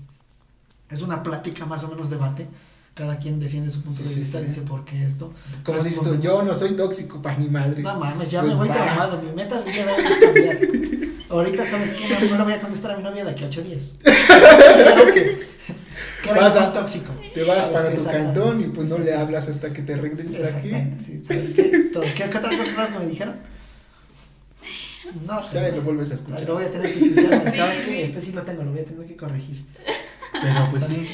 Es 0.91 1.01
una 1.01 1.23
plática 1.23 1.65
más 1.65 1.83
o 1.83 1.87
menos 1.87 2.11
debate. 2.11 2.47
Cada 2.95 3.19
quien 3.19 3.39
defiende 3.41 3.69
su 3.69 3.81
punto 3.83 3.97
Sí, 3.97 4.03
de 4.03 4.09
sí, 4.09 4.19
vista, 4.21 4.39
sí. 4.39 4.45
dice 4.45 4.61
por 4.61 4.85
qué 4.85 5.05
esto. 5.05 5.33
Como 5.65 5.83
dices 5.83 6.01
tú, 6.01 6.17
yo 6.21 6.41
no 6.43 6.53
soy 6.53 6.77
tóxico 6.77 7.21
para 7.21 7.37
ni 7.37 7.49
madre. 7.49 7.81
No 7.83 7.99
mames, 7.99 8.31
ya 8.31 8.39
Pues 8.39 8.53
me 8.53 8.57
voy 8.59 8.69
va. 8.69 8.73
traumado. 8.75 9.21
Mi 9.21 9.31
meta 9.31 9.59
es 9.59 9.65
día 9.65 9.85
de 9.85 10.19
cambiar. 10.19 10.59
Ahorita, 11.29 11.69
¿sabes 11.69 11.91
qué? 11.93 12.07
No, 12.07 12.19
no 12.31 12.37
le 12.37 12.43
voy 12.45 12.53
a 12.53 12.61
contestar 12.61 12.91
a 12.91 12.97
mi 12.97 13.03
novia 13.03 13.25
de 13.25 13.31
aquí 13.31 13.43
a 13.43 13.47
ocho 13.47 13.61
días. 13.63 13.95
Claro 14.05 15.13
que, 15.13 15.39
que 16.23 16.33
Vas 16.33 16.55
a- 16.55 16.71
tóxico. 16.73 17.11
Te 17.33 17.43
vas 17.43 17.57
¿Sabes 17.57 17.73
para 17.73 17.91
tu 17.95 18.03
cantón 18.05 18.61
y 18.61 18.67
pues 18.67 18.87
no 18.87 18.97
le 18.97 19.13
hablas 19.13 19.49
hasta 19.49 19.73
que 19.73 19.81
te 19.81 19.97
regreses 19.97 20.53
aquí. 20.53 20.69
Sí. 21.05 21.21
¿Sabes 21.27 21.49
qué? 21.53 21.91
¿Qué, 22.15 22.23
otras 22.37 22.55
cosas 22.75 22.91
me 22.97 23.05
dijeron? 23.07 23.35
No, 25.27 25.39
O 25.39 25.45
sea, 25.47 25.67
lo 25.69 25.81
vuelves 25.81 26.11
a 26.11 26.13
escuchar. 26.13 26.47
Lo 26.47 26.53
voy 26.55 26.63
a 26.63 26.71
tener 26.71 26.93
que 26.93 26.99
escuchar. 27.09 27.55
¿Sabes 27.55 27.85
qué? 27.85 28.05
Este 28.05 28.21
sí 28.21 28.31
lo 28.31 28.43
tengo, 28.43 28.63
lo 28.63 28.71
voy 28.71 28.79
a 28.79 28.85
tener 28.85 29.05
que 29.05 29.17
corregir. 29.17 29.65
Pero 30.41 30.67
pues 30.71 30.85
sí. 30.85 31.07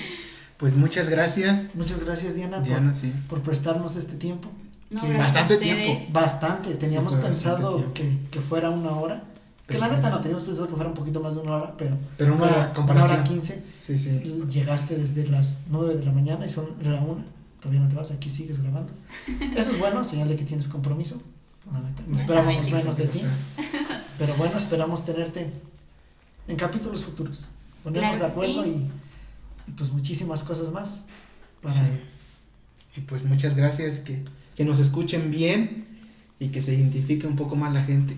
Pues 0.61 0.75
muchas 0.75 1.09
gracias, 1.09 1.65
Muchas 1.73 2.03
gracias, 2.05 2.35
Diana, 2.35 2.57
por- 2.59 2.67
Diana, 2.67 2.95
sí. 2.95 3.11
por, 3.27 3.41
prestarnos 3.41 3.95
este 3.95 4.15
tiempo. 4.15 4.47
No, 4.91 5.01
bastante 5.17 5.57
tiempo. 5.57 6.05
Bastante, 6.11 6.75
teníamos 6.75 7.15
pensado 7.15 7.91
que, 7.93 8.19
que 8.29 8.39
fuera 8.41 8.69
una 8.69 8.91
hora. 8.91 9.23
Que 9.67 9.79
la 9.79 9.87
neta 9.87 10.11
no, 10.11 10.21
teníamos 10.21 10.43
pensado 10.43 10.67
que 10.67 10.75
fuera 10.75 10.89
un 10.89 10.95
poquito 10.95 11.19
más 11.19 11.33
de 11.33 11.41
una 11.41 11.53
hora, 11.53 11.73
pero. 11.77 11.97
Pero 12.15 12.35
no 12.35 12.43
una 12.43 12.71
comparación. 12.73 13.11
Una 13.11 13.21
hora 13.21 13.23
quince. 13.23 13.63
Sí, 13.79 13.97
sí. 13.97 14.21
Llegaste 14.51 14.97
desde 14.97 15.27
las 15.27 15.61
9 15.71 15.95
de 15.95 16.05
la 16.05 16.11
mañana 16.11 16.45
y 16.45 16.49
son 16.49 16.67
la 16.83 17.01
una. 17.01 17.25
todavía 17.59 17.81
no 17.81 17.89
te 17.89 17.95
vas, 17.95 18.11
aquí 18.11 18.29
sigues 18.29 18.61
grabando. 18.61 18.93
Eso 19.57 19.71
es 19.71 19.79
bueno, 19.79 20.05
señal 20.05 20.27
de 20.27 20.35
que 20.35 20.43
tienes 20.43 20.67
compromiso. 20.67 21.19
No 22.07 22.17
esperamos 22.19 22.55
Ay, 22.63 22.71
menos 22.71 22.97
de 22.97 23.07
ti. 23.07 23.21
Pero 24.19 24.35
bueno, 24.35 24.57
esperamos 24.57 25.05
tenerte 25.05 25.51
en 26.47 26.55
capítulos 26.55 27.03
futuros. 27.03 27.49
Ponernos 27.83 28.17
Claro 28.17 28.25
de 28.25 28.31
acuerdo 28.31 28.63
sí. 28.63 28.69
y, 28.69 28.91
y 29.71 29.77
pues 29.77 29.91
muchísimas 29.91 30.43
cosas 30.43 30.71
más. 30.71 31.03
Para, 31.61 31.75
Sí. 31.75 31.81
Y 32.97 33.01
pues 33.01 33.23
muchas 33.23 33.55
gracias, 33.55 33.99
que, 33.99 34.23
que 34.55 34.65
nos 34.65 34.79
escuchen 34.79 35.31
bien 35.31 35.85
y 36.39 36.49
que 36.49 36.59
se 36.59 36.73
identifique 36.73 37.25
un 37.25 37.37
poco 37.37 37.55
más 37.55 37.73
la 37.73 37.83
gente. 37.83 38.17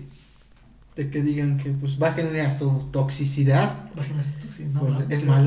De 0.96 1.10
que 1.10 1.22
digan 1.22 1.58
que 1.58 1.70
pues 1.70 1.98
bájenle 1.98 2.40
a 2.40 2.50
su 2.50 2.88
toxicidad, 2.92 3.90
Bájenle 3.96 4.22
así, 4.22 4.32
sí, 4.52 4.64
no, 4.72 4.80
pues, 4.80 5.10
es 5.10 5.24
malo. 5.24 5.42